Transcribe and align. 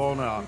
honor. 0.00 0.46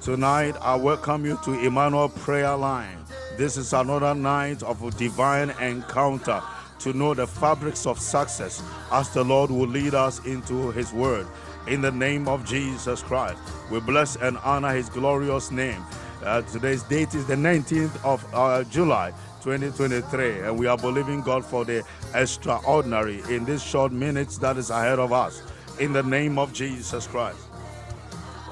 Tonight, 0.00 0.56
I 0.60 0.74
welcome 0.74 1.24
you 1.24 1.38
to 1.44 1.52
Emmanuel 1.64 2.08
Prayer 2.08 2.56
Line. 2.56 2.98
This 3.36 3.56
is 3.56 3.72
another 3.72 4.14
night 4.14 4.62
of 4.62 4.82
a 4.82 4.90
divine 4.90 5.50
encounter 5.60 6.42
to 6.80 6.92
know 6.92 7.14
the 7.14 7.26
fabrics 7.26 7.86
of 7.86 7.98
success 7.98 8.62
as 8.90 9.08
the 9.10 9.22
Lord 9.22 9.50
will 9.50 9.68
lead 9.68 9.94
us 9.94 10.24
into 10.26 10.72
His 10.72 10.92
Word. 10.92 11.26
In 11.68 11.80
the 11.80 11.92
name 11.92 12.26
of 12.26 12.44
Jesus 12.44 13.02
Christ, 13.02 13.38
we 13.70 13.78
bless 13.78 14.16
and 14.16 14.36
honor 14.38 14.74
His 14.74 14.88
glorious 14.88 15.52
name. 15.52 15.82
Uh, 16.24 16.42
today's 16.42 16.82
date 16.82 17.14
is 17.14 17.26
the 17.26 17.36
19th 17.36 18.04
of 18.04 18.24
uh, 18.34 18.64
July 18.64 19.12
2023, 19.42 20.40
and 20.40 20.58
we 20.58 20.66
are 20.66 20.76
believing 20.76 21.20
God 21.20 21.44
for 21.44 21.64
the 21.64 21.84
extraordinary 22.14 23.22
in 23.28 23.44
these 23.44 23.62
short 23.62 23.92
minutes 23.92 24.38
that 24.38 24.56
is 24.56 24.70
ahead 24.70 24.98
of 24.98 25.12
us. 25.12 25.42
In 25.78 25.92
the 25.92 26.02
name 26.02 26.38
of 26.38 26.52
Jesus 26.52 27.06
Christ. 27.06 27.38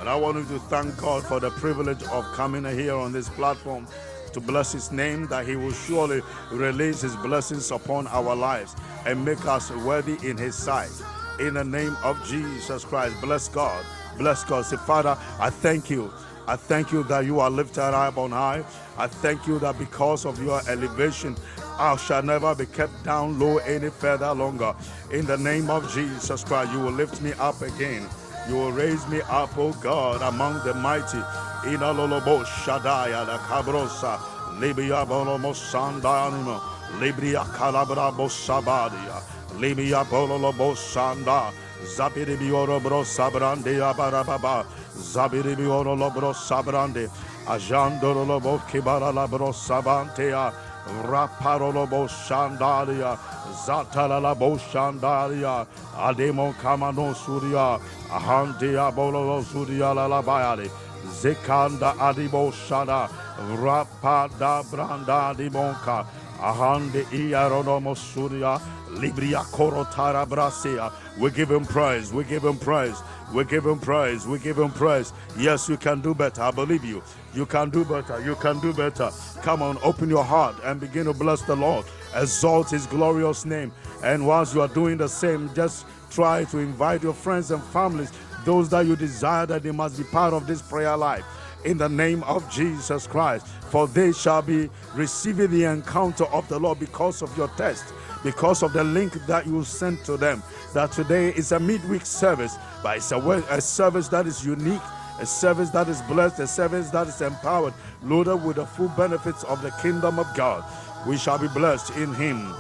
And 0.01 0.09
I 0.09 0.17
want 0.17 0.39
you 0.39 0.45
to 0.45 0.59
thank 0.59 0.97
God 0.97 1.23
for 1.25 1.41
the 1.41 1.51
privilege 1.51 2.03
of 2.05 2.25
coming 2.33 2.65
here 2.65 2.95
on 2.95 3.13
this 3.13 3.29
platform 3.29 3.87
to 4.33 4.41
bless 4.41 4.73
His 4.73 4.91
name, 4.91 5.27
that 5.27 5.47
He 5.47 5.57
will 5.57 5.73
surely 5.73 6.23
release 6.51 7.03
His 7.03 7.15
blessings 7.17 7.71
upon 7.71 8.07
our 8.07 8.35
lives 8.35 8.75
and 9.05 9.23
make 9.23 9.45
us 9.45 9.71
worthy 9.71 10.17
in 10.27 10.39
His 10.39 10.55
sight. 10.55 10.91
In 11.39 11.55
the 11.55 11.65
name 11.65 11.97
of 12.03 12.23
Jesus 12.27 12.83
Christ, 12.83 13.21
bless 13.21 13.49
God. 13.49 13.85
Bless 14.17 14.43
God. 14.45 14.65
Say, 14.65 14.79
Father, 14.79 15.19
I 15.39 15.51
thank 15.51 15.91
you. 15.91 16.11
I 16.47 16.57
thank 16.57 16.93
you 16.93 17.03
that 17.05 17.27
you 17.27 17.39
are 17.39 17.51
lifted 17.51 17.95
up 17.95 18.17
on 18.17 18.31
high. 18.31 18.65
I 18.97 19.07
thank 19.07 19.47
you 19.47 19.59
that 19.59 19.79
because 19.79 20.25
of 20.25 20.43
your 20.43 20.63
elevation, 20.69 21.37
I 21.79 21.97
shall 21.97 22.23
never 22.23 22.55
be 22.55 22.67
kept 22.67 23.05
down 23.05 23.39
low 23.39 23.59
any 23.59 23.91
further 23.91 24.33
longer. 24.33 24.75
In 25.13 25.27
the 25.27 25.37
name 25.37 25.69
of 25.69 25.93
Jesus 25.93 26.43
Christ, 26.43 26.73
you 26.73 26.81
will 26.81 26.93
lift 26.93 27.21
me 27.21 27.33
up 27.35 27.61
again. 27.61 28.09
You 28.49 28.57
will 28.57 28.73
raise 28.73 29.07
me 29.09 29.21
up, 29.29 29.57
O 29.59 29.73
God, 29.73 30.23
among 30.23 30.65
the 30.65 30.75
mighty. 30.75 31.19
Inalolobo 31.65 32.45
Shadaya 32.45 33.27
la 33.27 33.39
Cabrosa, 33.39 34.19
Libia 34.59 35.05
Bolomo 35.07 35.53
Sandanimo, 35.55 36.61
Libria 36.99 37.45
Calabrabo 37.55 38.29
Sabadia, 38.29 39.23
Libia 39.61 40.05
Bololobo 40.05 40.75
Sanda, 40.75 41.53
Zabiribioro 41.85 42.83
Bro 42.83 43.03
Sabrande 43.03 43.79
Abarababa, 43.81 44.65
Zabiribioro 44.97 45.97
Lobro 45.97 46.33
Sabrande, 46.35 47.09
Ajandoro 47.47 48.27
Lobo 48.27 48.59
Kibara 48.69 49.13
Labro 49.13 49.53
Sabantea, 49.53 50.53
Raparolobo 50.87 52.09
Shandalia, 52.09 53.19
Zatalabo 53.65 54.59
Shandalia, 54.59 55.67
Ademo 55.97 56.53
Kamano 56.55 57.15
Surya, 57.15 57.79
Ahandia 58.09 58.95
Bolo 58.95 59.43
Surya 59.43 59.95
Labayali, 59.95 60.71
Zekanda 61.09 61.95
Adibo 61.95 62.53
Shada, 62.53 63.09
Rapada 63.57 64.63
Branda 64.65 65.35
Dibonka, 65.35 66.07
Ahande 66.41 67.05
Iaronomo 67.07 67.97
Surya, 67.97 68.61
Libria 68.91 69.45
Korotara 69.53 70.27
Brasia. 70.27 70.93
We 71.19 71.31
give 71.31 71.51
him 71.51 71.65
praise, 71.65 72.13
we 72.13 72.25
give 72.25 72.45
him 72.45 72.57
praise, 72.59 72.97
we 73.35 73.45
give 73.45 73.67
him 73.67 73.79
praise, 73.79 74.27
we 74.27 74.39
give 74.39 74.59
him 74.59 74.71
praise. 74.71 75.13
Yes, 75.39 75.69
you 75.69 75.77
can 75.77 76.01
do 76.01 76.15
better. 76.15 76.43
I 76.43 76.51
believe 76.51 76.85
you. 76.85 77.03
You 77.35 77.47
can 77.47 77.71
do 77.71 77.85
better. 77.85 78.21
You 78.25 78.35
can 78.37 78.59
do 78.61 78.73
better. 78.73 79.11
Come 79.43 79.63
on, 79.63 79.79
open 79.83 80.09
your 80.09 80.25
heart 80.25 80.57
and 80.65 80.81
begin 80.81 81.05
to 81.05 81.13
bless 81.13 81.43
the 81.43 81.55
Lord. 81.55 81.85
Exalt 82.15 82.71
his 82.71 82.87
glorious 82.87 83.45
name. 83.45 83.73
And 84.03 84.27
whilst 84.27 84.55
you 84.55 84.63
are 84.63 84.69
doing 84.69 84.97
the 84.97 85.09
same, 85.09 85.53
just 85.55 85.87
try 86.11 86.45
to 86.45 86.59
invite 86.59 87.03
your 87.03 87.15
friends 87.15 87.51
and 87.51 87.63
families, 87.65 88.11
those 88.45 88.69
that 88.71 88.87
you 88.87 88.97
desire 88.97 89.47
that 89.47 89.63
they 89.63 89.71
must 89.71 89.99
be 89.99 90.05
part 90.05 90.33
of 90.33 90.47
this 90.47 90.63
prayer 90.63 90.97
life. 90.97 91.25
In 91.65 91.79
the 91.79 91.89
name 91.89 92.23
of 92.25 92.49
Jesus 92.51 93.07
Christ, 93.07 93.47
for 93.47 93.87
they 93.87 94.13
shall 94.13 94.43
be 94.43 94.71
receiving 94.95 95.51
the 95.51 95.65
encounter 95.65 96.25
of 96.27 96.49
the 96.49 96.59
Lord 96.59 96.79
because 96.79 97.23
of 97.23 97.37
your 97.37 97.49
test, 97.49 97.93
because 98.25 98.63
of 98.63 98.73
the 98.73 98.85
link 98.85 99.13
that 99.27 99.47
you 99.47 99.63
sent 99.65 100.05
to 100.05 100.17
them. 100.17 100.43
That 100.75 100.93
today 100.93 101.29
is 101.31 101.53
a 101.53 101.61
midweek 101.61 102.07
service, 102.07 102.57
but 102.83 102.97
it's 102.97 103.13
a, 103.13 103.19
a 103.51 103.61
service 103.61 104.09
that 104.09 104.27
is 104.27 104.45
unique 104.45 104.83
a 105.21 105.27
service 105.27 105.69
that 105.71 105.87
is 105.89 106.01
blessed, 106.03 106.39
a 106.41 106.47
service 106.47 106.89
that 106.91 107.07
is 107.07 107.21
empowered, 107.21 107.75
loaded 108.03 108.43
with 108.43 108.57
the 108.57 108.65
full 108.65 108.89
benefits 108.89 109.45
of 109.45 109.61
the 109.61 109.71
kingdom 109.83 110.19
of 110.19 110.27
God. 110.35 110.65
We 111.07 111.19
shall 111.19 111.39
be 111.39 111.49
blessed 111.49 111.91
in 111.97 112.15
Him. 112.15 112.55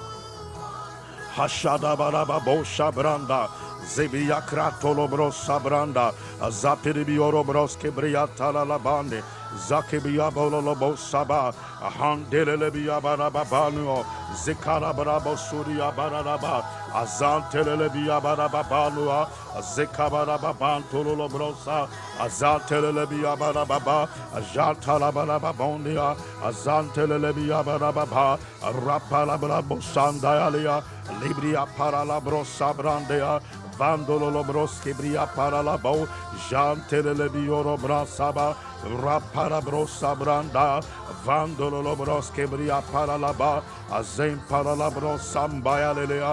Shabranda. 2.64 3.48
Zebia 3.86 4.40
kratolobros 4.40 5.36
sabranda. 5.46 6.12
Zapiribioro 6.50 7.44
bros 7.44 7.76
kebriata 7.76 8.52
la 8.52 8.64
labande. 8.64 9.22
Zakibia 9.56 10.30
bololobo 10.30 10.96
saba. 10.96 11.52
Ahandelebia 11.80 13.00
barababanuo. 13.00 14.04
Zikara 14.34 14.92
barabo 14.92 15.36
suria 15.36 15.90
baraba. 15.92 16.64
Azantelebia 16.94 18.20
barababanua. 18.20 19.28
Zekabarababan 19.62 20.82
tololobrosa. 20.90 21.88
Azantelebia 22.18 23.36
barababa. 23.36 24.08
Ajantala 24.34 25.12
barababondia. 25.12 26.16
Azantelebia 26.42 27.64
barababa. 27.64 28.38
Rapala 28.62 29.38
barabo 29.38 29.80
sandayalia. 29.80 30.82
Libria 31.20 31.66
para 31.76 32.04
la 32.04 32.20
brosa 32.20 32.72
brandea, 32.72 33.40
vandolo 33.78 34.30
lo 34.30 34.44
broski 34.44 34.92
bria 34.96 35.26
para 35.26 35.62
la 35.62 35.76
bo, 35.76 36.06
jantele 36.48 37.14
le 37.16 37.28
bioro 37.28 37.76
brasaba, 37.76 38.54
rapara 39.02 39.39
parabros 39.40 39.92
sabranda 40.00 40.82
vandololo 41.24 41.94
bros 42.00 42.28
kebria 42.36 42.80
paralaba 42.92 43.52
azem 43.98 44.38
paralabros 44.50 45.22
sambaya 45.32 45.92
lelea 45.98 46.32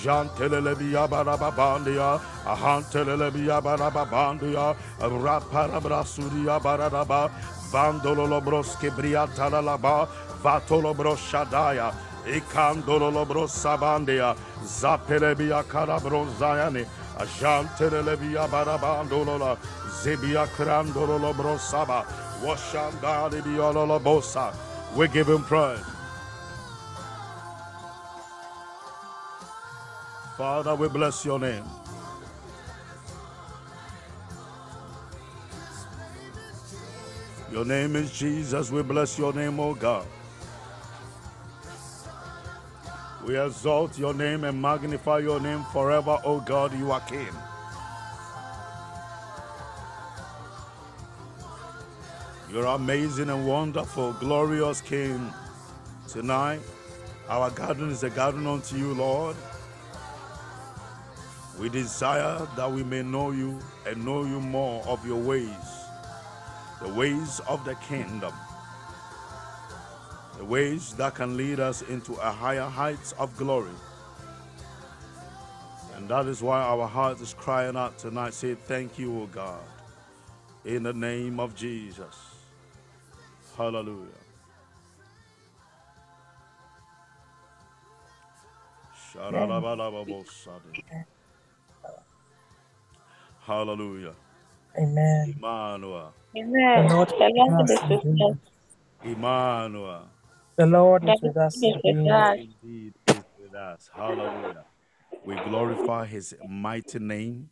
jantelele 0.00 0.74
biya 0.80 1.04
baraba 1.12 1.50
bandia 1.58 2.10
ahantelele 2.54 3.30
biya 3.34 3.58
baraba 3.66 4.04
bandia 4.12 4.66
raparabra 5.24 6.02
suriya 6.14 6.58
baraba 6.66 7.22
vandololo 7.72 8.40
bros 8.46 8.70
kebria 8.80 9.24
taralaba 9.36 9.96
vatolo 10.42 10.92
bros 10.98 11.20
şadaya 11.30 11.88
ikandololo 12.36 13.24
bros 13.30 13.52
sabandia 13.62 14.30
zapele 14.80 15.32
biya 15.38 15.62
karabros 15.72 16.30
zayani 16.40 16.84
Jantelele 17.18 18.16
biya 18.16 18.46
barabandolola 18.52 19.56
zebiya 20.02 20.46
krandololo 20.56 21.34
brosaba 21.34 22.06
We 24.96 25.08
give 25.08 25.28
him 25.28 25.42
praise. 25.42 25.80
Father, 30.36 30.74
we 30.76 30.88
bless 30.88 31.24
your 31.24 31.40
name. 31.40 31.64
Your 37.50 37.64
name 37.64 37.96
is 37.96 38.12
Jesus. 38.16 38.70
We 38.70 38.82
bless 38.82 39.18
your 39.18 39.32
name, 39.32 39.58
O 39.58 39.74
God. 39.74 40.06
We 43.26 43.38
exalt 43.38 43.98
your 43.98 44.14
name 44.14 44.44
and 44.44 44.62
magnify 44.62 45.18
your 45.18 45.40
name 45.40 45.64
forever, 45.72 46.18
O 46.24 46.40
God, 46.40 46.78
you 46.78 46.92
are 46.92 47.00
King. 47.00 47.28
You're 52.52 52.66
amazing 52.66 53.30
and 53.30 53.46
wonderful, 53.46 54.14
glorious 54.14 54.80
King. 54.80 55.32
Tonight, 56.08 56.60
our 57.28 57.50
garden 57.50 57.90
is 57.90 58.02
a 58.02 58.10
garden 58.10 58.46
unto 58.46 58.76
you, 58.76 58.94
Lord. 58.94 59.36
We 61.60 61.68
desire 61.68 62.46
that 62.56 62.70
we 62.70 62.82
may 62.84 63.02
know 63.02 63.32
you 63.32 63.58
and 63.86 64.04
know 64.04 64.24
you 64.24 64.40
more 64.40 64.82
of 64.86 65.06
your 65.06 65.20
ways, 65.20 65.48
the 66.80 66.88
ways 66.88 67.40
of 67.48 67.64
the 67.64 67.74
kingdom 67.76 68.32
the 70.38 70.44
ways 70.44 70.94
that 70.94 71.16
can 71.16 71.36
lead 71.36 71.58
us 71.58 71.82
into 71.82 72.12
a 72.14 72.30
higher 72.30 72.62
heights 72.62 73.12
of 73.18 73.36
glory. 73.36 73.74
And 75.96 76.08
that 76.08 76.26
is 76.26 76.40
why 76.40 76.60
our 76.60 76.86
heart 76.86 77.20
is 77.20 77.34
crying 77.34 77.76
out 77.76 77.98
tonight. 77.98 78.34
Say, 78.34 78.54
Thank 78.54 79.00
you, 79.00 79.22
O 79.22 79.26
God, 79.26 79.60
in 80.64 80.84
the 80.84 80.92
name 80.92 81.40
of 81.40 81.56
Jesus. 81.56 82.27
Hallelujah. 83.58 84.06
Hallelujah. 93.40 94.14
Amen. 94.78 95.34
Emmanuel. 95.36 96.14
Amen. 96.36 96.86
The 96.86 96.94
Lord 96.94 97.08
is 97.10 97.80
with 98.04 98.20
us. 98.20 98.36
Emmanuel. 99.02 100.08
The 100.56 100.66
Lord 100.66 101.02
is 101.04 101.20
with 101.20 101.36
us. 101.36 101.60
Indeed 101.60 102.92
is 103.08 103.24
with 103.36 103.54
us. 103.54 103.90
Hallelujah. 103.92 104.66
We 105.24 105.34
glorify 105.38 106.06
his 106.06 106.32
mighty 106.46 107.00
name 107.00 107.50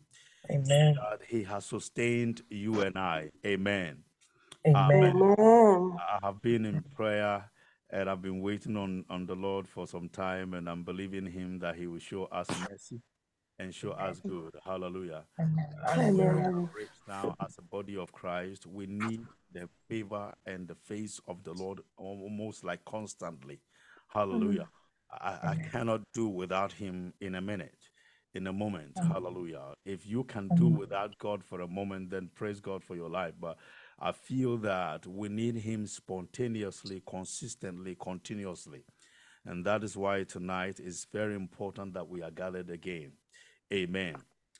Amen. 0.49 0.95
that 0.95 1.19
He 1.27 1.43
has 1.43 1.65
sustained 1.65 2.43
you 2.49 2.79
and 2.79 2.97
I. 2.97 3.31
Amen. 3.45 4.03
Amen. 4.75 5.15
Amen. 5.15 5.97
I 5.99 6.19
have 6.23 6.41
been 6.41 6.65
in 6.65 6.83
prayer 6.95 7.49
and 7.89 8.09
I've 8.09 8.21
been 8.21 8.41
waiting 8.41 8.75
on, 8.75 9.05
on 9.09 9.25
the 9.25 9.35
Lord 9.35 9.67
for 9.67 9.87
some 9.87 10.09
time, 10.09 10.53
and 10.53 10.69
I'm 10.69 10.83
believing 10.83 11.25
Him 11.25 11.59
that 11.59 11.75
He 11.75 11.87
will 11.87 11.99
show 11.99 12.25
us 12.25 12.49
mercy 12.69 13.01
and 13.59 13.73
show 13.73 13.91
us 13.91 14.19
good. 14.19 14.53
Hallelujah. 14.65 15.23
Amen. 15.39 16.69
Rich 16.75 16.89
now, 17.07 17.33
as 17.39 17.55
a 17.57 17.61
body 17.61 17.97
of 17.97 18.11
Christ, 18.11 18.65
we 18.65 18.85
need 18.87 19.25
the 19.53 19.69
favor 19.89 20.33
and 20.45 20.67
the 20.67 20.75
face 20.75 21.19
of 21.27 21.43
the 21.43 21.53
Lord 21.53 21.79
almost 21.97 22.63
like 22.63 22.83
constantly. 22.85 23.59
Hallelujah. 24.09 24.67
I, 25.09 25.39
I 25.51 25.55
cannot 25.71 26.01
do 26.13 26.27
without 26.27 26.73
Him 26.73 27.13
in 27.21 27.35
a 27.35 27.41
minute, 27.41 27.89
in 28.33 28.47
a 28.47 28.53
moment. 28.53 28.99
Hallelujah. 29.13 29.73
If 29.85 30.05
you 30.05 30.25
can 30.25 30.49
do 30.55 30.67
without 30.67 31.17
God 31.19 31.41
for 31.43 31.61
a 31.61 31.67
moment, 31.67 32.09
then 32.09 32.29
praise 32.35 32.59
God 32.59 32.83
for 32.83 32.97
your 32.97 33.09
life. 33.09 33.33
But 33.39 33.57
I 33.99 34.11
feel 34.11 34.57
that 34.57 35.07
we 35.07 35.29
need 35.29 35.55
Him 35.55 35.87
spontaneously, 35.87 37.01
consistently, 37.05 37.95
continuously. 37.99 38.83
And 39.45 39.65
that 39.65 39.83
is 39.83 39.95
why 39.95 40.23
tonight 40.23 40.79
is 40.79 41.07
very 41.11 41.35
important 41.35 41.93
that 41.93 42.07
we 42.07 42.21
are 42.21 42.31
gathered 42.31 42.69
again. 42.69 43.13
Amen. 43.73 44.15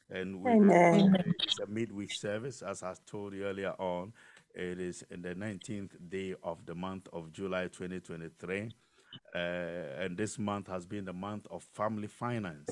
And 0.10 0.42
we 0.42 0.52
Amen. 0.52 1.12
today 1.12 1.28
a 1.64 1.68
midweek 1.68 2.14
service, 2.14 2.62
as 2.62 2.84
I 2.84 2.94
told 3.06 3.34
you 3.34 3.46
earlier 3.46 3.74
on. 3.80 4.14
It 4.56 4.80
is 4.80 5.04
in 5.12 5.22
the 5.22 5.36
19th 5.36 5.92
day 6.10 6.34
of 6.42 6.66
the 6.66 6.74
month 6.74 7.08
of 7.14 7.32
July 7.32 7.64
2023. 7.68 8.72
Uh, 9.36 9.38
and 9.38 10.18
this 10.18 10.40
month 10.40 10.68
has 10.68 10.86
been 10.86 11.06
the 11.06 11.14
month 11.14 11.46
of 11.52 11.64
family 11.74 12.08
finance. 12.08 12.70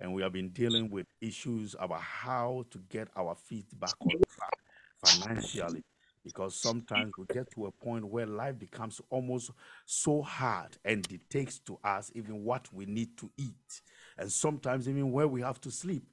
And 0.00 0.12
we 0.14 0.22
have 0.22 0.32
been 0.32 0.50
dealing 0.50 0.90
with 0.90 1.06
issues 1.20 1.76
about 1.78 2.00
how 2.00 2.64
to 2.70 2.78
get 2.88 3.08
our 3.16 3.34
feet 3.34 3.66
back 3.78 3.94
on 4.00 4.10
track 4.28 4.58
financially. 5.04 5.84
Because 6.24 6.54
sometimes 6.54 7.12
we 7.18 7.24
get 7.32 7.50
to 7.54 7.66
a 7.66 7.70
point 7.70 8.04
where 8.04 8.26
life 8.26 8.58
becomes 8.58 9.00
almost 9.10 9.50
so 9.86 10.22
hard 10.22 10.76
and 10.84 11.02
dictates 11.02 11.58
to 11.60 11.78
us 11.82 12.10
even 12.14 12.44
what 12.44 12.72
we 12.72 12.86
need 12.86 13.16
to 13.18 13.30
eat. 13.36 13.80
And 14.18 14.30
sometimes 14.30 14.88
even 14.88 15.10
where 15.12 15.28
we 15.28 15.40
have 15.40 15.60
to 15.62 15.70
sleep. 15.70 16.04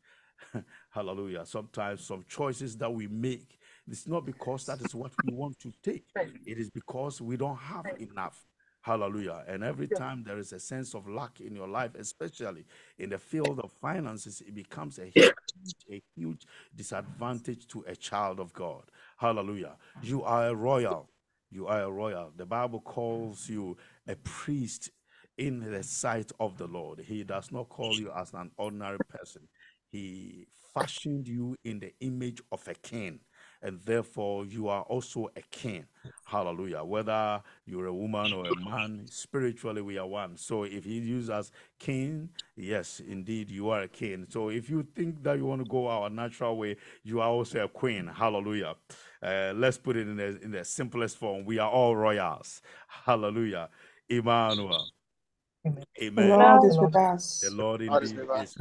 Hallelujah. 0.90 1.46
Sometimes 1.46 2.06
some 2.06 2.24
choices 2.28 2.78
that 2.78 2.94
we 2.94 3.08
make, 3.08 3.60
it's 3.88 4.08
not 4.08 4.26
because 4.26 4.66
that 4.66 4.82
is 4.82 4.94
what 4.96 5.12
we 5.26 5.34
want 5.34 5.60
to 5.60 5.72
take, 5.84 6.06
it 6.16 6.58
is 6.58 6.70
because 6.70 7.22
we 7.22 7.38
don't 7.38 7.58
have 7.58 7.86
enough. 8.00 8.46
Hallelujah. 8.86 9.44
And 9.48 9.64
every 9.64 9.88
time 9.88 10.24
there 10.24 10.38
is 10.38 10.54
a 10.54 10.60
sense 10.60 10.94
of 10.94 11.08
lack 11.08 11.42
in 11.42 11.56
your 11.56 11.68
life, 11.68 11.96
especially 11.98 12.66
in 13.00 13.10
the 13.10 13.18
field 13.18 13.60
of 13.60 13.72
finances, 13.72 14.44
it 14.46 14.54
becomes 14.54 15.00
a 15.00 15.06
huge, 15.06 15.34
a 15.92 16.04
huge 16.16 16.46
disadvantage 16.76 17.68
to 17.70 17.84
a 17.88 17.96
child 17.96 18.40
of 18.40 18.54
God. 18.54 18.84
Hallelujah. 19.18 19.78
You 20.02 20.24
are 20.24 20.50
a 20.50 20.56
royal. 20.56 21.10
You 21.52 21.68
are 21.68 21.84
a 21.84 21.92
royal. 21.92 22.32
The 22.36 22.46
Bible 22.46 22.82
calls 22.82 23.48
you 23.48 23.78
a 24.08 24.16
priest 24.18 24.90
in 25.38 25.60
the 25.72 25.84
sight 25.84 26.32
of 26.40 26.58
the 26.58 26.68
Lord. 26.68 27.00
He 27.00 27.24
does 27.24 27.52
not 27.52 27.70
call 27.70 27.94
you 27.94 28.12
as 28.16 28.34
an 28.34 28.52
ordinary 28.58 28.98
person. 29.10 29.48
He 29.90 30.48
fashioned 30.74 31.28
you 31.28 31.56
in 31.64 31.80
the 31.80 31.94
image 32.02 32.42
of 32.52 32.68
a 32.68 32.74
king, 32.74 33.20
and 33.66 33.82
therefore 33.84 34.46
you 34.46 34.68
are 34.68 34.84
also 34.84 35.28
a 35.36 35.42
king. 35.50 35.86
Hallelujah. 36.24 36.84
Whether 36.84 37.42
you're 37.66 37.88
a 37.88 37.94
woman 37.94 38.32
or 38.32 38.46
a 38.46 38.56
man, 38.56 39.08
spiritually 39.10 39.82
we 39.82 39.98
are 39.98 40.06
one. 40.06 40.38
So 40.38 40.64
if 40.64 40.86
he 40.86 41.00
uses 41.00 41.32
us 41.32 41.52
king, 41.80 42.30
yes, 42.56 43.02
indeed 43.06 43.50
you 43.50 43.72
are 43.72 43.82
a 43.82 43.88
king. 43.88 44.28
So 44.30 44.50
if 44.50 44.70
you 44.70 44.86
think 44.96 45.24
that 45.24 45.40
you 45.40 45.46
want 45.46 45.64
to 45.64 45.70
go 45.70 45.88
our 45.88 46.12
natural 46.12 46.58
way, 46.58 46.78
you 47.04 47.22
are 47.22 47.30
also 47.30 47.64
a 47.64 47.68
queen. 47.68 48.06
Hallelujah. 48.06 48.76
Uh, 49.22 49.54
let's 49.56 49.80
put 49.80 49.98
it 49.98 50.08
in 50.08 50.18
the, 50.18 50.40
in 50.44 50.52
the 50.52 50.64
simplest 50.64 51.18
form. 51.18 51.44
We 51.44 51.58
are 51.58 51.70
all 51.70 51.96
royals. 51.96 52.62
Hallelujah. 52.88 53.70
Emmanuel. 54.08 54.92
Amen. 55.66 55.84
The 55.98 56.06
Amen. 56.06 56.30
Lord 56.30 56.64
is 56.70 56.78
with 56.78 56.96
us. 56.96 57.40
The 57.40 57.56
Lord 57.56 57.82
indeed 57.82 58.04
is 58.04 58.14
with 58.14 58.30
us. 58.30 58.56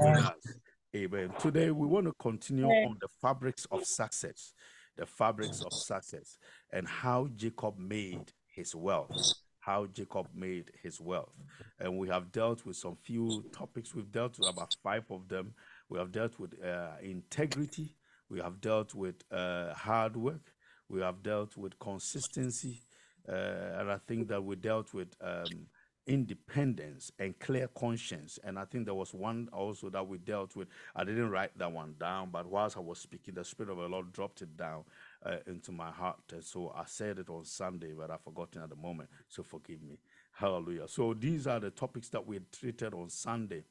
Amen. 0.96 1.28
Today 1.40 1.72
we 1.72 1.88
want 1.88 2.06
to 2.06 2.12
continue 2.20 2.66
on 2.66 2.96
the 3.00 3.08
fabrics 3.20 3.66
of 3.72 3.84
success, 3.84 4.54
the 4.96 5.06
fabrics 5.06 5.62
of 5.62 5.72
success, 5.72 6.38
and 6.72 6.86
how 6.86 7.28
Jacob 7.36 7.78
made 7.78 8.32
his 8.46 8.74
wealth. 8.74 9.34
How 9.60 9.86
Jacob 9.86 10.26
made 10.34 10.70
his 10.82 11.00
wealth. 11.00 11.32
And 11.80 11.96
we 11.98 12.08
have 12.08 12.30
dealt 12.32 12.66
with 12.66 12.76
some 12.76 12.96
few 13.02 13.46
topics. 13.50 13.94
We've 13.94 14.12
dealt 14.12 14.38
with 14.38 14.50
about 14.50 14.76
five 14.82 15.04
of 15.10 15.26
them. 15.28 15.54
We 15.88 15.98
have 15.98 16.12
dealt 16.12 16.38
with 16.38 16.52
uh, 16.62 16.96
integrity. 17.02 17.96
We 18.28 18.40
have 18.40 18.60
dealt 18.60 18.94
with 18.94 19.16
uh, 19.32 19.72
hard 19.72 20.16
work. 20.16 20.52
We 20.90 21.00
have 21.00 21.22
dealt 21.22 21.56
with 21.56 21.78
consistency. 21.78 22.82
Uh, 23.26 23.78
and 23.78 23.90
I 23.90 23.98
think 24.06 24.28
that 24.28 24.44
we 24.44 24.56
dealt 24.56 24.92
with 24.92 25.14
um, 25.22 25.66
independence 26.06 27.12
and 27.18 27.38
clear 27.38 27.68
conscience. 27.68 28.38
And 28.44 28.58
I 28.58 28.64
think 28.64 28.84
there 28.84 28.94
was 28.94 29.14
one 29.14 29.48
also 29.52 29.88
that 29.90 30.06
we 30.06 30.18
dealt 30.18 30.54
with. 30.56 30.68
I 30.94 31.04
didn't 31.04 31.30
write 31.30 31.56
that 31.58 31.72
one 31.72 31.94
down, 31.98 32.30
but 32.30 32.46
whilst 32.46 32.76
I 32.76 32.80
was 32.80 32.98
speaking, 32.98 33.34
the 33.34 33.44
Spirit 33.44 33.70
of 33.70 33.78
the 33.78 33.88
Lord 33.88 34.12
dropped 34.12 34.42
it 34.42 34.56
down 34.56 34.84
uh, 35.24 35.36
into 35.46 35.72
my 35.72 35.90
heart. 35.90 36.20
And 36.32 36.44
so 36.44 36.72
I 36.76 36.84
said 36.86 37.18
it 37.18 37.28
on 37.28 37.44
Sunday, 37.44 37.92
but 37.96 38.10
I've 38.10 38.20
forgotten 38.20 38.62
at 38.62 38.70
the 38.70 38.76
moment. 38.76 39.08
So 39.28 39.42
forgive 39.42 39.82
me. 39.82 39.98
Hallelujah. 40.32 40.88
So 40.88 41.14
these 41.14 41.46
are 41.46 41.60
the 41.60 41.70
topics 41.70 42.08
that 42.10 42.26
we 42.26 42.40
treated 42.52 42.92
on 42.92 43.08
Sunday. 43.08 43.64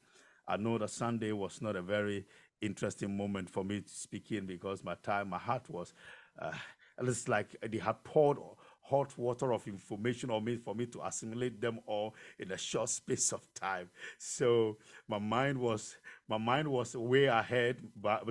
I 0.46 0.56
know 0.56 0.78
that 0.78 0.90
Sunday 0.90 1.32
was 1.32 1.62
not 1.62 1.76
a 1.76 1.82
very 1.82 2.24
interesting 2.60 3.16
moment 3.16 3.50
for 3.50 3.64
me 3.64 3.80
to 3.80 3.88
speak 3.88 4.32
in 4.32 4.46
because 4.46 4.82
my 4.82 4.94
time, 5.02 5.28
my 5.28 5.38
heart 5.38 5.68
was, 5.68 5.92
uh, 6.38 6.52
it's 6.98 7.28
like 7.28 7.56
they 7.70 7.78
had 7.78 8.02
poured 8.04 8.38
hot 8.84 9.16
water 9.18 9.52
of 9.52 9.66
information 9.66 10.30
on 10.30 10.44
me 10.44 10.56
for 10.56 10.74
me 10.74 10.86
to 10.86 11.00
assimilate 11.04 11.60
them 11.60 11.80
all 11.86 12.14
in 12.38 12.52
a 12.52 12.58
short 12.58 12.88
space 13.00 13.32
of 13.32 13.42
time. 13.54 13.90
So 14.18 14.76
my 15.08 15.18
mind 15.18 15.58
was 15.58 15.96
my 16.28 16.38
mind 16.38 16.68
was 16.68 16.96
way 16.96 17.26
ahead 17.26 17.78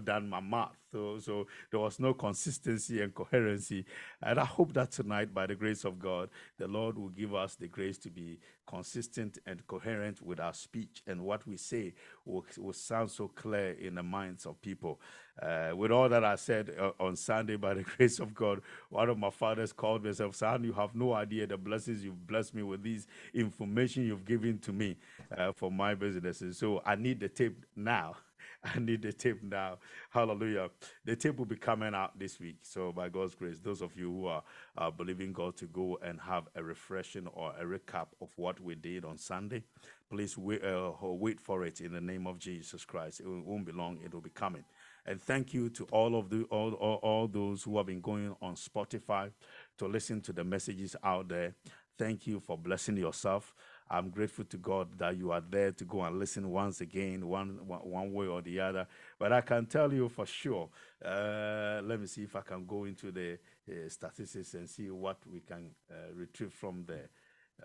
than 0.04 0.30
my 0.30 0.40
mouth. 0.40 0.78
So, 0.94 1.18
so 1.18 1.48
there 1.72 1.80
was 1.80 2.00
no 2.00 2.14
consistency 2.14 3.02
and 3.02 3.14
coherency. 3.14 3.84
And 4.22 4.40
I 4.40 4.46
hope 4.46 4.74
that 4.74 4.92
tonight, 4.92 5.34
by 5.34 5.48
the 5.48 5.56
grace 5.56 5.86
of 5.86 5.98
God, 5.98 6.30
the 6.60 6.68
Lord 6.68 7.00
will 7.00 7.10
give 7.10 7.34
us 7.34 7.56
the 7.56 7.68
grace 7.68 7.98
to 8.00 8.12
be 8.12 8.40
consistent 8.68 9.40
and 9.48 9.66
coherent 9.66 10.22
with 10.22 10.40
our 10.40 10.54
speech 10.54 11.02
and 11.08 11.22
what 11.22 11.48
we 11.48 11.58
say 11.58 11.94
will, 12.26 12.46
will 12.60 12.74
sound 12.74 13.10
so 13.10 13.28
clear 13.28 13.72
in 13.72 13.96
the 13.96 14.04
minds 14.04 14.46
of 14.46 14.62
people. 14.62 15.02
Uh, 15.42 15.72
with 15.76 15.92
all 15.92 16.08
that 16.10 16.24
I 16.24 16.36
said 16.36 16.76
uh, 16.80 16.92
on 17.00 17.16
Sunday, 17.16 17.56
by 17.56 17.74
the 17.74 17.84
grace 17.98 18.20
of 18.20 18.36
God, 18.36 18.62
one 18.90 19.10
of 19.10 19.18
my 19.18 19.32
fathers 19.32 19.74
called 19.74 20.04
me 20.04 20.10
and 20.10 20.18
said, 20.18 20.36
Son, 20.36 20.64
you 20.64 20.74
have 20.74 20.94
no 20.94 21.14
idea 21.14 21.48
the 21.48 21.58
blessings 21.58 22.04
you've 22.04 22.28
blessed 22.28 22.54
me 22.54 22.62
with 22.62 22.84
these 22.84 23.08
information 23.34 24.06
you've 24.06 24.26
given 24.26 24.60
to 24.60 24.72
me 24.72 24.96
uh, 25.36 25.52
for 25.54 25.72
my 25.72 25.96
businesses. 25.96 26.60
So 26.60 26.84
I 26.86 26.96
need 26.96 27.20
the 27.20 27.30
tape 27.30 27.66
now. 27.76 28.16
I 28.76 28.80
need 28.80 29.02
the 29.02 29.12
tape 29.12 29.44
now. 29.44 29.78
Hallelujah. 30.10 30.70
The 31.06 31.16
tape 31.16 31.38
will 31.38 31.46
be 31.46 31.58
coming 31.58 31.94
out 31.94 32.18
this 32.18 32.40
week. 32.40 32.58
So, 32.62 32.92
by 32.92 33.10
God's 33.10 33.36
grace, 33.36 33.60
those 33.60 33.82
of 33.82 33.96
you 33.96 34.12
who 34.12 34.28
are 34.28 34.44
uh, 34.78 34.92
believing 34.92 35.34
God 35.34 35.58
to 35.58 35.66
go 35.66 36.00
and 36.04 36.20
have 36.22 36.48
a 36.56 36.64
refreshing 36.64 37.28
or 37.28 37.54
a 37.60 37.66
recap 37.66 38.08
of 38.22 38.30
what 38.38 38.60
we 38.60 38.76
did 38.76 39.06
on 39.06 39.18
Sunday, 39.18 39.64
please 40.10 40.38
wait, 40.38 40.64
uh, 40.64 40.92
wait 41.02 41.40
for 41.40 41.66
it 41.66 41.82
in 41.82 41.94
the 41.94 42.02
name 42.02 42.28
of 42.28 42.40
Jesus 42.40 42.86
Christ. 42.86 43.20
It 43.20 43.28
won't 43.28 43.66
be 43.66 43.72
long, 43.72 44.00
it 44.04 44.14
will 44.14 44.22
be 44.22 44.30
coming. 44.30 44.64
And 45.06 45.22
thank 45.22 45.54
you 45.54 45.70
to 45.72 45.86
all 45.92 46.16
of 46.16 46.30
the 46.30 46.44
all, 46.46 46.74
all, 46.74 46.96
all 47.04 47.28
those 47.28 47.64
who 47.64 47.78
have 47.78 47.88
been 47.88 48.02
going 48.02 48.36
on 48.42 48.56
Spotify 48.56 49.32
to 49.78 49.88
listen 49.88 50.22
to 50.22 50.34
the 50.34 50.44
messages 50.44 50.96
out 51.04 51.28
there. 51.28 51.56
Thank 51.98 52.26
you 52.26 52.40
for 52.40 52.58
blessing 52.58 52.98
yourself. 52.98 53.54
I'm 53.94 54.10
grateful 54.10 54.46
to 54.46 54.58
God 54.58 54.98
that 54.98 55.18
you 55.18 55.32
are 55.32 55.44
there 55.48 55.72
to 55.72 55.86
go 55.86 56.02
and 56.02 56.20
listen 56.20 56.50
once 56.50 56.82
again, 56.82 57.28
one, 57.28 57.60
one, 57.68 57.82
one 57.82 58.14
way 58.14 58.26
or 58.26 58.42
the 58.42 58.60
other. 58.60 58.88
But 59.20 59.32
I 59.32 59.42
can 59.42 59.68
tell 59.68 59.94
you 59.94 60.10
for 60.10 60.26
sure, 60.26 60.70
uh, 61.06 61.82
let 61.84 62.00
me 62.02 62.08
see 62.08 62.24
if 62.24 62.36
I 62.36 62.42
can 62.42 62.66
go 62.66 62.86
into 62.86 63.12
the 63.12 63.38
uh, 63.70 63.90
statistics 63.90 64.56
and 64.56 64.68
see 64.68 64.90
what 64.90 65.20
we 65.32 65.42
can 65.42 65.70
uh, 65.92 66.14
retrieve 66.16 66.54
from 66.54 66.86
there. 66.88 67.10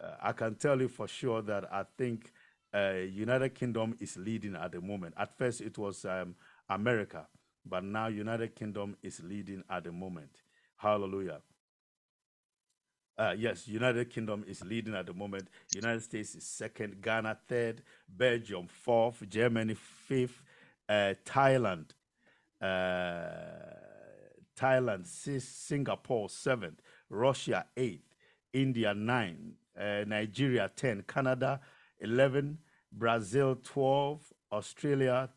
Uh, 0.01 0.17
I 0.23 0.33
can 0.33 0.57
tell 0.57 0.79
you 0.81 0.89
for 0.89 1.09
sure 1.09 1.41
that 1.43 1.73
I 1.73 1.85
think 1.97 2.31
uh, 2.75 2.93
United 3.11 3.55
Kingdom 3.55 3.97
is 3.99 4.19
leading 4.19 4.55
at 4.55 4.73
the 4.73 4.83
moment. 4.83 5.15
At 5.17 5.37
first, 5.39 5.63
it 5.63 5.79
was 5.79 6.05
um, 6.05 6.35
America, 6.69 7.27
but 7.65 7.85
now 7.85 8.09
United 8.09 8.55
Kingdom 8.55 8.97
is 9.03 9.23
leading 9.25 9.65
at 9.71 9.85
the 9.85 9.93
moment. 9.93 10.31
Hallelujah. 10.77 11.41
Uh, 13.19 13.35
yes, 13.37 13.67
United 13.67 14.09
Kingdom 14.11 14.45
is 14.47 14.65
leading 14.65 14.95
at 14.95 15.07
the 15.07 15.13
moment. 15.13 15.49
United 15.75 16.03
States 16.03 16.37
is 16.37 16.45
second, 16.45 17.03
Ghana 17.03 17.37
third, 17.49 17.83
Belgium 18.09 18.69
fourth, 18.69 19.29
Germany 19.29 19.75
fifth, 19.75 20.41
uh, 20.89 21.15
Thailand, 21.25 21.87
uh, 22.63 23.75
Thailand 24.57 25.05
sixth, 25.05 25.49
Singapore 25.49 26.29
seventh, 26.29 26.81
Russia 27.11 27.67
eighth, 27.77 28.15
India 28.53 28.95
nine, 28.95 29.55
uh, 29.77 30.05
Nigeria 30.07 30.71
ten, 30.77 31.03
Canada 31.03 31.61
eleven, 31.99 32.59
Brazil 32.93 33.57
twelve, 33.57 34.23
Australia 34.53 35.29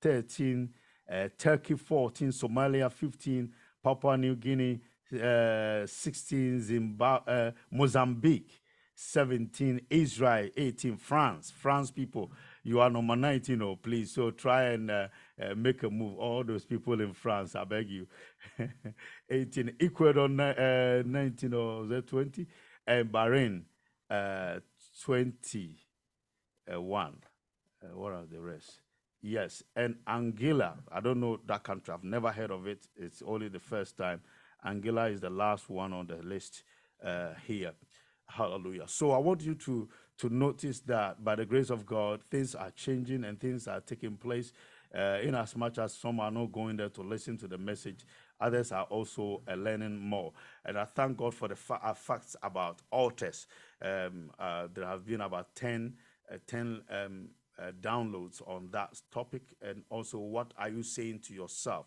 13, 0.00 0.70
uh, 1.12 1.28
Turkey 1.36 1.74
14, 1.74 2.30
Somalia 2.30 2.90
15, 2.90 3.52
Papua 3.82 4.16
New 4.16 4.34
Guinea 4.34 4.80
uh, 5.12 5.86
16, 5.86 6.60
Zimbabwe, 6.60 7.32
uh, 7.32 7.50
Mozambique 7.70 8.60
17, 8.94 9.80
Israel 9.88 10.50
18, 10.56 10.96
France, 10.98 11.50
France 11.50 11.90
people, 11.90 12.30
you 12.62 12.78
are 12.80 12.90
number 12.90 13.16
19, 13.16 13.62
oh, 13.62 13.76
please. 13.76 14.12
So 14.12 14.30
try 14.30 14.64
and 14.64 14.90
uh, 14.90 15.08
uh, 15.42 15.54
make 15.56 15.82
a 15.82 15.88
move. 15.90 16.18
All 16.18 16.44
those 16.44 16.66
people 16.66 17.00
in 17.00 17.14
France, 17.14 17.56
I 17.56 17.64
beg 17.64 17.88
you. 17.88 18.06
18, 19.30 19.76
Ecuador 19.80 20.26
uh, 20.26 21.02
19 21.06 21.54
or 21.54 21.86
that 21.86 22.06
20? 22.06 22.46
And 22.86 23.10
Bahrain 23.10 23.62
uh, 24.10 24.60
21. 25.02 27.16
Uh, 27.82 27.86
what 27.94 28.12
are 28.12 28.26
the 28.30 28.40
rest? 28.40 28.80
Yes, 29.22 29.62
and 29.76 29.96
Anguilla. 30.06 30.78
I 30.90 31.00
don't 31.00 31.20
know 31.20 31.40
that 31.46 31.62
country. 31.62 31.92
I've 31.92 32.04
never 32.04 32.30
heard 32.30 32.50
of 32.50 32.66
it. 32.66 32.86
It's 32.96 33.22
only 33.26 33.48
the 33.48 33.60
first 33.60 33.96
time. 33.96 34.20
Anguilla 34.64 35.12
is 35.12 35.20
the 35.20 35.30
last 35.30 35.68
one 35.70 35.92
on 35.92 36.06
the 36.06 36.16
list 36.16 36.64
uh, 37.04 37.34
here. 37.46 37.72
Hallelujah. 38.26 38.86
So 38.86 39.12
I 39.12 39.18
want 39.18 39.42
you 39.42 39.54
to 39.56 39.88
to 40.18 40.28
notice 40.28 40.80
that 40.80 41.24
by 41.24 41.34
the 41.34 41.46
grace 41.46 41.70
of 41.70 41.86
God, 41.86 42.20
things 42.30 42.54
are 42.54 42.70
changing 42.72 43.24
and 43.24 43.40
things 43.40 43.66
are 43.66 43.80
taking 43.80 44.16
place. 44.18 44.52
Uh, 44.94 45.18
in 45.22 45.34
as 45.34 45.56
much 45.56 45.78
as 45.78 45.94
some 45.94 46.20
are 46.20 46.30
not 46.30 46.52
going 46.52 46.76
there 46.76 46.90
to 46.90 47.00
listen 47.00 47.38
to 47.38 47.48
the 47.48 47.56
message, 47.56 48.04
others 48.38 48.70
are 48.70 48.84
also 48.84 49.40
uh, 49.48 49.54
learning 49.54 49.98
more. 49.98 50.32
And 50.64 50.76
I 50.76 50.84
thank 50.84 51.16
God 51.16 51.34
for 51.34 51.48
the 51.48 51.56
fa- 51.56 51.80
uh, 51.82 51.94
facts 51.94 52.36
about 52.42 52.82
altars. 52.90 53.46
Um, 53.80 54.30
uh, 54.38 54.68
there 54.74 54.86
have 54.86 55.06
been 55.06 55.22
about 55.22 55.54
10, 55.54 55.94
uh, 56.30 56.36
10 56.46 56.82
um, 56.90 57.28
uh, 57.58 57.72
downloads 57.80 58.42
on 58.46 58.68
that 58.72 59.00
topic. 59.10 59.42
And 59.62 59.84
also, 59.88 60.18
what 60.18 60.52
are 60.58 60.68
you 60.68 60.82
saying 60.82 61.20
to 61.28 61.34
yourself? 61.34 61.86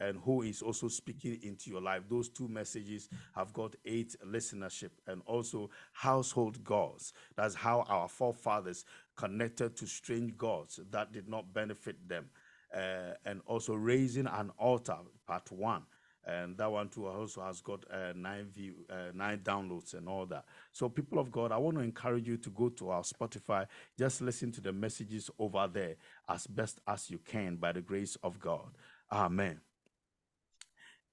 And 0.00 0.18
who 0.24 0.42
is 0.42 0.62
also 0.62 0.88
speaking 0.88 1.38
into 1.42 1.70
your 1.70 1.80
life. 1.80 2.02
Those 2.08 2.28
two 2.28 2.48
messages 2.48 3.08
have 3.34 3.52
got 3.52 3.76
eight 3.84 4.16
listenership 4.26 4.90
and 5.06 5.22
also 5.26 5.70
household 5.92 6.62
gods. 6.64 7.12
That's 7.36 7.54
how 7.54 7.84
our 7.88 8.08
forefathers 8.08 8.84
connected 9.16 9.76
to 9.76 9.86
strange 9.86 10.36
gods 10.36 10.80
that 10.90 11.12
did 11.12 11.28
not 11.28 11.52
benefit 11.52 12.08
them. 12.08 12.26
Uh, 12.74 13.14
and 13.24 13.40
also 13.46 13.74
raising 13.74 14.26
an 14.26 14.50
altar, 14.58 14.98
part 15.26 15.50
one. 15.50 15.82
And 16.28 16.58
that 16.58 16.70
one 16.70 16.90
too 16.90 17.06
also 17.06 17.42
has 17.42 17.62
got 17.62 17.84
uh, 17.90 18.12
nine 18.14 18.50
view, 18.50 18.74
uh, 18.90 19.12
nine 19.14 19.38
downloads 19.38 19.94
and 19.94 20.06
all 20.06 20.26
that. 20.26 20.44
So, 20.72 20.90
people 20.90 21.18
of 21.18 21.32
God, 21.32 21.52
I 21.52 21.56
want 21.56 21.78
to 21.78 21.82
encourage 21.82 22.28
you 22.28 22.36
to 22.36 22.50
go 22.50 22.68
to 22.68 22.90
our 22.90 23.00
Spotify. 23.02 23.66
Just 23.98 24.20
listen 24.20 24.52
to 24.52 24.60
the 24.60 24.72
messages 24.72 25.30
over 25.38 25.66
there 25.72 25.96
as 26.28 26.46
best 26.46 26.80
as 26.86 27.10
you 27.10 27.18
can 27.18 27.56
by 27.56 27.72
the 27.72 27.80
grace 27.80 28.16
of 28.22 28.38
God. 28.38 28.76
Amen. 29.10 29.60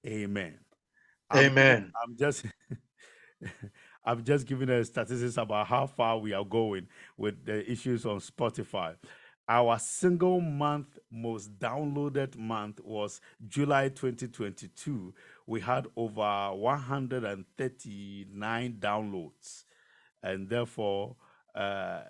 Amen. 0.06 0.58
I'm, 1.30 1.46
Amen. 1.46 1.92
I'm 2.02 2.16
just 2.16 2.44
I've 4.04 4.24
just 4.24 4.46
given 4.46 4.70
a 4.70 4.84
statistics 4.84 5.36
about 5.36 5.66
how 5.66 5.86
far 5.86 6.18
we 6.18 6.32
are 6.32 6.44
going 6.44 6.86
with 7.16 7.44
the 7.44 7.68
issues 7.70 8.06
on 8.06 8.18
Spotify. 8.20 8.94
Our 9.48 9.78
single 9.78 10.40
month 10.40 10.98
most 11.10 11.56
downloaded 11.58 12.36
month 12.36 12.80
was 12.84 13.20
July 13.46 13.88
2022. 13.90 15.14
We 15.46 15.60
had 15.60 15.86
over 15.96 16.50
139 16.52 18.76
downloads, 18.80 19.64
and 20.22 20.48
therefore 20.48 21.16
uh, 21.54 21.58
uh, 21.58 22.02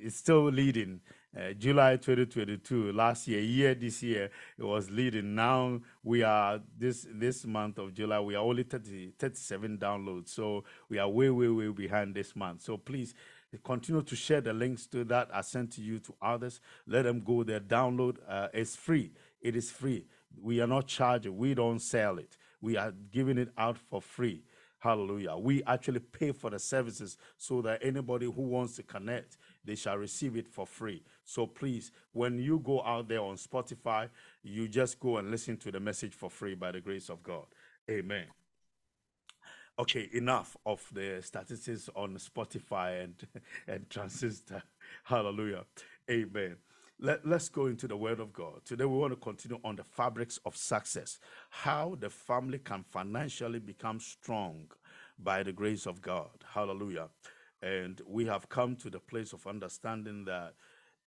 it's 0.00 0.16
still 0.16 0.44
leading 0.50 1.00
uh, 1.38 1.52
July 1.52 1.96
2022, 1.96 2.92
last 2.92 3.28
year, 3.28 3.40
year 3.40 3.74
this 3.74 4.02
year, 4.02 4.30
it 4.58 4.64
was 4.64 4.90
leading. 4.90 5.34
Now 5.34 5.80
we 6.02 6.22
are 6.22 6.60
this 6.76 7.06
this 7.12 7.44
month 7.44 7.78
of 7.78 7.94
July, 7.94 8.18
we 8.18 8.34
are 8.34 8.44
only 8.44 8.64
30, 8.64 9.12
37 9.18 9.78
downloads. 9.78 10.30
So 10.30 10.64
we 10.88 10.98
are 10.98 11.08
way, 11.08 11.30
way, 11.30 11.48
way 11.48 11.68
behind 11.68 12.14
this 12.14 12.34
month. 12.34 12.62
So 12.62 12.76
please 12.76 13.14
continue 13.64 14.02
to 14.02 14.16
share 14.16 14.40
the 14.40 14.52
links 14.52 14.86
to 14.88 15.04
that 15.04 15.28
I 15.32 15.42
sent 15.42 15.72
to 15.72 15.80
you 15.80 16.00
to 16.00 16.14
others. 16.20 16.60
Let 16.86 17.02
them 17.02 17.20
go 17.20 17.44
there, 17.44 17.60
download. 17.60 18.16
Uh, 18.28 18.48
it's 18.52 18.74
free. 18.74 19.12
It 19.40 19.54
is 19.54 19.70
free. 19.70 20.06
We 20.42 20.60
are 20.60 20.66
not 20.66 20.86
charging. 20.86 21.36
We 21.36 21.54
don't 21.54 21.80
sell 21.80 22.18
it. 22.18 22.36
We 22.60 22.76
are 22.76 22.92
giving 23.12 23.38
it 23.38 23.50
out 23.56 23.78
for 23.78 24.02
free. 24.02 24.42
Hallelujah. 24.80 25.36
We 25.36 25.62
actually 25.64 26.00
pay 26.00 26.30
for 26.32 26.50
the 26.50 26.58
services 26.58 27.16
so 27.36 27.60
that 27.62 27.80
anybody 27.82 28.26
who 28.26 28.42
wants 28.42 28.76
to 28.76 28.84
connect 28.84 29.36
they 29.64 29.74
shall 29.74 29.96
receive 29.96 30.36
it 30.36 30.48
for 30.48 30.66
free. 30.66 31.02
So 31.24 31.46
please, 31.46 31.92
when 32.12 32.38
you 32.38 32.60
go 32.60 32.82
out 32.82 33.08
there 33.08 33.20
on 33.20 33.36
Spotify, 33.36 34.08
you 34.42 34.68
just 34.68 34.98
go 35.00 35.18
and 35.18 35.30
listen 35.30 35.56
to 35.58 35.70
the 35.70 35.80
message 35.80 36.14
for 36.14 36.30
free 36.30 36.54
by 36.54 36.72
the 36.72 36.80
grace 36.80 37.08
of 37.08 37.22
God. 37.22 37.46
Amen. 37.90 38.26
Okay, 39.78 40.08
enough 40.12 40.56
of 40.66 40.84
the 40.92 41.20
statistics 41.22 41.88
on 41.94 42.16
Spotify 42.16 43.04
and, 43.04 43.14
and 43.68 43.88
Transistor. 43.88 44.62
Hallelujah. 45.04 45.64
Amen. 46.10 46.56
Let, 47.00 47.24
let's 47.24 47.48
go 47.48 47.66
into 47.66 47.86
the 47.86 47.96
Word 47.96 48.18
of 48.18 48.32
God. 48.32 48.64
Today, 48.64 48.84
we 48.84 48.98
want 48.98 49.12
to 49.12 49.16
continue 49.16 49.60
on 49.62 49.76
the 49.76 49.84
fabrics 49.84 50.40
of 50.44 50.56
success, 50.56 51.20
how 51.48 51.96
the 52.00 52.10
family 52.10 52.58
can 52.58 52.82
financially 52.82 53.60
become 53.60 54.00
strong 54.00 54.66
by 55.16 55.44
the 55.44 55.52
grace 55.52 55.86
of 55.86 56.02
God. 56.02 56.44
Hallelujah. 56.44 57.08
And 57.62 58.00
we 58.06 58.26
have 58.26 58.48
come 58.48 58.76
to 58.76 58.90
the 58.90 59.00
place 59.00 59.32
of 59.32 59.46
understanding 59.46 60.24
that 60.26 60.54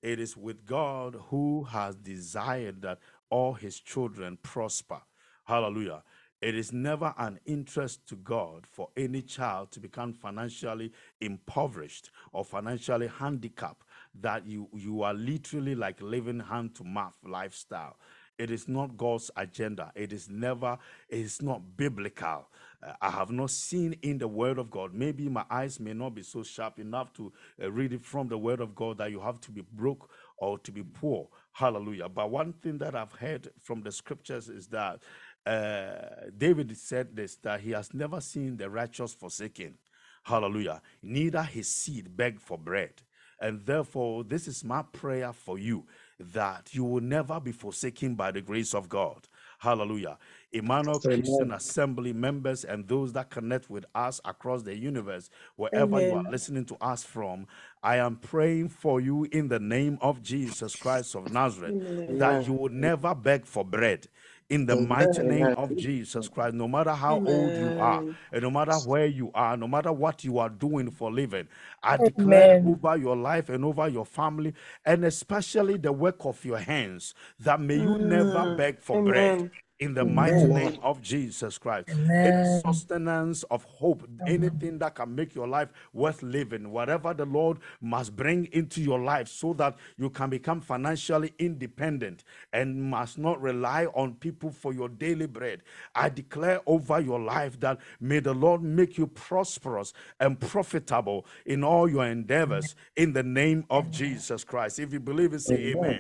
it 0.02 0.20
is 0.20 0.36
with 0.36 0.66
God 0.66 1.16
who 1.30 1.64
has 1.66 1.96
desired 1.96 2.82
that 2.82 3.00
all 3.30 3.54
his 3.54 3.80
children 3.80 4.38
prosper. 4.42 5.02
Hallelujah. 5.46 6.04
It 6.42 6.56
is 6.56 6.74
never 6.74 7.14
an 7.20 7.40
interest 7.46 8.08
to 8.08 8.16
God 8.16 8.66
for 8.70 8.90
any 8.98 9.22
child 9.22 9.72
to 9.74 9.80
become 9.80 10.12
financially 10.12 10.92
impoverished 11.22 12.10
or 12.34 12.44
financially 12.44 13.08
handicapped, 13.08 13.86
that 14.20 14.48
you, 14.48 14.68
you 14.74 15.04
are 15.04 15.14
literally 15.14 15.76
like 15.76 16.02
living 16.02 16.40
hand 16.40 16.74
to 16.76 16.84
mouth 16.84 17.14
lifestyle. 17.24 17.98
It 18.42 18.50
is 18.50 18.68
not 18.68 18.98
God's 18.98 19.30
agenda. 19.38 19.92
It 19.96 20.12
is 20.12 20.28
never, 20.28 20.80
it 21.10 21.20
is 21.20 21.44
not 21.44 21.78
biblical. 21.78 22.48
Uh, 22.82 22.94
I 23.00 23.12
have 23.12 23.30
not 23.30 23.52
seen 23.52 23.96
in 24.02 24.18
the 24.18 24.28
Word 24.28 24.58
of 24.58 24.72
God. 24.72 24.96
Maybe 24.96 25.30
my 25.30 25.46
eyes 25.52 25.80
may 25.80 25.94
not 25.94 26.16
be 26.16 26.24
so 26.24 26.42
sharp 26.42 26.80
enough 26.80 27.14
to 27.14 27.32
uh, 27.62 27.72
read 27.72 27.94
it 27.94 28.04
from 28.04 28.30
the 28.30 28.40
Word 28.40 28.60
of 28.60 28.74
God 28.74 28.98
that 28.98 29.12
you 29.12 29.20
have 29.20 29.40
to 29.42 29.52
be 29.52 29.62
broke 29.74 30.10
or 30.40 30.58
to 30.58 30.72
be 30.72 30.82
poor. 30.82 31.28
Hallelujah. 31.54 32.10
But 32.10 32.32
one 32.32 32.54
thing 32.54 32.80
that 32.80 32.96
I've 32.96 33.14
heard 33.14 33.50
from 33.62 33.84
the 33.84 33.92
scriptures 33.92 34.50
is 34.50 34.68
that 34.70 35.02
uh, 35.46 36.32
David 36.36 36.76
said 36.78 37.16
this 37.16 37.36
that 37.38 37.62
he 37.62 37.72
has 37.72 37.94
never 37.94 38.20
seen 38.22 38.58
the 38.58 38.72
righteous 38.72 39.14
forsaken. 39.14 39.76
Hallelujah. 40.24 40.82
Neither 41.04 41.44
his 41.44 41.70
seed 41.70 42.18
beg 42.18 42.40
for 42.40 42.58
bread. 42.58 43.04
And 43.40 43.66
therefore, 43.66 44.24
this 44.24 44.48
is 44.48 44.64
my 44.64 44.84
prayer 44.84 45.34
for 45.34 45.60
you 45.60 45.86
that 46.34 46.74
you 46.74 46.84
will 46.84 47.02
never 47.02 47.40
be 47.40 47.52
forsaken 47.52 48.16
by 48.16 48.32
the 48.32 48.42
grace 48.42 48.74
of 48.74 48.90
God. 48.90 49.28
Hallelujah. 49.60 50.18
Emmanuel 50.52 51.00
Amen. 51.06 51.22
Christian 51.22 51.52
Assembly 51.52 52.14
members 52.14 52.66
and 52.66 52.88
those 52.88 53.14
that 53.14 53.30
connect 53.30 53.70
with 53.70 53.86
us 53.94 54.20
across 54.26 54.64
the 54.64 54.76
universe, 54.76 55.30
wherever 55.56 55.98
Amen. 55.98 56.10
you 56.10 56.16
are 56.18 56.32
listening 56.32 56.66
to 56.66 56.78
us 56.82 57.04
from, 57.04 57.46
I 57.84 57.98
am 57.98 58.16
praying 58.16 58.70
for 58.70 59.00
you 59.00 59.28
in 59.32 59.50
the 59.50 59.60
name 59.60 60.00
of 60.02 60.24
Jesus 60.24 60.76
Christ 60.76 61.16
of 61.16 61.32
Nazareth 61.32 61.76
Amen. 61.76 62.18
that 62.18 62.48
you 62.48 62.54
will 62.54 62.70
never 62.70 63.14
beg 63.14 63.46
for 63.46 63.64
bread 63.64 64.08
in 64.52 64.66
the 64.66 64.76
mighty 64.76 65.24
name 65.24 65.54
of 65.56 65.78
Jesus 65.78 66.28
Christ. 66.28 66.54
No 66.56 66.68
matter 66.68 66.92
how 66.94 67.16
Amen. 67.18 67.26
old 67.26 67.56
you 67.56 67.74
are, 67.78 68.06
and 68.34 68.44
no 68.44 68.52
matter 68.52 68.78
where 68.80 69.06
you 69.06 69.32
are, 69.34 69.56
no 69.56 69.66
matter 69.68 69.94
what 69.94 70.26
you 70.26 70.40
are 70.40 70.50
doing 70.50 70.92
for 70.92 71.10
living, 71.10 71.48
I 71.82 71.96
Amen. 71.96 72.04
declare 72.04 72.50
over 72.66 72.98
your 72.98 73.16
life 73.16 73.48
and 73.50 73.64
over 73.64 73.88
your 73.88 74.06
family, 74.06 74.54
and 74.86 75.06
especially 75.06 75.78
the 75.78 75.94
work 75.94 76.26
of 76.26 76.44
your 76.44 76.58
hands, 76.58 77.14
that 77.40 77.62
may 77.62 77.78
you 77.78 77.96
never 77.98 78.46
beg 78.46 78.82
for 78.82 78.98
bread 78.98 79.38
in 79.82 79.96
the 79.96 80.06
mighty 80.06 80.46
name 80.46 80.78
of 80.84 81.02
Jesus 81.02 81.58
Christ. 81.58 81.90
Any 81.90 82.62
sustenance 82.62 83.42
of 83.50 83.64
hope, 83.64 84.08
anything 84.28 84.78
that 84.78 84.94
can 84.94 85.16
make 85.16 85.34
your 85.34 85.48
life 85.48 85.70
worth 85.92 86.22
living, 86.22 86.72
whatever 86.72 87.16
the 87.16 87.26
Lord 87.26 87.58
must 87.82 88.16
bring 88.16 88.46
into 88.54 88.80
your 88.80 89.00
life 89.00 89.28
so 89.28 89.54
that 89.54 89.76
you 89.98 90.12
can 90.12 90.30
become 90.30 90.62
financially 90.62 91.34
independent 91.40 92.24
and 92.54 92.82
must 92.82 93.18
not 93.18 93.42
rely 93.42 93.88
on 93.88 94.14
people 94.14 94.52
for 94.52 94.72
your 94.72 94.88
daily 94.88 95.26
bread. 95.26 95.64
I 95.96 96.10
declare 96.10 96.62
over 96.68 97.00
your 97.00 97.20
life 97.20 97.60
that 97.62 97.80
may 98.00 98.20
the 98.20 98.36
Lord 98.36 98.62
make 98.62 99.00
you 99.00 99.08
prosperous 99.08 99.94
and 100.20 100.40
profitable 100.40 101.26
in 101.48 101.64
all 101.64 101.90
your 101.90 102.06
endeavors 102.06 102.76
in 102.96 103.14
the 103.14 103.24
name 103.24 103.66
of 103.72 103.90
Jesus 103.90 104.44
Christ. 104.44 104.78
If 104.78 104.94
you 104.94 105.00
believe 105.00 105.34
it, 105.34 105.40
say 105.40 105.56
amen. 105.56 105.84
amen. 105.86 106.00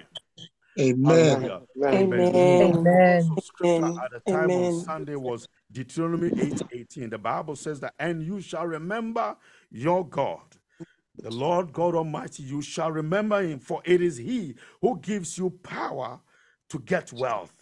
Amen. 0.81 1.51
Amen. 1.83 2.35
Amen. 2.35 3.37
Scripture 3.39 3.91
at 4.03 4.11
the 4.11 4.19
time 4.31 4.51
Amen. 4.51 4.65
on 4.65 4.71
Sunday 4.71 5.15
was 5.15 5.47
Deuteronomy 5.71 6.33
8 6.39 6.63
18. 6.71 7.09
The 7.11 7.17
Bible 7.17 7.55
says 7.55 7.79
that, 7.81 7.93
and 7.99 8.23
you 8.23 8.41
shall 8.41 8.65
remember 8.65 9.35
your 9.69 10.07
God, 10.07 10.57
the 11.21 11.29
Lord 11.31 11.71
God 11.73 11.95
Almighty, 11.95 12.43
you 12.43 12.61
shall 12.61 12.91
remember 12.91 13.41
him, 13.43 13.59
for 13.59 13.81
it 13.85 14.01
is 14.01 14.17
he 14.17 14.55
who 14.81 14.99
gives 14.99 15.37
you 15.37 15.51
power 15.63 16.19
to 16.69 16.79
get 16.79 17.13
wealth 17.13 17.61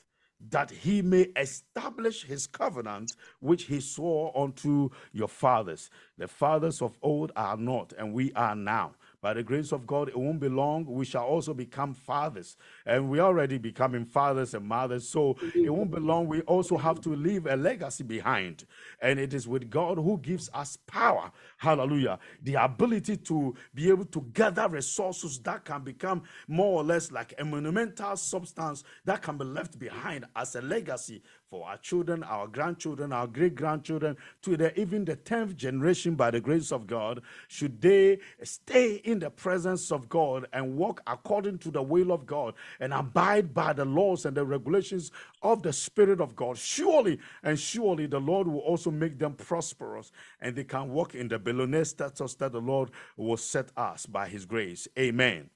that 0.50 0.72
he 0.72 1.02
may 1.02 1.28
establish 1.36 2.24
his 2.24 2.48
covenant 2.48 3.16
which 3.40 3.64
he 3.66 3.80
swore 3.80 4.32
unto 4.38 4.90
your 5.12 5.28
fathers. 5.28 5.90
The 6.18 6.28
fathers 6.28 6.82
of 6.82 6.98
old 7.02 7.32
are 7.36 7.58
not, 7.58 7.94
and 7.98 8.14
we 8.14 8.32
are 8.34 8.56
now. 8.56 8.94
By 9.22 9.34
the 9.34 9.44
grace 9.44 9.74
of 9.74 9.86
God, 9.86 10.08
it 10.08 10.18
won't 10.18 10.40
be 10.40 10.48
long. 10.48 10.86
We 10.86 11.04
shall 11.04 11.26
also 11.26 11.54
become 11.54 11.94
fathers. 11.94 12.56
And 12.86 13.10
we're 13.10 13.22
already 13.22 13.58
becoming 13.58 14.06
fathers 14.06 14.54
and 14.54 14.66
mothers. 14.66 15.10
So 15.10 15.36
it 15.54 15.70
won't 15.70 15.92
be 15.92 16.00
long. 16.00 16.28
We 16.28 16.42
also 16.42 16.78
have 16.78 17.02
to 17.02 17.10
leave 17.10 17.46
a 17.46 17.58
legacy 17.58 18.04
behind. 18.04 18.66
And 19.02 19.20
it 19.20 19.34
is 19.34 19.46
with 19.46 19.70
God 19.70 19.98
who 19.98 20.18
gives 20.20 20.50
us 20.54 20.78
power. 20.88 21.32
Hallelujah. 21.58 22.18
The 22.44 22.56
ability 22.56 23.18
to 23.18 23.56
be 23.76 23.90
able 23.90 24.06
to 24.06 24.22
gather 24.32 24.70
resources 24.70 25.40
that 25.40 25.66
can 25.66 25.84
become 25.84 26.24
more 26.48 26.80
or 26.80 26.84
less 26.86 27.12
like 27.12 27.34
a 27.38 27.44
monumental 27.44 28.16
substance 28.16 28.86
that 29.04 29.22
can 29.22 29.38
be 29.38 29.44
left 29.44 29.78
behind 29.78 30.26
as 30.36 30.56
a 30.56 30.62
legacy 30.62 31.22
for 31.50 31.68
our 31.68 31.78
children, 31.78 32.24
our 32.24 32.48
grandchildren, 32.48 33.12
our 33.12 33.26
great 33.26 33.56
grandchildren, 33.56 34.16
to 34.44 34.56
the, 34.56 34.80
even 34.80 35.04
the 35.04 35.16
10th 35.16 35.56
generation 35.56 36.16
by 36.16 36.30
the 36.30 36.40
grace 36.40 36.72
of 36.72 36.86
God, 36.86 37.22
should 37.48 37.82
they 37.82 38.20
stay 38.44 38.96
in 38.96 39.20
the 39.20 39.32
presence 39.32 39.92
of 39.92 40.08
God 40.10 40.48
and 40.54 40.78
walk 40.78 41.02
according 41.08 41.58
to 41.60 41.72
the 41.72 41.82
will 41.82 42.12
of 42.12 42.26
God 42.26 42.54
and 42.80 42.94
abide 42.94 43.54
by 43.54 43.74
the 43.74 43.86
laws 43.86 44.26
and 44.26 44.38
the 44.38 44.46
regulations 44.46 45.12
of 45.42 45.64
the 45.64 45.74
Spirit 45.74 46.22
of 46.22 46.36
God. 46.36 46.58
Surely 46.58 47.20
and 47.44 47.60
surely 47.60 48.06
the 48.06 48.20
Lord 48.20 48.48
will 48.48 48.60
also 48.60 48.92
make 48.92 49.18
them 49.18 49.34
prosperous 49.34 50.12
and 50.42 50.56
they 50.56 50.64
can 50.64 50.90
walk 50.90 51.16
in 51.16 51.28
the 51.28 51.40
billionaire 51.40 51.86
status 51.86 52.36
that 52.36 52.52
the 52.52 52.62
Lord 52.62 52.92
will 53.18 53.38
set 53.38 53.70
us 53.76 54.06
by 54.06 54.28
His 54.28 54.46
grace. 54.46 54.88
Amen. 54.98 55.50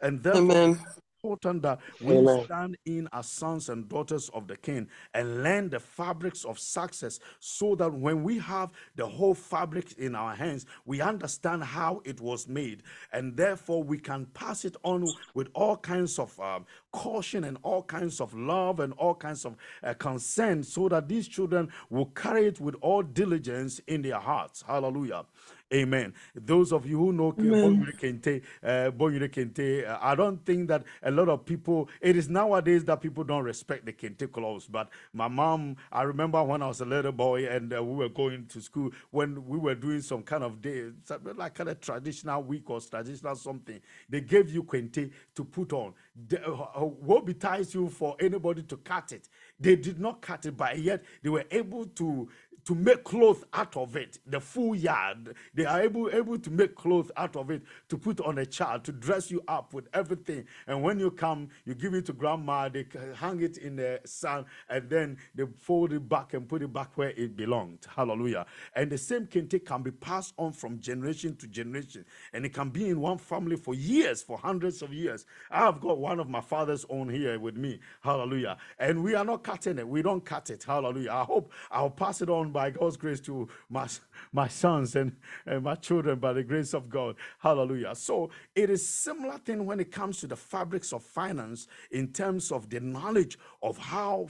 And 0.00 0.22
therefore, 0.22 0.42
Amen 0.42 0.80
important 1.24 1.62
that 1.62 1.80
we 2.02 2.16
Amen. 2.16 2.44
stand 2.44 2.76
in 2.84 3.08
as 3.12 3.26
sons 3.26 3.70
and 3.70 3.88
daughters 3.88 4.28
of 4.34 4.46
the 4.46 4.56
King 4.56 4.86
and 5.14 5.42
learn 5.42 5.70
the 5.70 5.80
fabrics 5.80 6.44
of 6.44 6.58
success 6.58 7.18
so 7.40 7.74
that 7.76 7.92
when 7.92 8.22
we 8.22 8.38
have 8.38 8.70
the 8.96 9.06
whole 9.06 9.34
fabric 9.34 9.94
in 9.98 10.14
our 10.14 10.34
hands, 10.34 10.66
we 10.84 11.00
understand 11.00 11.64
how 11.64 12.02
it 12.04 12.20
was 12.20 12.46
made. 12.46 12.82
And 13.12 13.36
therefore, 13.36 13.82
we 13.82 13.98
can 13.98 14.26
pass 14.26 14.64
it 14.64 14.76
on 14.82 15.06
with 15.32 15.48
all 15.54 15.76
kinds 15.76 16.18
of 16.18 16.38
um, 16.40 16.66
caution 16.92 17.44
and 17.44 17.56
all 17.62 17.82
kinds 17.82 18.20
of 18.20 18.34
love 18.34 18.80
and 18.80 18.92
all 18.94 19.14
kinds 19.14 19.46
of 19.46 19.56
uh, 19.82 19.94
consent 19.94 20.66
so 20.66 20.88
that 20.90 21.08
these 21.08 21.26
children 21.26 21.70
will 21.88 22.06
carry 22.06 22.46
it 22.46 22.60
with 22.60 22.74
all 22.82 23.02
diligence 23.02 23.80
in 23.86 24.02
their 24.02 24.18
hearts. 24.18 24.62
Hallelujah. 24.66 25.24
Amen. 25.72 26.12
Those 26.34 26.72
of 26.72 26.86
you 26.86 26.98
who 26.98 27.12
know 27.12 27.32
Kente, 27.32 28.42
uh, 28.62 28.90
Kente, 28.92 29.88
uh, 29.88 29.98
I 30.00 30.14
don't 30.14 30.44
think 30.44 30.68
that 30.68 30.84
a 31.02 31.10
lot 31.10 31.28
of 31.28 31.44
people, 31.46 31.88
it 32.00 32.16
is 32.16 32.28
nowadays 32.28 32.84
that 32.84 33.00
people 33.00 33.24
don't 33.24 33.42
respect 33.42 33.86
the 33.86 33.92
Kente 33.92 34.30
clothes. 34.30 34.66
But 34.66 34.90
my 35.12 35.26
mom, 35.26 35.76
I 35.90 36.02
remember 36.02 36.42
when 36.44 36.62
I 36.62 36.68
was 36.68 36.80
a 36.80 36.84
little 36.84 37.12
boy 37.12 37.46
and 37.46 37.74
uh, 37.74 37.82
we 37.82 37.94
were 37.96 38.08
going 38.08 38.46
to 38.48 38.60
school, 38.60 38.90
when 39.10 39.46
we 39.46 39.58
were 39.58 39.74
doing 39.74 40.02
some 40.02 40.22
kind 40.22 40.44
of 40.44 40.60
day, 40.60 40.90
like 41.34 41.54
kind 41.54 41.70
of 41.70 41.80
traditional 41.80 42.42
week 42.42 42.68
or 42.68 42.80
traditional 42.80 43.34
something, 43.34 43.80
they 44.08 44.20
gave 44.20 44.50
you 44.50 44.62
Kente 44.64 45.10
to 45.34 45.44
put 45.44 45.72
on. 45.72 45.94
The, 46.28 46.46
uh, 46.46 46.52
uh, 46.52 46.80
what 46.80 47.24
betides 47.24 47.74
you 47.74 47.88
for 47.88 48.16
anybody 48.20 48.62
to 48.64 48.76
cut 48.76 49.12
it? 49.12 49.28
They 49.58 49.76
did 49.76 49.98
not 49.98 50.20
cut 50.20 50.46
it, 50.46 50.56
but 50.56 50.78
yet 50.78 51.02
they 51.22 51.30
were 51.30 51.44
able 51.50 51.86
to 51.86 52.28
to 52.66 52.74
make 52.74 53.04
clothes 53.04 53.44
out 53.52 53.76
of 53.76 53.96
it, 53.96 54.18
the 54.26 54.40
full 54.40 54.74
yard. 54.74 55.34
They 55.54 55.64
are 55.64 55.82
able, 55.82 56.10
able 56.12 56.38
to 56.38 56.50
make 56.50 56.74
clothes 56.74 57.10
out 57.16 57.36
of 57.36 57.50
it 57.50 57.62
to 57.88 57.98
put 57.98 58.20
on 58.20 58.38
a 58.38 58.46
child, 58.46 58.84
to 58.84 58.92
dress 58.92 59.30
you 59.30 59.42
up 59.48 59.74
with 59.74 59.88
everything. 59.92 60.46
And 60.66 60.82
when 60.82 60.98
you 60.98 61.10
come, 61.10 61.48
you 61.64 61.74
give 61.74 61.94
it 61.94 62.06
to 62.06 62.12
grandma, 62.12 62.68
they 62.68 62.86
hang 63.14 63.40
it 63.40 63.58
in 63.58 63.76
the 63.76 64.00
sun, 64.04 64.46
and 64.68 64.88
then 64.88 65.18
they 65.34 65.44
fold 65.58 65.92
it 65.92 66.08
back 66.08 66.34
and 66.34 66.48
put 66.48 66.62
it 66.62 66.72
back 66.72 66.96
where 66.96 67.10
it 67.10 67.36
belonged. 67.36 67.86
Hallelujah. 67.94 68.46
And 68.74 68.90
the 68.90 68.98
same 68.98 69.26
kente 69.26 69.64
can 69.64 69.82
be 69.82 69.90
passed 69.90 70.34
on 70.38 70.52
from 70.52 70.80
generation 70.80 71.36
to 71.36 71.46
generation. 71.46 72.04
And 72.32 72.46
it 72.46 72.54
can 72.54 72.70
be 72.70 72.88
in 72.88 73.00
one 73.00 73.18
family 73.18 73.56
for 73.56 73.74
years, 73.74 74.22
for 74.22 74.38
hundreds 74.38 74.82
of 74.82 74.92
years. 74.92 75.26
I 75.50 75.58
have 75.60 75.80
got 75.80 75.98
one 75.98 76.20
of 76.20 76.28
my 76.28 76.40
father's 76.40 76.86
own 76.88 77.08
here 77.08 77.38
with 77.38 77.56
me. 77.56 77.80
Hallelujah. 78.02 78.56
And 78.78 79.02
we 79.02 79.14
are 79.14 79.24
not 79.24 79.42
cutting 79.42 79.78
it. 79.78 79.86
We 79.86 80.02
don't 80.02 80.24
cut 80.24 80.50
it. 80.50 80.64
Hallelujah. 80.64 81.10
I 81.10 81.24
hope 81.24 81.52
I'll 81.70 81.90
pass 81.90 82.22
it 82.22 82.30
on 82.30 82.52
by 82.54 82.70
God's 82.70 82.96
grace 82.96 83.20
to 83.22 83.48
my, 83.68 83.86
my 84.32 84.48
sons 84.48 84.94
and, 84.96 85.16
and 85.44 85.64
my 85.64 85.74
children 85.74 86.20
by 86.20 86.32
the 86.32 86.44
grace 86.44 86.72
of 86.72 86.88
God. 86.88 87.16
Hallelujah. 87.40 87.94
So 87.96 88.30
it 88.54 88.70
is 88.70 88.88
similar 88.88 89.38
thing 89.38 89.66
when 89.66 89.80
it 89.80 89.90
comes 89.90 90.20
to 90.20 90.28
the 90.28 90.36
fabrics 90.36 90.92
of 90.92 91.02
finance 91.02 91.66
in 91.90 92.12
terms 92.12 92.52
of 92.52 92.70
the 92.70 92.78
knowledge 92.80 93.36
of 93.62 93.76
how 93.76 94.28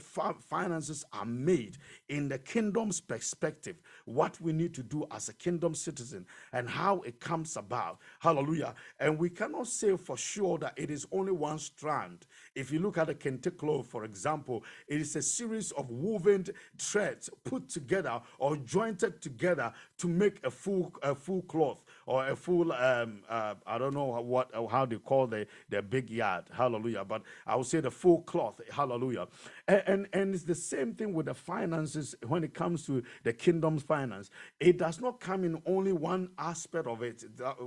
finances 0.49 1.05
are 1.13 1.25
made 1.25 1.77
in 2.09 2.27
the 2.27 2.39
kingdom's 2.39 2.99
perspective, 2.99 3.77
what 4.05 4.41
we 4.41 4.51
need 4.51 4.73
to 4.73 4.83
do 4.83 5.05
as 5.11 5.29
a 5.29 5.33
kingdom 5.33 5.75
citizen 5.75 6.25
and 6.51 6.67
how 6.67 7.01
it 7.01 7.19
comes 7.19 7.55
about. 7.55 7.99
Hallelujah. 8.19 8.73
And 8.99 9.19
we 9.19 9.29
cannot 9.29 9.67
say 9.67 9.95
for 9.97 10.17
sure 10.17 10.57
that 10.57 10.73
it 10.75 10.89
is 10.89 11.05
only 11.11 11.31
one 11.31 11.59
strand. 11.59 12.25
If 12.55 12.71
you 12.71 12.79
look 12.79 12.97
at 12.97 13.07
the 13.07 13.15
kente 13.15 13.55
cloth, 13.57 13.87
for 13.87 14.05
example, 14.05 14.63
it 14.87 15.01
is 15.01 15.15
a 15.17 15.21
series 15.21 15.71
of 15.73 15.89
woven 15.89 16.45
threads 16.77 17.29
put 17.43 17.67
together 17.69 18.21
or 18.39 18.55
jointed 18.57 19.21
together 19.21 19.73
to 19.97 20.07
make 20.07 20.43
a 20.45 20.49
full 20.49 20.93
a 21.03 21.13
full 21.13 21.41
cloth 21.43 21.83
or 22.05 22.27
a 22.27 22.35
full 22.35 22.71
um, 22.73 23.21
uh, 23.29 23.55
I 23.65 23.77
don't 23.77 23.93
know 23.93 24.05
what 24.21 24.51
how 24.71 24.85
they 24.85 24.97
call 24.97 25.27
the 25.27 25.47
the 25.69 25.81
big 25.81 26.09
yard. 26.09 26.45
Hallelujah. 26.53 27.05
But 27.05 27.23
I 27.45 27.55
would 27.55 27.65
say 27.65 27.79
the 27.79 27.91
full 27.91 28.21
cloth. 28.21 28.61
Hallelujah. 28.71 29.27
And, 29.67 29.83
and 29.87 30.07
and 30.13 30.35
it's 30.35 30.43
the 30.43 30.55
same 30.55 30.93
thing 30.93 31.13
with 31.13 31.27
the 31.27 31.33
finances 31.33 32.15
when 32.27 32.43
it 32.43 32.53
comes 32.53 32.85
to 32.87 33.03
the 33.23 33.33
kingdom's 33.33 33.83
finance. 33.83 34.29
It 34.59 34.77
does 34.77 35.01
not 35.01 35.19
come 35.19 35.43
in 35.43 35.61
only 35.65 35.93
one 35.93 36.29
aspect 36.37 36.87
of 36.87 37.01
it. 37.03 37.23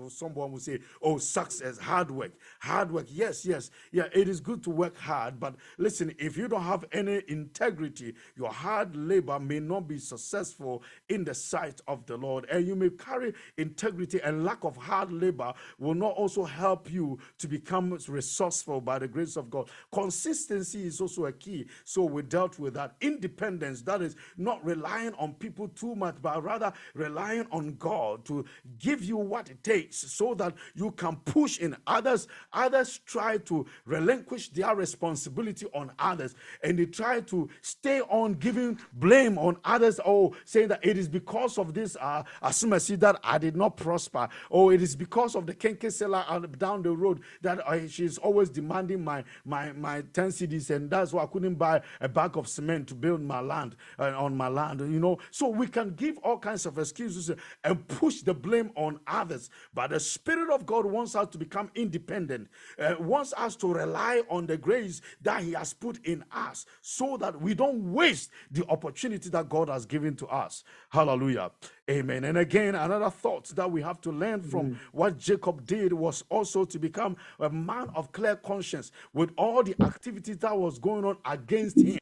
Someone 0.09 0.53
will 0.53 0.61
say, 0.61 0.81
"Oh, 1.03 1.19
success, 1.19 1.79
hard 1.79 2.11
work, 2.11 2.33
hard 2.61 2.93
work." 2.93 3.07
Yes, 3.11 3.45
yes, 3.47 3.71
yeah. 3.93 4.09
It 4.13 4.29
is 4.29 4.41
good 4.41 4.63
to 4.65 4.71
work 4.71 4.97
hard, 4.97 5.41
but 5.41 5.57
listen, 5.79 6.15
if 6.19 6.37
you 6.37 6.49
don't 6.49 6.63
have 6.63 6.85
any 6.93 7.23
integrity, 7.29 8.15
your 8.37 8.51
hard 8.51 8.97
labor 8.97 9.39
may 9.39 9.61
not 9.61 9.89
be 9.89 9.99
successful 9.99 10.83
in 11.09 11.25
the 11.25 11.35
sight 11.35 11.81
of 11.89 12.07
the 12.07 12.17
Lord, 12.17 12.47
and 12.51 12.67
you 12.67 12.75
may 12.75 12.91
carry 12.91 13.35
integrity 13.57 14.21
and 14.29 14.45
lack 14.45 14.63
of 14.65 14.77
hard 14.77 15.11
labor 15.11 15.53
will 15.79 15.95
not 15.95 16.13
also 16.13 16.45
help 16.45 16.93
you 16.93 17.19
to 17.39 17.49
become 17.49 17.99
resourceful 18.09 18.81
by 18.81 18.99
the 18.99 19.09
grace 19.09 19.37
of 19.37 19.51
God. 19.51 19.71
Consistency 19.91 20.87
is 20.87 21.01
also 21.01 21.27
a 21.27 21.33
key. 21.33 21.67
So 21.85 22.05
we 22.05 22.23
dealt 22.23 22.59
with 22.59 22.75
that. 22.75 22.95
Independence, 23.01 23.81
that 23.83 24.03
is 24.03 24.17
not 24.37 24.65
relying 24.65 25.15
on 25.15 25.33
people 25.35 25.69
too 25.69 25.95
much, 25.95 26.17
but 26.21 26.43
rather 26.43 26.73
relying 26.95 27.47
on 27.51 27.75
God 27.77 28.25
to 28.27 28.45
give 28.79 29.03
you 29.03 29.17
what 29.17 29.49
it 29.49 29.63
takes 29.65 29.97
so 29.97 30.35
that 30.35 30.55
you 30.75 30.91
can 30.93 31.17
push 31.17 31.59
in 31.59 31.75
others. 31.87 32.29
Others 32.53 33.01
try 33.07 33.39
to 33.39 33.67
relinquish 33.87 34.51
their 34.51 34.75
responsibility 34.77 35.67
on 35.75 35.91
others 35.99 36.35
and 36.63 36.79
they 36.79 36.87
try 36.87 37.21
to 37.23 37.49
stay 37.63 38.01
on 38.03 38.35
giving 38.35 38.79
blame 38.95 39.39
on 39.39 39.57
others 39.65 40.01
or 40.05 40.33
saying 40.45 40.69
that 40.69 40.85
it 40.85 40.99
is 40.99 41.09
because 41.09 41.57
of 41.59 41.73
this 41.73 41.97
uh, 42.01 42.23
assumacy 42.43 42.97
that 42.97 43.19
I 43.23 43.39
did 43.39 43.57
not 43.57 43.77
prosper 43.77 44.18
Oh, 44.51 44.71
it 44.71 44.83
is 44.83 44.97
because 44.97 45.35
of 45.35 45.47
the 45.47 45.55
kenke 45.55 45.93
seller 45.93 46.25
down 46.59 46.83
the 46.83 46.91
road 46.91 47.21
that 47.43 47.61
uh, 47.67 47.87
she's 47.89 48.19
always 48.19 48.49
demanding 48.51 49.05
my 49.05 49.25
my 49.45 49.73
my 49.73 50.03
10 50.13 50.29
cedis, 50.29 50.71
and 50.71 50.91
that's 50.91 51.13
why 51.13 51.23
I 51.23 51.27
couldn't 51.27 51.55
buy 51.55 51.83
a 52.01 52.09
bag 52.09 52.37
of 52.37 52.49
cement 52.49 52.89
to 52.89 52.95
build 52.95 53.23
my 53.23 53.41
land 53.41 53.77
uh, 53.99 54.13
on 54.17 54.37
my 54.37 54.49
land. 54.49 54.81
You 54.81 55.01
know, 55.01 55.19
so 55.31 55.49
we 55.49 55.67
can 55.67 55.95
give 55.95 56.19
all 56.19 56.39
kinds 56.39 56.67
of 56.67 56.79
excuses 56.79 57.31
and 57.65 57.89
push 57.89 58.23
the 58.23 58.35
blame 58.35 58.71
on 58.77 59.01
others. 59.07 59.51
But 59.75 59.91
the 59.91 60.01
Spirit 60.01 60.53
of 60.53 60.67
God 60.67 60.87
wants 60.87 61.15
us 61.15 61.29
to 61.29 61.39
become 61.39 61.71
independent, 61.75 62.49
uh, 62.79 62.97
wants 62.99 63.33
us 63.37 63.57
to 63.57 63.73
rely 63.73 64.23
on 64.29 64.47
the 64.47 64.57
grace 64.57 65.01
that 65.23 65.43
He 65.43 65.53
has 65.53 65.73
put 65.73 66.05
in 66.05 66.25
us, 66.33 66.67
so 66.81 67.17
that 67.19 67.41
we 67.41 67.55
don't 67.55 67.93
waste 67.93 68.31
the 68.51 68.65
opportunity 68.69 69.29
that 69.31 69.49
God 69.49 69.69
has 69.69 69.87
given 69.87 70.17
to 70.17 70.27
us. 70.29 70.65
Hallelujah. 70.91 71.51
Amen. 71.91 72.25
And 72.25 72.37
again, 72.37 72.75
another 72.75 73.09
thought 73.09 73.49
that 73.57 73.71
we 73.71 73.81
have 73.81 73.99
to 74.03 74.13
learn 74.13 74.43
from 74.43 74.73
mm. 74.73 74.77
what 74.93 75.17
Jacob 75.17 75.65
did 75.67 75.91
was 75.93 76.23
also 76.29 76.67
to 76.67 76.79
become 76.79 77.17
a 77.41 77.49
man 77.49 77.89
of 77.95 78.13
clear 78.13 78.37
conscience 78.37 78.93
with 79.15 79.31
all 79.39 79.63
the 79.63 79.75
activities 79.83 80.37
that 80.39 80.57
was 80.57 80.79
going 80.79 81.07
on 81.07 81.17
against 81.25 81.81
him. 81.81 81.99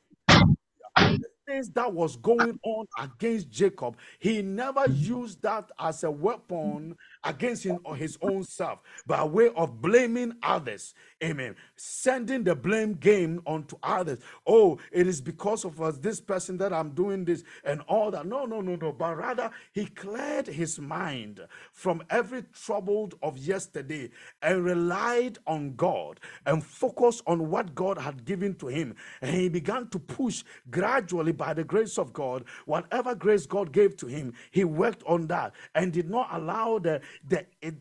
The 0.96 1.28
things 1.46 1.70
that 1.70 1.92
was 1.92 2.16
going 2.16 2.58
on 2.64 2.86
against 2.98 3.48
Jacob, 3.48 3.96
he 4.18 4.42
never 4.42 4.86
used 4.90 5.40
that 5.42 5.70
as 5.78 6.02
a 6.02 6.10
weapon 6.10 6.96
against 7.26 7.64
him 7.64 7.78
or 7.84 7.96
his 7.96 8.16
own 8.22 8.44
self 8.44 8.80
by 9.06 9.22
way 9.24 9.50
of 9.56 9.80
blaming 9.82 10.34
others. 10.42 10.94
Amen. 11.22 11.56
Sending 11.76 12.44
the 12.44 12.54
blame 12.54 12.94
game 12.94 13.40
onto 13.46 13.76
others. 13.82 14.18
Oh, 14.46 14.78
it 14.92 15.06
is 15.06 15.20
because 15.20 15.64
of 15.64 15.80
us, 15.80 15.98
this 15.98 16.20
person 16.20 16.58
that 16.58 16.72
I'm 16.72 16.90
doing 16.90 17.24
this 17.24 17.42
and 17.64 17.80
all 17.88 18.10
that. 18.10 18.26
No, 18.26 18.44
no, 18.44 18.60
no, 18.60 18.76
no. 18.76 18.92
But 18.92 19.16
rather, 19.16 19.50
he 19.72 19.86
cleared 19.86 20.46
his 20.46 20.78
mind 20.78 21.40
from 21.72 22.02
every 22.10 22.44
troubled 22.52 23.14
of 23.22 23.38
yesterday 23.38 24.10
and 24.42 24.64
relied 24.64 25.38
on 25.46 25.74
God 25.74 26.20
and 26.46 26.64
focused 26.64 27.22
on 27.26 27.50
what 27.50 27.74
God 27.74 27.98
had 27.98 28.24
given 28.24 28.54
to 28.56 28.68
him. 28.68 28.94
And 29.20 29.34
he 29.34 29.48
began 29.48 29.88
to 29.88 29.98
push 29.98 30.44
gradually 30.70 31.32
by 31.32 31.54
the 31.54 31.64
grace 31.64 31.98
of 31.98 32.12
God, 32.12 32.44
whatever 32.66 33.14
grace 33.14 33.46
God 33.46 33.72
gave 33.72 33.96
to 33.98 34.06
him, 34.06 34.34
he 34.50 34.64
worked 34.64 35.02
on 35.06 35.26
that 35.28 35.54
and 35.74 35.92
did 35.92 36.10
not 36.10 36.28
allow 36.32 36.78
the 36.78 37.00
the 37.26 37.46
it, 37.60 37.74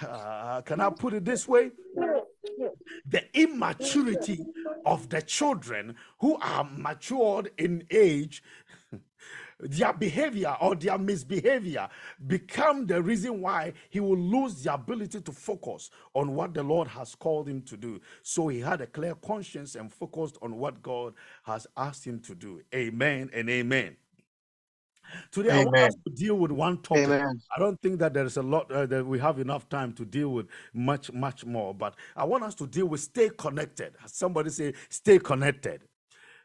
uh, 0.00 0.60
can 0.62 0.80
I 0.80 0.90
put 0.90 1.14
it 1.14 1.24
this 1.24 1.48
way? 1.48 1.70
The 3.06 3.24
immaturity 3.34 4.44
of 4.84 5.08
the 5.08 5.22
children 5.22 5.96
who 6.20 6.38
are 6.40 6.64
matured 6.64 7.50
in 7.58 7.84
age 7.90 8.42
their 9.60 9.92
behavior 9.92 10.56
or 10.60 10.74
their 10.74 10.98
misbehavior 10.98 11.88
become 12.26 12.86
the 12.86 13.02
reason 13.02 13.40
why 13.40 13.72
he 13.90 14.00
will 14.00 14.18
lose 14.18 14.62
the 14.62 14.72
ability 14.72 15.20
to 15.20 15.32
focus 15.32 15.90
on 16.14 16.34
what 16.34 16.54
the 16.54 16.62
Lord 16.62 16.88
has 16.88 17.14
called 17.14 17.48
him 17.48 17.62
to 17.62 17.76
do. 17.76 18.00
So 18.22 18.48
he 18.48 18.60
had 18.60 18.80
a 18.80 18.86
clear 18.86 19.14
conscience 19.16 19.74
and 19.74 19.92
focused 19.92 20.38
on 20.42 20.56
what 20.56 20.82
God 20.82 21.14
has 21.44 21.66
asked 21.76 22.06
him 22.06 22.20
to 22.20 22.34
do. 22.34 22.62
Amen 22.74 23.30
and 23.32 23.50
amen. 23.50 23.96
Today, 25.30 25.50
amen. 25.50 25.60
I 25.60 25.64
want 25.64 25.76
us 25.76 25.96
to 26.06 26.12
deal 26.12 26.34
with 26.36 26.50
one 26.50 26.78
topic. 26.82 27.04
Amen. 27.04 27.40
I 27.56 27.60
don't 27.60 27.80
think 27.80 27.98
that 28.00 28.14
there 28.14 28.24
is 28.24 28.36
a 28.36 28.42
lot 28.42 28.70
uh, 28.70 28.86
that 28.86 29.06
we 29.06 29.18
have 29.18 29.38
enough 29.38 29.68
time 29.68 29.92
to 29.94 30.04
deal 30.04 30.30
with 30.30 30.46
much, 30.72 31.12
much 31.12 31.44
more. 31.44 31.74
But 31.74 31.94
I 32.16 32.24
want 32.24 32.44
us 32.44 32.54
to 32.56 32.66
deal 32.66 32.86
with 32.86 33.00
stay 33.00 33.30
connected. 33.36 33.94
Somebody 34.06 34.50
say, 34.50 34.74
stay 34.88 35.18
connected. 35.18 35.82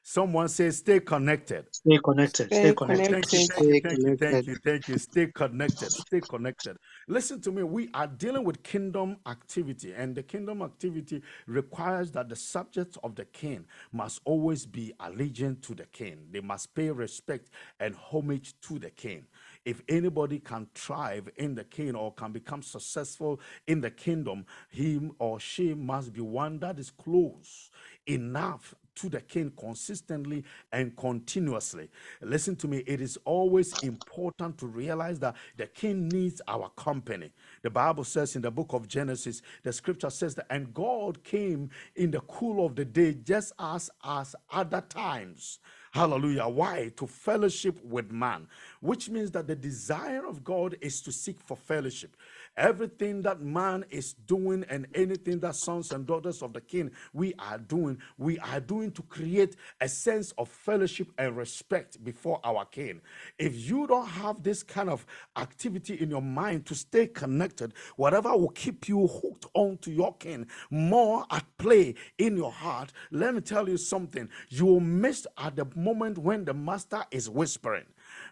Someone 0.04 0.50
says, 0.50 0.80
stay 0.80 1.02
connected. 1.02 1.68
Stay 1.72 2.00
connected. 2.04 2.54
Stay, 2.54 2.74
stay 2.74 2.74
connected. 2.74 3.20
Thank 3.20 3.34
you, 3.34 3.44
thank 3.48 3.68
you, 3.70 3.76
thank 3.84 4.06
you, 4.06 4.14
thank 4.20 4.48
you, 4.48 4.58
thank 4.64 4.90
you. 4.90 4.98
Stay 5.00 5.28
connected. 5.28 5.96
Stay 5.98 6.22
connected. 6.22 6.78
Listen 7.08 7.42
to 7.42 7.52
me. 7.52 7.64
We 7.64 7.90
are 7.94 8.08
dealing 8.08 8.46
with 8.46 8.64
kingdom 8.64 9.18
activity, 9.28 9.94
and 9.94 10.16
the 10.16 10.24
kingdom 10.24 10.62
activity 10.64 11.22
requires 11.48 12.12
that 12.14 12.30
the 12.30 12.36
subjects 12.38 12.98
of 13.04 13.16
the 13.16 13.26
king 13.26 13.66
must 13.94 14.22
always 14.26 14.66
be 14.66 14.94
allegiant 15.02 15.62
to 15.64 15.76
the 15.76 15.86
king. 15.88 16.28
They 16.32 16.42
must 16.42 16.76
pay 16.76 16.92
respect 16.92 17.52
and 17.80 17.96
homage 17.96 18.56
to 18.64 18.80
the 18.80 18.92
king 18.92 19.28
if 19.66 19.82
anybody 19.90 20.40
can 20.40 20.68
thrive 20.76 21.30
in 21.38 21.56
the 21.56 21.64
king 21.64 21.96
or 21.96 22.14
can 22.14 22.32
become 22.32 22.62
successful 22.62 23.40
in 23.68 23.82
the 23.82 23.92
kingdom, 23.92 24.46
him 24.70 25.14
or 25.20 25.40
she 25.40 25.74
must 25.74 26.14
be 26.14 26.22
one 26.22 26.60
that 26.60 26.80
is 26.80 26.92
close 26.92 27.70
enough 28.08 28.76
to 28.96 29.10
the 29.10 29.22
king 29.22 29.52
consistently 29.58 30.44
and 30.72 30.96
continuously. 30.96 31.90
Listen 32.22 32.56
to 32.58 32.68
me, 32.68 32.84
it 32.88 33.02
is 33.02 33.18
always 33.26 33.82
important 33.84 34.58
to 34.60 34.68
realize 34.68 35.20
that 35.20 35.36
the 35.58 35.68
king 35.68 36.08
needs 36.08 36.42
our 36.48 36.70
company. 36.76 37.32
The 37.62 37.70
Bible 37.70 38.04
says 38.04 38.36
in 38.36 38.42
the 38.42 38.52
book 38.52 38.74
of 38.74 38.88
Genesis, 38.88 39.42
the 39.64 39.74
scripture 39.74 40.10
says 40.10 40.36
that, 40.36 40.48
and 40.50 40.74
God 40.74 41.24
came 41.24 41.70
in 41.96 42.12
the 42.12 42.22
cool 42.22 42.66
of 42.66 42.76
the 42.76 42.86
day 42.86 43.14
just 43.14 43.54
as 43.60 43.90
as 44.04 44.36
other 44.52 44.82
times. 44.82 45.60
Hallelujah. 45.92 46.48
Why? 46.48 46.92
To 46.98 47.06
fellowship 47.06 47.78
with 47.84 48.12
man, 48.12 48.48
which 48.82 49.10
means 49.10 49.30
that 49.32 49.48
the 49.48 49.56
desire 49.56 50.26
of 50.26 50.44
God 50.44 50.76
is 50.82 51.02
to 51.02 51.12
seek 51.12 51.40
for 51.40 51.56
fellowship. 51.56 52.18
Everything 52.58 53.22
that 53.24 53.42
man 53.42 53.84
is 53.90 54.14
doing 54.14 54.64
and 54.70 54.88
anything 54.94 55.40
that 55.40 55.56
sons 55.56 55.92
and 55.92 56.06
daughters 56.06 56.42
of 56.42 56.54
the 56.54 56.62
king 56.62 56.92
we 57.14 57.34
are 57.40 57.58
doing, 57.58 57.98
we 58.18 58.38
are 58.40 58.60
doing 58.60 58.92
to 58.92 59.02
create 59.04 59.56
a 59.82 59.88
sense 59.88 60.32
of 60.38 60.50
fellowship 60.50 61.12
and 61.18 61.36
respect 61.36 62.04
before 62.04 62.40
our 62.44 62.66
king. 62.66 63.02
If 63.40 63.56
you 63.70 63.88
don't 63.88 64.08
have 64.08 64.44
this 64.44 64.62
kind 64.62 64.90
of 64.90 65.06
activity 65.36 65.96
in 65.96 66.10
your 66.10 66.22
mind 66.22 66.66
to 66.68 66.76
stay 66.76 67.08
connected, 67.08 67.74
whatever 67.96 68.36
will 68.38 68.50
keep 68.50 68.88
you 68.88 69.08
hooked 69.08 69.48
on 69.54 69.78
to 69.80 69.92
your 69.92 70.16
king, 70.18 70.48
more 70.70 71.26
at 71.32 71.46
play 71.58 71.96
in 72.18 72.38
your 72.38 72.52
heart, 72.52 72.94
let 73.12 73.34
me 73.34 73.42
tell 73.42 73.68
you 73.68 73.78
something. 73.78 74.30
You 74.50 74.66
will 74.66 74.80
miss 74.80 75.26
at 75.38 75.56
the 75.56 75.66
moment 75.76 76.18
when 76.18 76.46
the 76.46 76.54
master 76.54 77.04
is 77.12 77.30
whispering. 77.30 77.86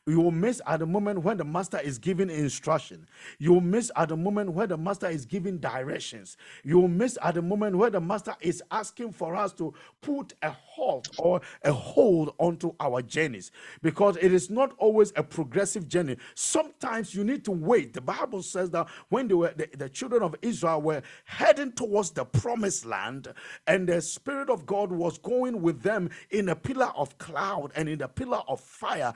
You 0.08 0.20
will 0.20 0.32
miss 0.32 0.62
at 0.68 0.80
the 0.80 0.88
moment 0.88 1.20
when 1.24 1.38
the 1.38 1.46
master 1.46 1.80
is 1.80 2.00
giving 2.00 2.30
instruction. 2.30 3.08
You 3.40 3.54
will 3.54 3.62
miss 3.62 3.92
at 3.96 4.10
the 4.10 4.18
moment 4.18 4.52
where 4.52 4.68
the 4.68 4.78
master 4.78 5.08
is 5.08 5.26
giving 5.26 5.60
directions. 5.60 6.38
You 6.64 6.80
will 6.80 6.88
miss 6.88 7.20
at 7.22 7.36
the 7.36 7.42
moment 7.44 7.78
where 7.78 7.92
the 7.92 8.02
master 8.02 8.36
is 8.42 8.64
asking 8.72 9.14
for 9.14 9.36
us 9.36 9.54
to 9.54 9.74
put 10.02 10.34
a 10.42 10.50
halt 10.52 11.10
or 11.20 11.42
a 11.64 11.72
hold 11.72 12.34
onto 12.40 12.74
our 12.80 13.02
journeys 13.04 13.52
because 13.84 14.18
it 14.18 14.34
is 14.34 14.50
not 14.50 14.74
always 14.80 15.14
a 15.16 15.24
progressive 15.24 15.88
journey. 15.88 16.18
Sometimes 16.36 17.14
you 17.14 17.24
need 17.24 17.46
to 17.46 17.52
wait. 17.52 17.94
The 17.94 18.02
Bible 18.02 18.42
says 18.42 18.72
that 18.72 18.88
when 19.10 19.28
they 19.28 19.36
were 19.36 19.54
the, 19.56 19.70
the 19.78 19.90
children 19.90 20.24
of 20.24 20.36
Israel 20.42 20.82
were 20.82 21.04
heading 21.26 21.72
towards 21.74 22.12
the 22.12 22.26
promised 22.26 22.86
land 22.86 23.28
and 23.68 23.88
the 23.88 24.02
spirit 24.02 24.50
of 24.50 24.66
God 24.66 24.92
was 24.92 25.20
going 25.20 25.62
with 25.62 25.84
them 25.84 26.10
in 26.32 26.50
a 26.50 26.56
pillar 26.56 26.92
of 26.96 27.18
cloud 27.20 27.72
and 27.76 27.88
in 27.88 28.02
a 28.02 28.08
pillar 28.08 28.42
of 28.48 28.60
fire 28.60 29.14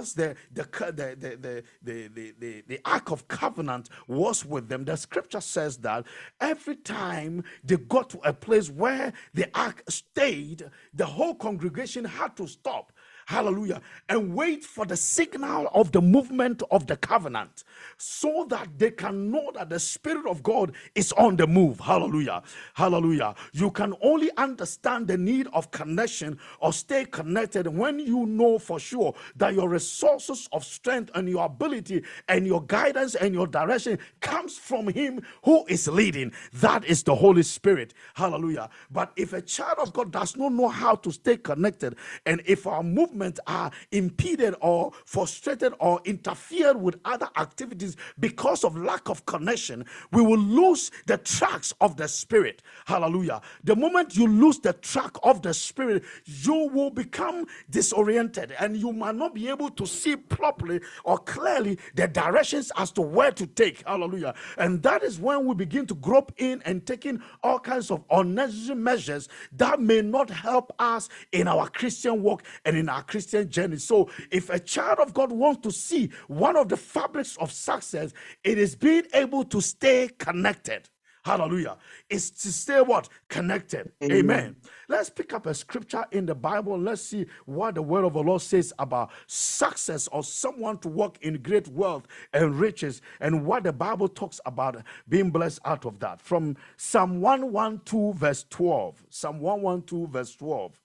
whilst 0.00 0.16
the 0.16 0.34
the 0.52 0.62
the 0.92 1.16
the 1.20 1.64
the, 1.82 2.08
the, 2.08 2.34
the, 2.38 2.64
the 2.66 2.80
ark 2.84 3.10
of 3.10 3.28
covenant 3.28 3.88
was 4.08 4.44
with 4.46 4.68
them 4.68 4.84
the 4.84 4.96
scripture 4.96 5.40
says 5.40 5.76
that 5.78 6.06
every 6.40 6.76
time 6.76 7.44
they 7.62 7.76
got 7.76 8.08
to 8.08 8.18
a 8.24 8.32
place 8.32 8.70
where 8.70 9.12
the 9.34 9.46
ark 9.54 9.82
stayed 9.88 10.64
the 10.94 11.04
whole 11.04 11.34
congregation 11.34 12.04
had 12.04 12.34
to 12.36 12.46
stop 12.46 12.92
hallelujah, 13.30 13.80
and 14.08 14.34
wait 14.34 14.64
for 14.64 14.84
the 14.84 14.96
signal 14.96 15.68
of 15.72 15.92
the 15.92 16.00
movement 16.02 16.64
of 16.72 16.88
the 16.88 16.96
covenant 16.96 17.62
so 17.96 18.44
that 18.50 18.68
they 18.76 18.90
can 18.90 19.30
know 19.30 19.52
that 19.54 19.70
the 19.70 19.78
Spirit 19.78 20.26
of 20.26 20.42
God 20.42 20.72
is 20.96 21.12
on 21.12 21.36
the 21.36 21.46
move. 21.46 21.78
Hallelujah, 21.78 22.42
hallelujah. 22.74 23.36
You 23.52 23.70
can 23.70 23.94
only 24.02 24.30
understand 24.36 25.06
the 25.06 25.16
need 25.16 25.46
of 25.52 25.70
connection 25.70 26.38
or 26.58 26.72
stay 26.72 27.04
connected 27.04 27.68
when 27.68 28.00
you 28.00 28.26
know 28.26 28.58
for 28.58 28.80
sure 28.80 29.14
that 29.36 29.54
your 29.54 29.68
resources 29.68 30.48
of 30.52 30.64
strength 30.64 31.10
and 31.14 31.28
your 31.28 31.46
ability 31.46 32.02
and 32.28 32.46
your 32.48 32.62
guidance 32.64 33.14
and 33.14 33.32
your 33.32 33.46
direction 33.46 33.96
comes 34.20 34.58
from 34.58 34.88
Him 34.88 35.20
who 35.44 35.64
is 35.68 35.86
leading. 35.86 36.32
That 36.54 36.84
is 36.84 37.04
the 37.04 37.14
Holy 37.14 37.44
Spirit. 37.44 37.94
Hallelujah. 38.14 38.70
But 38.90 39.12
if 39.14 39.32
a 39.32 39.40
child 39.40 39.78
of 39.78 39.92
God 39.92 40.10
does 40.10 40.36
not 40.36 40.52
know 40.52 40.68
how 40.68 40.96
to 40.96 41.12
stay 41.12 41.36
connected, 41.36 41.94
and 42.26 42.42
if 42.44 42.66
our 42.66 42.82
movement 42.82 43.19
are 43.46 43.70
impeded 43.92 44.54
or 44.60 44.92
frustrated 45.04 45.72
or 45.78 46.00
interfered 46.04 46.80
with 46.80 46.98
other 47.04 47.28
activities 47.36 47.96
because 48.18 48.64
of 48.64 48.76
lack 48.76 49.08
of 49.08 49.24
connection, 49.26 49.84
we 50.12 50.22
will 50.22 50.38
lose 50.38 50.90
the 51.06 51.18
tracks 51.18 51.74
of 51.80 51.96
the 51.96 52.08
spirit. 52.08 52.62
Hallelujah. 52.86 53.40
The 53.64 53.76
moment 53.76 54.16
you 54.16 54.26
lose 54.26 54.58
the 54.58 54.72
track 54.72 55.12
of 55.22 55.42
the 55.42 55.54
spirit, 55.54 56.02
you 56.24 56.70
will 56.72 56.90
become 56.90 57.46
disoriented 57.70 58.52
and 58.58 58.76
you 58.76 58.92
might 58.92 59.14
not 59.14 59.34
be 59.34 59.48
able 59.48 59.70
to 59.70 59.86
see 59.86 60.16
properly 60.16 60.80
or 61.04 61.18
clearly 61.18 61.78
the 61.94 62.08
directions 62.08 62.72
as 62.76 62.90
to 62.92 63.02
where 63.02 63.32
to 63.32 63.46
take. 63.46 63.86
Hallelujah. 63.86 64.34
And 64.58 64.82
that 64.82 65.02
is 65.02 65.18
when 65.18 65.46
we 65.46 65.54
begin 65.54 65.86
to 65.86 65.94
grope 65.94 66.32
in 66.38 66.62
and 66.64 66.86
taking 66.86 67.22
all 67.42 67.58
kinds 67.58 67.90
of 67.90 68.04
unnecessary 68.10 68.76
measures 68.78 69.28
that 69.52 69.80
may 69.80 70.02
not 70.02 70.30
help 70.30 70.72
us 70.78 71.08
in 71.32 71.48
our 71.48 71.68
Christian 71.68 72.22
walk 72.22 72.42
and 72.64 72.76
in 72.76 72.88
our 73.00 73.04
Christian 73.04 73.48
journey. 73.48 73.78
So, 73.78 74.10
if 74.30 74.50
a 74.50 74.58
child 74.58 74.98
of 74.98 75.14
God 75.14 75.32
wants 75.32 75.62
to 75.62 75.72
see 75.72 76.10
one 76.28 76.56
of 76.56 76.68
the 76.68 76.76
fabrics 76.76 77.36
of 77.38 77.50
success, 77.50 78.12
it 78.44 78.58
is 78.58 78.76
being 78.76 79.04
able 79.14 79.44
to 79.44 79.60
stay 79.60 80.10
connected. 80.18 80.88
Hallelujah. 81.22 81.76
It's 82.08 82.30
to 82.30 82.52
stay 82.52 82.80
what? 82.80 83.08
Connected. 83.28 83.92
Amen. 84.02 84.16
Amen. 84.16 84.56
Let's 84.88 85.10
pick 85.10 85.34
up 85.34 85.44
a 85.44 85.52
scripture 85.52 86.04
in 86.12 86.24
the 86.24 86.34
Bible. 86.34 86.78
Let's 86.78 87.02
see 87.02 87.26
what 87.44 87.74
the 87.74 87.82
word 87.82 88.04
of 88.04 88.14
the 88.14 88.22
Lord 88.22 88.40
says 88.40 88.72
about 88.78 89.10
success 89.26 90.08
or 90.08 90.24
someone 90.24 90.78
to 90.78 90.88
walk 90.88 91.18
in 91.20 91.42
great 91.42 91.68
wealth 91.68 92.06
and 92.32 92.58
riches 92.58 93.02
and 93.20 93.44
what 93.44 93.64
the 93.64 93.72
Bible 93.72 94.08
talks 94.08 94.40
about 94.46 94.82
being 95.10 95.30
blessed 95.30 95.60
out 95.66 95.84
of 95.84 95.98
that. 96.00 96.22
From 96.22 96.56
Psalm 96.78 97.20
112, 97.20 98.16
verse 98.16 98.46
12. 98.48 99.04
Psalm 99.10 99.40
112, 99.40 100.08
verse 100.08 100.34
12. 100.36 100.80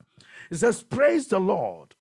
It 0.52 0.58
says, 0.58 0.84
Praise 0.84 1.28
the 1.28 1.40
Lord. 1.40 1.95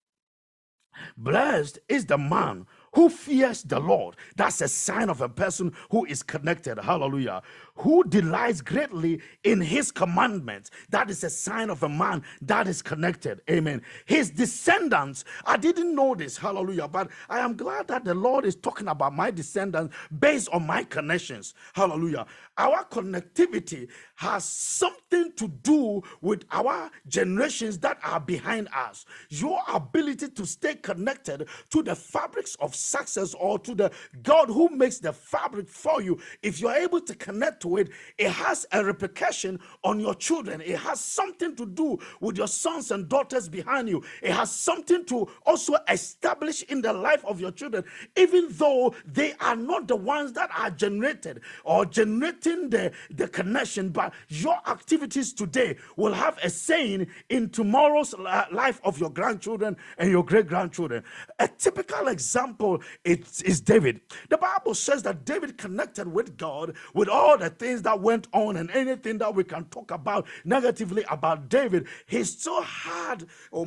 Blessed 1.17 1.79
is 1.89 2.07
the 2.07 2.19
man 2.19 2.67
who 2.95 3.09
fears 3.09 3.63
the 3.63 3.81
Lord. 3.81 4.17
That's 4.37 4.61
a 4.61 4.69
sign 4.69 5.11
of 5.11 5.21
a 5.21 5.29
person 5.29 5.73
who 5.91 6.05
is 6.07 6.23
connected. 6.23 6.79
Hallelujah. 6.79 7.43
Who 7.77 8.05
delights 8.05 8.61
greatly 8.61 9.21
in 9.43 9.61
his 9.61 9.91
commandments. 9.91 10.71
That 10.91 11.11
is 11.11 11.25
a 11.25 11.31
sign 11.31 11.71
of 11.71 11.83
a 11.83 11.89
man 11.89 12.23
that 12.43 12.69
is 12.69 12.83
connected. 12.83 13.41
Amen. 13.51 13.83
His 14.07 14.31
descendants, 14.31 15.25
I 15.45 15.57
didn't 15.57 15.95
know 15.95 16.15
this, 16.15 16.37
hallelujah, 16.37 16.89
but 16.89 17.11
I 17.29 17.41
am 17.41 17.57
glad 17.57 17.89
that 17.89 18.05
the 18.05 18.15
Lord 18.15 18.45
is 18.45 18.55
talking 18.55 18.89
about 18.89 19.15
my 19.15 19.31
descendants 19.31 19.95
based 20.19 20.49
on 20.53 20.67
my 20.67 20.85
connections. 20.85 21.55
Hallelujah. 21.75 22.27
Our 22.57 22.85
connectivity 22.85 23.89
has 24.17 24.45
something 24.45 25.33
to 25.33 25.49
do 25.49 26.03
with 26.21 26.45
our 26.53 26.91
generations 27.09 27.79
that 27.79 27.99
are 28.05 28.21
behind 28.21 28.69
us. 28.75 29.05
Your 29.29 29.61
ability 29.73 30.29
to 30.29 30.47
stay 30.47 30.77
connected 30.77 31.49
to 31.71 31.83
the 31.83 31.97
fabrics 31.97 32.55
of 32.61 32.75
success 32.75 33.35
or 33.35 33.59
to 33.59 33.75
the 33.75 33.91
God 34.23 34.49
who 34.49 34.69
makes 34.69 34.99
the 34.99 35.13
fabric 35.13 35.69
for 35.69 36.01
you, 36.01 36.21
if 36.43 36.61
you're 36.61 36.75
able 36.75 37.01
to 37.01 37.15
connect 37.15 37.64
to 37.65 37.79
it, 37.79 37.89
it 38.19 38.31
has 38.31 38.67
a 38.73 38.85
repercussion 38.85 39.59
on 39.83 39.99
your 39.99 40.15
children. 40.15 40.61
It 40.61 40.79
has 40.79 41.01
something 41.01 41.57
to 41.57 41.67
do 41.67 41.99
with 42.21 42.37
your 42.37 42.47
sons 42.47 42.91
and 42.91 43.09
daughters 43.09 43.49
behind 43.49 43.89
you. 43.89 44.05
It 44.23 44.33
has 44.33 44.53
something 44.53 45.05
to 45.07 45.29
also 45.47 45.75
establish 45.89 46.63
in 46.65 46.83
the 46.83 46.93
life 46.93 47.25
of 47.25 47.41
your 47.41 47.51
children, 47.51 47.85
even 48.17 48.49
though 48.51 48.95
they 49.07 49.33
are 49.41 49.57
not 49.57 49.89
the 49.89 49.97
ones 49.97 50.33
that 50.35 50.51
are 50.57 50.71
generated 50.71 51.41
or 51.65 51.87
generating 51.87 52.69
the, 52.69 52.93
the 53.11 53.27
connection, 53.29 53.89
but 53.89 54.13
your 54.29 54.59
activities 54.67 55.33
today 55.33 55.77
will 55.97 56.13
have 56.13 56.39
a 56.43 56.51
saying 56.51 57.07
in 57.31 57.49
tomorrow's 57.49 58.15
life 58.53 58.81
of 58.85 59.01
your 59.01 59.11
grandchildren 59.11 59.77
and 59.99 60.11
your 60.11 60.25
great 60.25 60.47
grandchildren. 60.47 61.03
A 61.39 61.49
typical 61.49 62.09
example 62.09 62.83
is, 63.05 63.43
is 63.43 63.61
David. 63.61 64.03
The 64.29 64.37
Bible 64.37 64.75
says 64.75 65.03
that 65.05 65.25
David 65.25 65.57
connected 65.57 66.07
with 66.07 66.37
God 66.37 66.75
with 66.93 67.09
all 67.09 67.39
the 67.39 67.51
things 67.59 67.83
that 67.83 68.01
went 68.01 68.29
on 68.33 68.57
and 68.57 68.71
anything 68.71 69.19
that 69.19 69.35
we 69.35 69.45
can 69.45 69.65
talk 69.67 69.91
about 69.91 70.27
negatively 70.45 71.05
about 71.11 71.49
David. 71.49 71.87
He 72.07 72.25
still 72.25 72.63
had, 72.63 73.27
oh, 73.53 73.65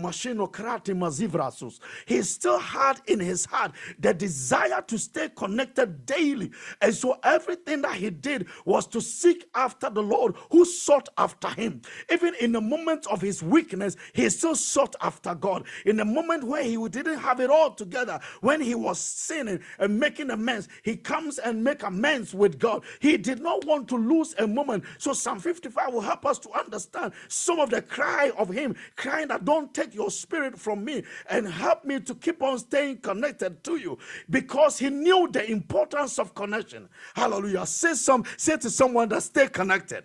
he 2.05 2.21
still 2.21 2.59
had 2.59 3.01
in 3.07 3.19
his 3.19 3.45
heart 3.45 3.71
the 3.99 4.13
desire 4.13 4.81
to 4.87 4.97
stay 4.97 5.29
connected 5.35 6.05
daily. 6.05 6.51
And 6.81 6.93
so 6.93 7.17
everything 7.23 7.81
that 7.81 7.95
he 7.95 8.09
did 8.09 8.47
was 8.65 8.87
to 8.87 9.01
seek 9.01 9.45
after 9.55 9.89
the 9.89 10.01
Lord 10.01 10.35
who 10.51 10.65
sought 10.65 11.09
after 11.17 11.49
him. 11.49 11.81
Even 12.11 12.33
in 12.35 12.51
the 12.51 12.61
moment 12.61 13.05
of 13.07 13.21
his 13.21 13.43
weakness, 13.43 13.95
he 14.13 14.29
still 14.29 14.55
sought 14.55 14.95
after 15.01 15.35
God. 15.35 15.65
In 15.85 15.97
the 15.97 16.05
moment 16.05 16.43
where 16.43 16.63
he 16.63 16.77
didn't 16.89 17.19
have 17.19 17.39
it 17.39 17.49
all 17.49 17.71
together, 17.71 18.19
when 18.41 18.61
he 18.61 18.75
was 18.75 18.99
sinning 18.99 19.59
and 19.79 19.99
making 19.99 20.29
amends, 20.31 20.67
he 20.83 20.95
comes 20.95 21.37
and 21.39 21.63
make 21.63 21.83
amends 21.83 22.33
with 22.33 22.57
God. 22.59 22.83
He 22.99 23.17
did 23.17 23.39
not 23.41 23.65
want 23.65 23.76
to 23.85 23.95
lose 23.95 24.35
a 24.39 24.47
moment. 24.47 24.83
So 24.97 25.13
Psalm 25.13 25.39
55 25.39 25.93
will 25.93 26.01
help 26.01 26.25
us 26.25 26.39
to 26.39 26.51
understand 26.51 27.13
some 27.27 27.59
of 27.59 27.69
the 27.69 27.81
cry 27.81 28.31
of 28.37 28.49
him, 28.49 28.75
crying 28.95 29.27
that 29.29 29.45
don't 29.45 29.73
take 29.73 29.93
your 29.93 30.11
spirit 30.11 30.57
from 30.57 30.83
me 30.83 31.03
and 31.29 31.47
help 31.47 31.85
me 31.85 31.99
to 32.01 32.15
keep 32.15 32.41
on 32.41 32.59
staying 32.59 32.97
connected 32.97 33.63
to 33.63 33.77
you 33.77 33.97
because 34.29 34.79
he 34.79 34.89
knew 34.89 35.29
the 35.31 35.49
importance 35.49 36.19
of 36.19 36.33
connection. 36.35 36.89
Hallelujah. 37.15 37.65
Say 37.65 37.93
some 37.93 38.23
say 38.37 38.57
to 38.57 38.69
someone 38.69 39.09
that 39.09 39.23
stay 39.23 39.47
connected. 39.47 40.03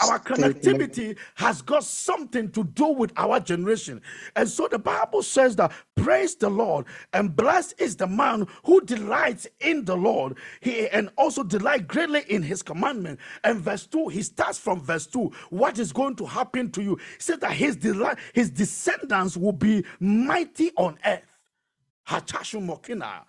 Our 0.00 0.18
connectivity 0.18 1.16
has 1.36 1.62
got 1.62 1.84
something 1.84 2.50
to 2.52 2.64
do 2.64 2.88
with 2.88 3.12
our 3.16 3.40
generation. 3.40 4.02
And 4.36 4.48
so 4.48 4.68
the 4.68 4.78
Bible 4.78 5.22
says 5.22 5.56
that 5.56 5.72
praise 5.96 6.34
the 6.34 6.50
Lord 6.50 6.86
and 7.12 7.34
blessed 7.34 7.74
is 7.78 7.96
the 7.96 8.06
man 8.06 8.46
who 8.64 8.80
delights 8.80 9.46
in 9.60 9.84
the 9.84 9.96
Lord. 9.96 10.38
He 10.60 10.88
and 10.88 11.10
also 11.16 11.42
delight 11.42 11.88
greatly 11.88 12.24
in 12.28 12.42
his 12.42 12.62
commandment. 12.62 13.18
And 13.44 13.60
verse 13.60 13.86
2, 13.86 14.08
he 14.08 14.22
starts 14.22 14.58
from 14.58 14.80
verse 14.80 15.06
2. 15.06 15.30
What 15.50 15.78
is 15.78 15.92
going 15.92 16.16
to 16.16 16.26
happen 16.26 16.70
to 16.72 16.82
you? 16.82 16.96
He 16.96 17.22
said 17.22 17.40
that 17.40 17.52
his 17.52 17.76
delight, 17.76 18.18
his 18.32 18.50
descendants 18.50 19.36
will 19.36 19.52
be 19.52 19.84
mighty 20.00 20.72
on 20.76 20.98
earth. 21.04 21.22
Hachashu 22.08 22.60
Mokina 22.60 23.22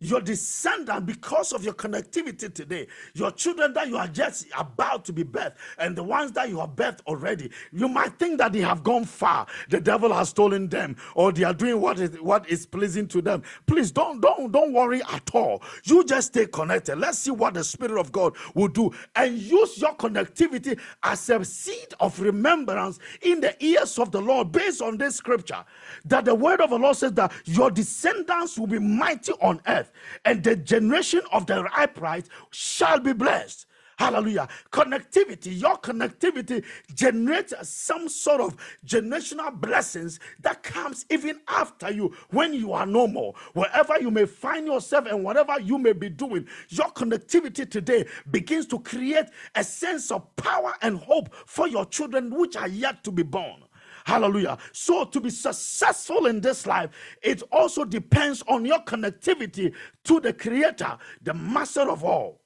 your 0.00 0.20
descendant 0.20 1.06
because 1.06 1.52
of 1.52 1.64
your 1.64 1.74
connectivity 1.74 2.52
today 2.52 2.86
your 3.14 3.30
children 3.30 3.72
that 3.72 3.88
you 3.88 3.96
are 3.96 4.08
just 4.08 4.46
about 4.58 5.04
to 5.04 5.12
be 5.12 5.24
birthed 5.24 5.54
and 5.78 5.96
the 5.96 6.02
ones 6.02 6.32
that 6.32 6.48
you 6.48 6.58
have 6.60 6.70
birthed 6.70 7.00
already 7.06 7.50
you 7.72 7.88
might 7.88 8.18
think 8.18 8.38
that 8.38 8.52
they 8.52 8.60
have 8.60 8.82
gone 8.82 9.04
far. 9.04 9.46
The 9.68 9.80
devil 9.80 10.12
has 10.12 10.30
stolen 10.30 10.68
them 10.68 10.96
or 11.14 11.32
they 11.32 11.44
are 11.44 11.54
doing 11.54 11.80
what 11.80 11.98
is 11.98 12.20
what 12.20 12.48
is 12.48 12.66
pleasing 12.66 13.08
to 13.08 13.22
them. 13.22 13.42
Please 13.66 13.90
don't 13.90 14.20
don't 14.20 14.52
don't 14.52 14.72
worry 14.72 15.02
at 15.12 15.30
all. 15.34 15.62
You 15.84 16.04
just 16.04 16.28
stay 16.28 16.46
connected. 16.46 16.96
Let's 16.98 17.18
see 17.18 17.30
what 17.30 17.54
the 17.54 17.64
spirit 17.64 17.98
of 17.98 18.12
god 18.12 18.34
will 18.54 18.68
do 18.68 18.92
and 19.14 19.36
use 19.38 19.78
your 19.80 19.94
connectivity 19.96 20.78
as 21.02 21.28
a 21.30 21.44
seed 21.44 21.94
of 22.00 22.18
remembrance 22.20 22.98
in 23.22 23.40
the 23.40 23.54
ears 23.64 23.98
of 23.98 24.10
the 24.12 24.20
lord 24.20 24.52
based 24.52 24.82
on 24.82 24.96
this 24.98 25.16
scripture. 25.16 25.64
That 26.04 26.24
the 26.24 26.34
word 26.34 26.60
of 26.60 26.70
the 26.70 26.78
lord 26.78 26.96
says 26.96 27.12
that 27.12 27.32
your 27.44 27.70
descendants 27.70 28.58
will 28.58 28.66
be 28.66 28.78
mighty 28.78 29.32
on 29.40 29.60
earth 29.66 29.85
earth, 29.86 29.92
and 30.24 30.42
the 30.42 30.56
generation 30.56 31.20
of 31.32 31.46
the 31.46 31.68
upright 31.76 32.26
shall 32.50 33.00
be 33.00 33.12
blessed. 33.12 33.66
Hallelujah. 33.98 34.46
Connectivity, 34.72 35.58
your 35.58 35.78
connectivity 35.78 36.62
generates 36.94 37.54
some 37.66 38.10
sort 38.10 38.42
of 38.42 38.54
generational 38.84 39.50
blessings 39.58 40.20
that 40.40 40.62
comes 40.62 41.06
even 41.08 41.40
after 41.48 41.90
you 41.90 42.14
when 42.28 42.52
you 42.52 42.74
are 42.74 42.84
no 42.84 43.06
more. 43.06 43.32
Wherever 43.54 43.98
you 43.98 44.10
may 44.10 44.26
find 44.26 44.66
yourself 44.66 45.06
and 45.06 45.24
whatever 45.24 45.58
you 45.60 45.78
may 45.78 45.94
be 45.94 46.10
doing, 46.10 46.46
your 46.68 46.88
connectivity 46.88 47.70
today 47.70 48.04
begins 48.30 48.66
to 48.66 48.80
create 48.80 49.26
a 49.54 49.64
sense 49.64 50.10
of 50.10 50.36
power 50.36 50.74
and 50.82 50.98
hope 50.98 51.34
for 51.46 51.66
your 51.66 51.86
children 51.86 52.28
which 52.36 52.54
are 52.54 52.68
yet 52.68 53.02
to 53.02 53.10
be 53.10 53.22
born. 53.22 53.62
Hallelujah. 54.06 54.56
So, 54.70 55.04
to 55.04 55.20
be 55.20 55.30
successful 55.30 56.26
in 56.26 56.40
this 56.40 56.64
life, 56.64 56.90
it 57.22 57.42
also 57.50 57.84
depends 57.84 58.40
on 58.46 58.64
your 58.64 58.78
connectivity 58.84 59.74
to 60.04 60.20
the 60.20 60.32
Creator, 60.32 60.96
the 61.22 61.34
Master 61.34 61.90
of 61.90 62.04
all. 62.04 62.40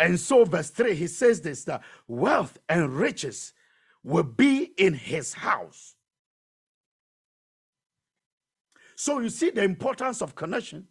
And 0.00 0.18
so, 0.18 0.44
verse 0.44 0.70
3, 0.70 0.96
he 0.96 1.06
says 1.06 1.42
this 1.42 1.62
that 1.64 1.82
wealth 2.08 2.58
and 2.68 2.92
riches 2.92 3.52
will 4.02 4.24
be 4.24 4.72
in 4.76 4.94
his 4.94 5.34
house. 5.34 5.94
So, 8.96 9.20
you 9.20 9.28
see 9.28 9.50
the 9.50 9.62
importance 9.62 10.22
of 10.22 10.34
connection 10.34 10.88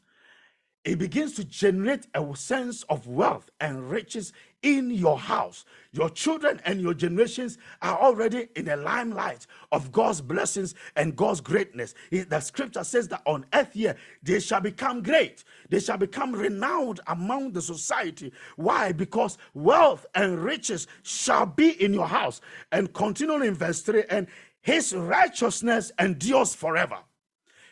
it 0.85 0.99
begins 0.99 1.33
to 1.33 1.43
generate 1.43 2.05
a 2.13 2.23
sense 2.35 2.83
of 2.83 3.07
wealth 3.07 3.49
and 3.59 3.89
riches 3.89 4.31
in 4.65 4.89
your 4.89 5.19
house. 5.19 5.63
Your 5.91 6.09
children 6.09 6.59
and 6.65 6.81
your 6.81 6.95
generations 6.95 7.59
are 7.83 7.97
already 7.99 8.47
in 8.55 8.65
the 8.65 8.75
limelight 8.75 9.45
of 9.71 9.91
God's 9.91 10.21
blessings 10.21 10.73
and 10.95 11.15
God's 11.15 11.39
greatness. 11.39 11.93
The 12.09 12.39
scripture 12.39 12.83
says 12.83 13.07
that 13.09 13.21
on 13.25 13.45
earth 13.53 13.73
here, 13.73 13.95
they 14.23 14.39
shall 14.39 14.59
become 14.59 15.03
great. 15.03 15.43
They 15.69 15.79
shall 15.79 15.97
become 15.97 16.33
renowned 16.33 16.99
among 17.05 17.51
the 17.51 17.61
society. 17.61 18.33
Why? 18.55 18.91
Because 18.91 19.37
wealth 19.53 20.07
and 20.15 20.43
riches 20.43 20.87
shall 21.03 21.45
be 21.45 21.81
in 21.81 21.93
your 21.93 22.07
house. 22.07 22.41
And 22.71 22.91
continuing 22.91 23.43
in 23.43 23.53
verse 23.53 23.81
3, 23.81 24.05
and 24.09 24.25
his 24.61 24.95
righteousness 24.95 25.91
endures 25.99 26.55
forever 26.55 26.97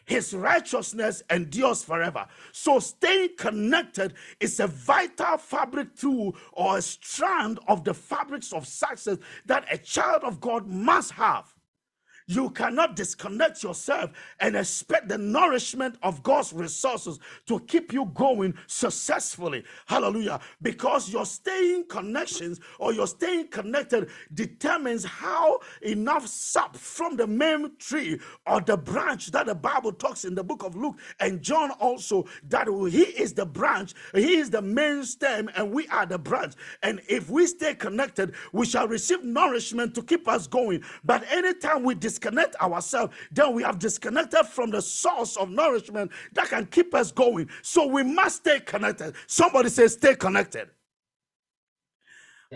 his 0.06 0.34
righteousness 0.34 1.24
endures 1.30 1.84
forever. 1.84 2.26
So 2.52 2.80
staying 2.80 3.38
connected 3.38 4.14
is 4.40 4.60
a 4.60 4.68
vital 4.68 5.38
fabric 5.38 5.96
tool 5.96 6.36
or 6.52 6.78
a 6.78 6.82
strand 6.82 7.60
of 7.68 7.84
the 7.84 7.94
fabrics 7.94 8.54
of 8.54 8.68
success 8.68 9.18
that 9.46 9.66
a 9.72 9.78
child 9.78 10.24
of 10.24 10.40
God 10.42 10.68
must 10.68 11.12
have. 11.12 11.53
You 12.28 12.50
cannot 12.52 12.96
disconnect 12.96 13.64
yourself 13.64 14.12
and 14.40 14.56
expect 14.56 15.10
the 15.10 15.18
nourishment 15.18 15.98
of 16.04 16.24
God's 16.24 16.54
resources 16.54 17.20
to 17.48 17.60
keep 17.62 17.94
you 17.94 18.06
going 18.14 18.54
successfully. 18.68 19.64
Hallelujah. 19.86 20.40
Because 20.62 21.10
your 21.10 21.26
staying 21.26 21.86
connections 21.88 22.60
or 22.80 22.94
your 22.94 23.08
staying 23.08 23.48
connected 23.50 24.10
determines 24.34 25.06
how 25.06 25.60
enough 25.82 26.28
sap 26.28 26.76
from 26.76 27.18
the 27.18 27.28
main 27.28 27.72
tree 27.78 28.20
or 28.48 28.62
the 28.62 28.78
branch 28.78 29.32
that 29.32 29.46
the 29.48 29.56
Bible 29.56 29.92
talks 29.92 30.26
in 30.26 30.36
the 30.36 30.44
book 30.44 30.64
of 30.64 30.76
Luke 30.76 31.00
and 31.20 31.42
John 31.42 31.72
also 31.72 32.26
that 32.50 32.68
he 32.68 33.04
is 33.04 33.34
the 33.34 33.46
branch, 33.46 33.94
he 34.14 34.36
is 34.36 34.50
the 34.50 34.62
main 34.62 35.04
stem, 35.04 35.50
and 35.56 35.72
we 35.72 35.88
are 35.90 36.06
the 36.06 36.18
branch. 36.18 36.54
And 36.82 37.02
if 37.08 37.30
we 37.30 37.46
stay 37.48 37.76
connected, 37.76 38.34
we 38.52 38.66
shall 38.66 38.88
receive 38.88 39.24
nourishment 39.24 39.96
to 39.96 40.04
keep 40.04 40.28
us 40.28 40.48
going. 40.48 40.84
But 41.04 41.24
anytime 41.32 41.84
we 41.84 41.96
disconnect 42.14 42.56
ourselves, 42.62 43.14
then 43.32 43.54
we 43.54 43.64
have 43.64 43.80
disconnected 43.80 44.46
from 44.46 44.70
the 44.70 44.82
source 44.82 45.36
of 45.36 45.50
nourishment 45.50 46.12
that 46.34 46.48
can 46.48 46.66
keep 46.68 46.94
us 46.94 47.12
going. 47.12 47.50
So 47.62 47.88
we 47.88 48.04
must 48.04 48.38
stay 48.38 48.60
connected. 48.60 49.16
Somebody 49.28 49.70
says, 49.70 49.94
stay 49.94 50.16
connected. 50.16 50.70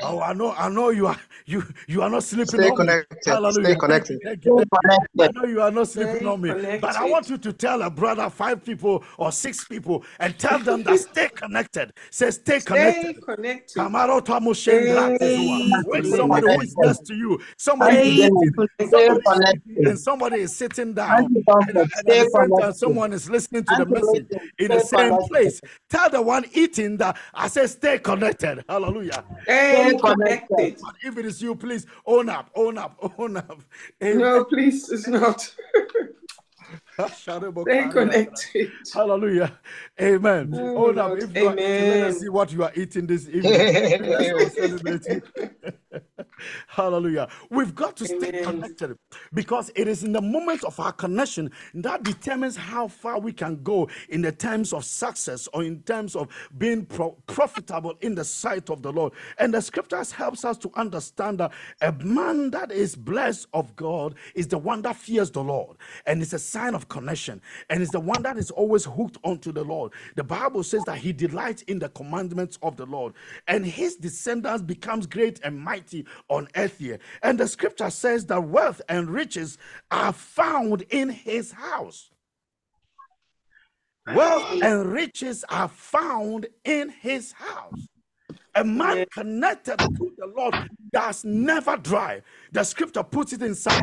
Oh, 0.03 0.21
I 0.21 0.33
know, 0.33 0.51
I 0.53 0.69
know 0.69 0.89
you 0.89 1.07
are 1.07 1.17
you 1.45 1.63
you 1.87 2.01
are 2.01 2.09
not 2.09 2.23
sleeping 2.23 2.47
Stay 2.59 2.69
on 2.69 2.77
connected. 2.77 3.17
me. 3.25 3.31
Hallelujah. 3.33 3.65
Stay 3.65 3.75
connected. 3.75 4.19
Thank 4.23 4.45
you, 4.45 4.51
thank 4.87 5.01
you. 5.13 5.23
I 5.23 5.29
know 5.31 5.45
you 5.45 5.61
are 5.61 5.71
not 5.71 5.87
sleeping 5.87 6.15
Stay 6.17 6.25
on 6.25 6.41
me, 6.41 6.49
but 6.81 6.95
I 6.95 7.05
want 7.05 7.29
you 7.29 7.37
to 7.37 7.53
tell 7.53 7.81
a 7.81 7.89
brother, 7.89 8.29
five 8.29 8.63
people 8.63 9.03
or 9.17 9.31
six 9.31 9.65
people, 9.65 10.03
and 10.19 10.37
tell 10.37 10.59
them 10.59 10.83
that 10.83 10.99
stay 11.11 11.29
connected. 11.29 11.93
Say 12.11 12.31
stay 12.31 12.59
Stay 12.59 12.65
connected. 12.65 13.21
connected. 13.23 13.73
Kamaro 13.77 14.23
Tamo 14.23 14.51
Shendra 14.53 15.15
Stay 15.15 15.17
Tezua. 15.17 15.59
When 15.85 16.03
connected. 16.03 16.15
somebody 16.17 16.47
who 16.47 16.61
is 16.61 16.75
next 16.77 17.05
to 17.07 17.15
you, 17.15 17.39
somebody 17.57 17.97
is 17.97 18.05
Stay 18.07 18.27
eating, 18.27 18.67
somebody 18.81 19.19
is 19.19 19.23
connected. 19.25 19.61
eating, 19.77 19.87
and 19.87 19.99
somebody 19.99 20.35
is 20.41 20.55
sitting 20.55 20.93
down, 20.93 21.17
Thank 21.17 21.29
you, 21.31 21.43
and, 21.67 21.77
and 21.77 22.09
at 22.09 22.17
Stay 22.17 22.19
the 22.19 22.25
same 22.25 22.53
time, 22.53 22.73
connected. 22.73 22.73
someone 22.73 23.13
is 23.13 23.29
listening 23.29 23.63
to 23.65 23.75
the 23.75 23.85
Thank 23.85 23.95
message 23.95 24.27
in 24.59 24.71
the 24.71 24.79
same 24.79 25.17
place. 25.29 25.61
Tell 25.89 26.09
the 26.09 26.21
one 26.21 26.45
eating 26.53 26.97
that 26.97 27.17
I 27.33 27.47
say 27.47 27.67
stay 27.67 27.99
connected. 27.99 28.63
Hallelujah. 28.69 29.25
Stay 29.69 29.86
Connected. 29.95 30.79
If 31.03 31.17
it 31.17 31.25
is 31.25 31.41
you, 31.41 31.55
please 31.55 31.85
own 32.05 32.29
up, 32.29 32.49
own 32.55 32.77
up, 32.77 32.97
own 33.17 33.37
up. 33.37 33.61
Amen. 34.03 34.19
No, 34.19 34.43
please, 34.43 34.89
it's 34.89 35.07
not. 35.07 35.53
Stay 37.67 37.89
connected. 37.89 38.71
Hallelujah. 38.93 39.59
Amen. 40.01 40.51
Oh, 40.53 40.87
Own 40.87 40.97
up. 40.99 41.17
If 41.17 41.31
eating, 41.37 41.87
let 41.87 42.01
us 42.01 42.19
see 42.19 42.29
what 42.29 42.51
you 42.53 42.63
are 42.63 42.71
eating 42.75 43.07
this 43.07 43.27
evening. 43.29 43.67
Let's 44.35 44.57
celebrate 44.57 45.07
you. 45.09 45.21
Hallelujah. 46.67 47.29
We've 47.51 47.75
got 47.75 47.97
to 47.97 48.05
stay 48.07 48.31
connected 48.41 48.97
because 49.33 49.71
it 49.75 49.87
is 49.87 50.03
in 50.03 50.13
the 50.13 50.21
moment 50.21 50.63
of 50.63 50.79
our 50.79 50.91
connection 50.93 51.51
that 51.75 52.03
determines 52.03 52.57
how 52.57 52.87
far 52.87 53.19
we 53.19 53.33
can 53.33 53.63
go 53.63 53.89
in 54.09 54.21
the 54.21 54.31
terms 54.31 54.73
of 54.73 54.85
success 54.85 55.47
or 55.53 55.63
in 55.63 55.81
terms 55.83 56.15
of 56.15 56.29
being 56.57 56.85
pro- 56.85 57.17
profitable 57.27 57.95
in 58.01 58.15
the 58.15 58.25
sight 58.25 58.69
of 58.69 58.81
the 58.83 58.91
Lord. 58.93 59.13
And 59.39 59.53
the 59.53 59.61
scriptures 59.61 60.11
helps 60.11 60.45
us 60.45 60.57
to 60.59 60.71
understand 60.75 61.39
that 61.39 61.53
a 61.81 61.91
man 61.91 62.51
that 62.51 62.71
is 62.71 62.95
blessed 62.95 63.47
of 63.53 63.75
God 63.75 64.15
is 64.35 64.47
the 64.47 64.57
one 64.59 64.81
that 64.83 64.95
fears 64.97 65.31
the 65.31 65.43
Lord 65.43 65.77
and 66.05 66.21
it's 66.21 66.33
a 66.33 66.39
sign 66.39 66.75
of 66.75 66.86
connection 66.89 67.41
and 67.69 67.81
it's 67.81 67.91
the 67.91 67.99
one 67.99 68.21
that 68.23 68.37
is 68.37 68.51
always 68.51 68.85
hooked 68.85 69.17
onto 69.23 69.51
the 69.51 69.63
Lord. 69.63 69.93
The 70.15 70.23
Bible 70.23 70.63
says 70.63 70.83
that 70.85 70.97
he 70.97 71.13
delights 71.13 71.61
in 71.63 71.79
the 71.79 71.89
commandments 71.89 72.57
of 72.61 72.77
the 72.77 72.85
Lord 72.85 73.13
and 73.47 73.65
his 73.65 73.95
descendants 73.95 74.63
becomes 74.63 75.07
great 75.07 75.39
and 75.43 75.59
mighty 75.59 76.05
on 76.29 76.47
earth 76.55 76.77
here. 76.79 76.99
And 77.23 77.39
the 77.39 77.47
scripture 77.47 77.89
says 77.89 78.25
that 78.27 78.43
wealth 78.43 78.81
and 78.89 79.09
riches 79.09 79.57
are 79.91 80.13
found 80.13 80.83
in 80.89 81.09
his 81.09 81.51
house. 81.51 82.09
Wealth 84.13 84.61
and 84.61 84.91
riches 84.91 85.43
are 85.49 85.67
found 85.67 86.47
in 86.63 86.89
his 86.89 87.33
house. 87.33 87.87
A 88.55 88.63
man 88.63 89.05
connected 89.13 89.77
to 89.77 90.11
the 90.17 90.33
Lord 90.35 90.55
does 90.91 91.23
never 91.23 91.77
dry. 91.77 92.21
The 92.51 92.63
scripture 92.63 93.03
puts 93.03 93.33
it 93.33 93.41
in 93.43 93.53
Psalm 93.53 93.81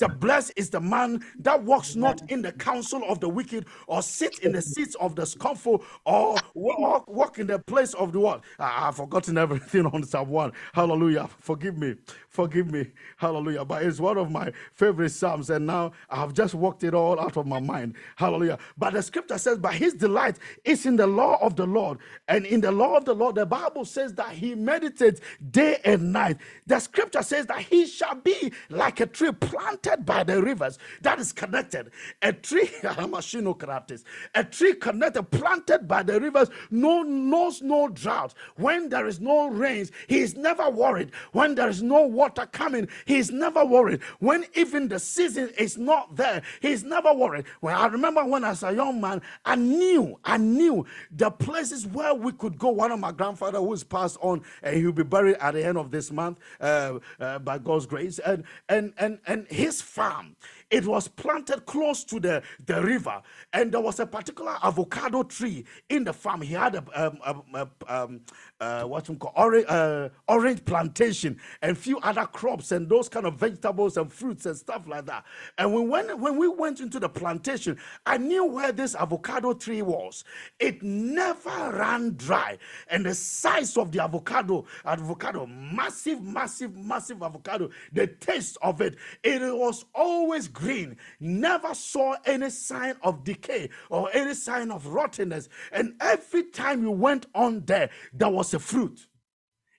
1. 0.00 0.10
It 0.10 0.12
said, 0.12 0.20
Blessed 0.20 0.52
is 0.56 0.70
the 0.70 0.80
man 0.80 1.24
that 1.40 1.62
walks 1.62 1.94
not 1.96 2.22
in 2.30 2.42
the 2.42 2.52
counsel 2.52 3.02
of 3.08 3.20
the 3.20 3.28
wicked, 3.28 3.66
or 3.86 4.02
sit 4.02 4.40
in 4.40 4.52
the 4.52 4.62
seats 4.62 4.94
of 4.96 5.14
the 5.14 5.26
scornful, 5.26 5.84
or 6.04 6.36
walk, 6.54 7.08
walk 7.08 7.38
in 7.38 7.46
the 7.46 7.58
place 7.58 7.94
of 7.94 8.12
the 8.12 8.20
what? 8.20 8.42
I, 8.58 8.88
I've 8.88 8.96
forgotten 8.96 9.38
everything 9.38 9.86
on 9.92 10.02
Psalm 10.04 10.28
1. 10.28 10.52
Hallelujah. 10.72 11.28
Forgive 11.40 11.78
me. 11.78 11.94
Forgive 12.34 12.72
me. 12.72 12.88
Hallelujah. 13.18 13.64
But 13.64 13.84
it's 13.84 14.00
one 14.00 14.18
of 14.18 14.30
my 14.32 14.52
favorite 14.74 15.10
Psalms, 15.10 15.50
and 15.50 15.66
now 15.68 15.92
I 16.10 16.16
have 16.16 16.34
just 16.34 16.54
walked 16.54 16.84
it 16.84 16.92
all 16.92 17.20
out 17.20 17.38
of 17.38 17.46
my 17.46 17.60
mind. 17.60 17.94
Hallelujah. 18.16 18.58
But 18.76 18.94
the 18.94 19.02
scripture 19.02 19.38
says, 19.38 19.58
But 19.58 19.74
his 19.74 19.94
delight 19.94 20.38
is 20.64 20.84
in 20.84 20.96
the 20.96 21.06
law 21.06 21.38
of 21.40 21.56
the 21.56 21.66
Lord. 21.66 21.98
And 22.28 22.44
in 22.46 22.60
the 22.60 22.72
law 22.72 22.96
of 22.96 23.06
the 23.06 23.14
Lord, 23.14 23.36
the 23.36 23.46
Bible 23.46 23.86
says 23.86 24.14
that 24.16 24.30
he 24.32 24.56
meditates 24.56 25.20
day 25.52 25.78
and 25.84 26.12
night. 26.12 26.38
The 26.66 26.80
scripture 26.80 27.22
says 27.22 27.46
that 27.46 27.60
he 27.62 27.86
shall 27.86 28.16
be 28.16 28.52
like 28.68 29.00
a 29.00 29.06
tree 29.06 29.32
planted 29.32 30.04
by 30.04 30.24
the 30.24 30.42
rivers 30.42 30.78
that 31.02 31.20
is 31.20 31.32
connected. 31.32 31.92
A 32.22 32.32
tree, 32.32 32.68
a 32.82 34.44
tree 34.44 34.74
connected, 34.74 35.22
planted 35.30 35.86
by 35.88 36.02
the 36.02 36.20
rivers, 36.20 36.50
no 36.70 37.02
knows 37.02 37.62
no 37.62 37.88
drought. 37.88 38.34
When 38.56 38.88
there 38.88 39.06
is 39.06 39.20
no 39.20 39.48
rains, 39.48 39.92
he 40.08 40.18
is 40.18 40.34
never 40.36 40.68
worried. 40.68 41.12
When 41.32 41.54
there 41.54 41.68
is 41.68 41.82
no 41.82 42.02
water 42.02 42.23
coming, 42.30 42.88
he 43.04 43.16
is 43.18 43.30
never 43.30 43.64
worried. 43.64 44.00
When 44.18 44.44
even 44.54 44.88
the 44.88 44.98
season 44.98 45.50
is 45.58 45.76
not 45.78 46.16
there, 46.16 46.42
he's 46.60 46.84
never 46.84 47.12
worried. 47.12 47.44
Well, 47.60 47.78
I 47.78 47.86
remember 47.86 48.24
when 48.24 48.44
as 48.44 48.62
a 48.62 48.72
young 48.74 49.00
man, 49.00 49.22
I 49.44 49.56
knew, 49.56 50.18
I 50.24 50.38
knew 50.38 50.86
the 51.10 51.30
places 51.30 51.86
where 51.86 52.14
we 52.14 52.32
could 52.32 52.58
go. 52.58 52.70
One 52.70 52.92
of 52.92 53.00
my 53.00 53.12
grandfather 53.12 53.58
who 53.58 53.72
is 53.72 53.84
passed 53.84 54.18
on, 54.20 54.42
and 54.62 54.76
he'll 54.76 54.92
be 54.92 55.02
buried 55.04 55.36
at 55.40 55.54
the 55.54 55.64
end 55.64 55.78
of 55.78 55.90
this 55.90 56.10
month 56.10 56.38
uh, 56.60 56.98
uh, 57.20 57.38
by 57.40 57.58
God's 57.58 57.86
grace. 57.86 58.18
And 58.20 58.44
and 58.68 58.92
and 58.98 59.18
and 59.26 59.46
his 59.48 59.80
farm, 59.82 60.36
it 60.70 60.86
was 60.86 61.08
planted 61.08 61.66
close 61.66 62.04
to 62.04 62.20
the 62.20 62.42
the 62.66 62.82
river, 62.82 63.22
and 63.52 63.72
there 63.72 63.80
was 63.80 64.00
a 64.00 64.06
particular 64.06 64.56
avocado 64.62 65.22
tree 65.22 65.64
in 65.88 66.04
the 66.04 66.12
farm. 66.12 66.42
He 66.42 66.54
had 66.54 66.74
a 66.76 66.84
um, 66.94 67.18
um, 67.24 67.42
um, 67.54 67.70
um, 67.88 68.20
uh, 68.64 68.84
what 68.84 69.08
you 69.08 69.16
call 69.16 69.32
orange, 69.36 69.66
uh, 69.68 70.08
orange 70.28 70.64
plantation 70.64 71.38
and 71.62 71.76
few 71.76 71.98
other 72.00 72.26
crops 72.26 72.72
and 72.72 72.88
those 72.88 73.08
kind 73.08 73.26
of 73.26 73.34
vegetables 73.34 73.96
and 73.96 74.12
fruits 74.12 74.46
and 74.46 74.56
stuff 74.56 74.86
like 74.86 75.06
that. 75.06 75.24
And 75.58 75.72
when 75.72 75.88
when, 75.88 76.20
when 76.20 76.36
we 76.38 76.48
went 76.48 76.80
into 76.80 76.98
the 76.98 77.08
plantation, 77.08 77.78
I 78.06 78.18
knew 78.18 78.46
where 78.46 78.72
this 78.72 78.94
avocado 78.94 79.52
tree 79.52 79.82
was. 79.82 80.24
It 80.58 80.82
never 80.82 81.72
ran 81.72 82.14
dry, 82.16 82.58
and 82.88 83.04
the 83.04 83.14
size 83.14 83.76
of 83.76 83.92
the 83.92 84.02
avocado, 84.02 84.64
avocado, 84.84 85.46
massive, 85.46 86.22
massive, 86.22 86.76
massive 86.76 87.22
avocado. 87.22 87.70
The 87.92 88.06
taste 88.06 88.56
of 88.62 88.80
it, 88.80 88.96
it 89.22 89.40
was 89.42 89.84
always 89.94 90.48
green. 90.48 90.96
Never 91.20 91.74
saw 91.74 92.16
any 92.24 92.50
sign 92.50 92.94
of 93.02 93.24
decay 93.24 93.70
or 93.90 94.08
any 94.12 94.34
sign 94.34 94.70
of 94.70 94.86
rottenness. 94.86 95.48
And 95.72 95.94
every 96.00 96.44
time 96.44 96.82
you 96.82 96.90
went 96.90 97.26
on 97.34 97.64
there, 97.66 97.90
there 98.12 98.30
was 98.30 98.53
a 98.54 98.58
fruit. 98.58 99.06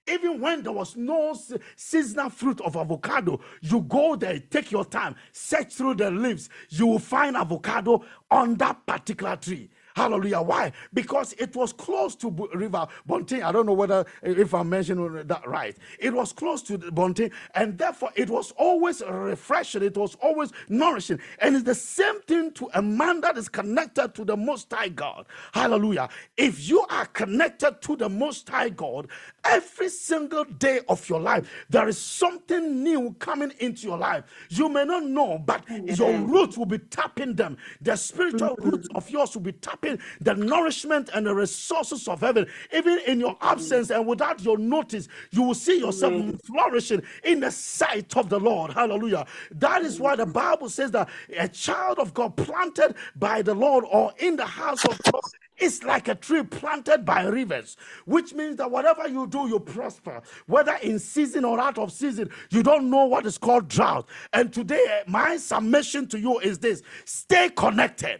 Even 0.07 0.39
when 0.39 0.61
there 0.61 0.71
was 0.71 0.95
no 0.95 1.35
seasonal 1.75 2.29
fruit 2.29 2.61
of 2.61 2.75
avocado, 2.75 3.39
you 3.61 3.81
go 3.81 4.15
there, 4.15 4.39
take 4.39 4.71
your 4.71 4.85
time, 4.85 5.15
search 5.31 5.73
through 5.73 5.95
the 5.95 6.11
leaves, 6.11 6.49
you 6.69 6.85
will 6.85 6.99
find 6.99 7.35
avocado 7.35 8.03
on 8.29 8.55
that 8.55 8.85
particular 8.85 9.35
tree. 9.35 9.69
Hallelujah. 9.95 10.41
Why? 10.41 10.73
Because 10.93 11.33
it 11.33 11.55
was 11.55 11.71
close 11.71 12.15
to 12.17 12.29
Bu- 12.29 12.49
River 12.53 12.85
Bontin. 13.07 13.43
I 13.43 13.53
don't 13.53 13.65
know 13.65 13.73
whether 13.73 13.99
uh, 13.99 14.03
if 14.21 14.53
I'm 14.53 14.69
mentioning 14.69 15.25
that 15.25 15.47
right. 15.47 15.77
It 15.99 16.13
was 16.13 16.33
close 16.33 16.61
to 16.63 16.77
the 16.77 16.91
Bontin, 16.91 17.31
and 17.53 17.77
therefore 17.77 18.09
it 18.15 18.29
was 18.29 18.51
always 18.57 19.01
refreshing, 19.07 19.83
it 19.83 19.95
was 19.95 20.15
always 20.21 20.51
nourishing. 20.67 21.19
And 21.39 21.55
it's 21.55 21.63
the 21.63 21.75
same 21.75 22.21
thing 22.23 22.51
to 22.53 22.69
a 22.73 22.81
man 22.81 23.21
that 23.21 23.37
is 23.37 23.47
connected 23.47 24.13
to 24.15 24.25
the 24.25 24.35
Most 24.35 24.71
High 24.73 24.89
God. 24.89 25.27
Hallelujah. 25.53 26.09
If 26.35 26.67
you 26.67 26.85
are 26.89 27.05
connected 27.05 27.81
to 27.83 27.95
the 27.95 28.09
Most 28.09 28.49
High 28.49 28.69
God, 28.69 29.07
every 29.45 29.87
single 29.87 30.43
day 30.43 30.81
of 30.89 31.07
your 31.07 31.21
life, 31.21 31.49
there 31.69 31.87
is 31.87 31.97
something 31.97 32.83
new 32.83 33.15
coming 33.19 33.53
into 33.59 33.87
your 33.87 33.97
life. 33.97 34.25
You 34.49 34.67
may 34.67 34.83
not 34.83 35.05
know, 35.05 35.37
but 35.37 35.63
your 35.69 36.19
roots 36.19 36.57
will 36.57 36.65
be 36.65 36.79
tapping 36.79 37.33
them. 37.35 37.55
The 37.79 37.95
spiritual 37.95 38.57
mm-hmm. 38.57 38.69
roots 38.69 38.89
of 38.93 39.09
yours 39.09 39.33
will 39.35 39.43
be 39.43 39.53
tapping 39.53 39.84
the 40.21 40.35
nourishment 40.35 41.09
and 41.13 41.25
the 41.25 41.33
resources 41.33 42.07
of 42.07 42.21
heaven. 42.21 42.47
Even 42.73 42.99
in 43.07 43.19
your 43.19 43.37
absence 43.41 43.89
and 43.89 44.05
without 44.07 44.43
your 44.43 44.57
notice, 44.57 45.07
you 45.31 45.43
will 45.43 45.53
see 45.53 45.79
yourself 45.79 46.13
flourishing 46.45 47.01
in 47.23 47.39
the 47.39 47.51
sight 47.51 48.15
of 48.17 48.29
the 48.29 48.39
Lord. 48.39 48.71
Hallelujah. 48.73 49.25
That 49.51 49.81
is 49.83 49.99
why 49.99 50.15
the 50.15 50.25
Bible 50.25 50.69
says 50.69 50.91
that 50.91 51.09
a 51.37 51.47
child 51.47 51.99
of 51.99 52.13
God 52.13 52.35
planted 52.35 52.95
by 53.15 53.41
the 53.41 53.53
Lord 53.53 53.85
or 53.91 54.13
in 54.19 54.35
the 54.35 54.45
house 54.45 54.85
of 54.85 54.99
God 55.11 55.21
it's 55.57 55.83
like 55.83 56.07
a 56.07 56.15
tree 56.15 56.43
planted 56.43 57.05
by 57.05 57.23
rivers, 57.23 57.77
which 58.05 58.33
means 58.33 58.57
that 58.57 58.69
whatever 58.69 59.07
you 59.07 59.25
do, 59.27 59.47
you 59.47 59.59
prosper. 59.59 60.21
Whether 60.47 60.75
in 60.75 60.99
season 60.99 61.45
or 61.45 61.59
out 61.59 61.77
of 61.77 61.91
season, 61.91 62.29
you 62.49 62.61
don't 62.61 62.89
know 62.89 63.05
what 63.05 63.25
is 63.25 63.37
called 63.37 63.67
drought. 63.69 64.07
And 64.33 64.51
today, 64.53 65.03
my 65.07 65.37
submission 65.37 66.07
to 66.09 66.19
you 66.19 66.39
is 66.39 66.59
this 66.59 66.83
stay 67.05 67.49
connected. 67.49 68.19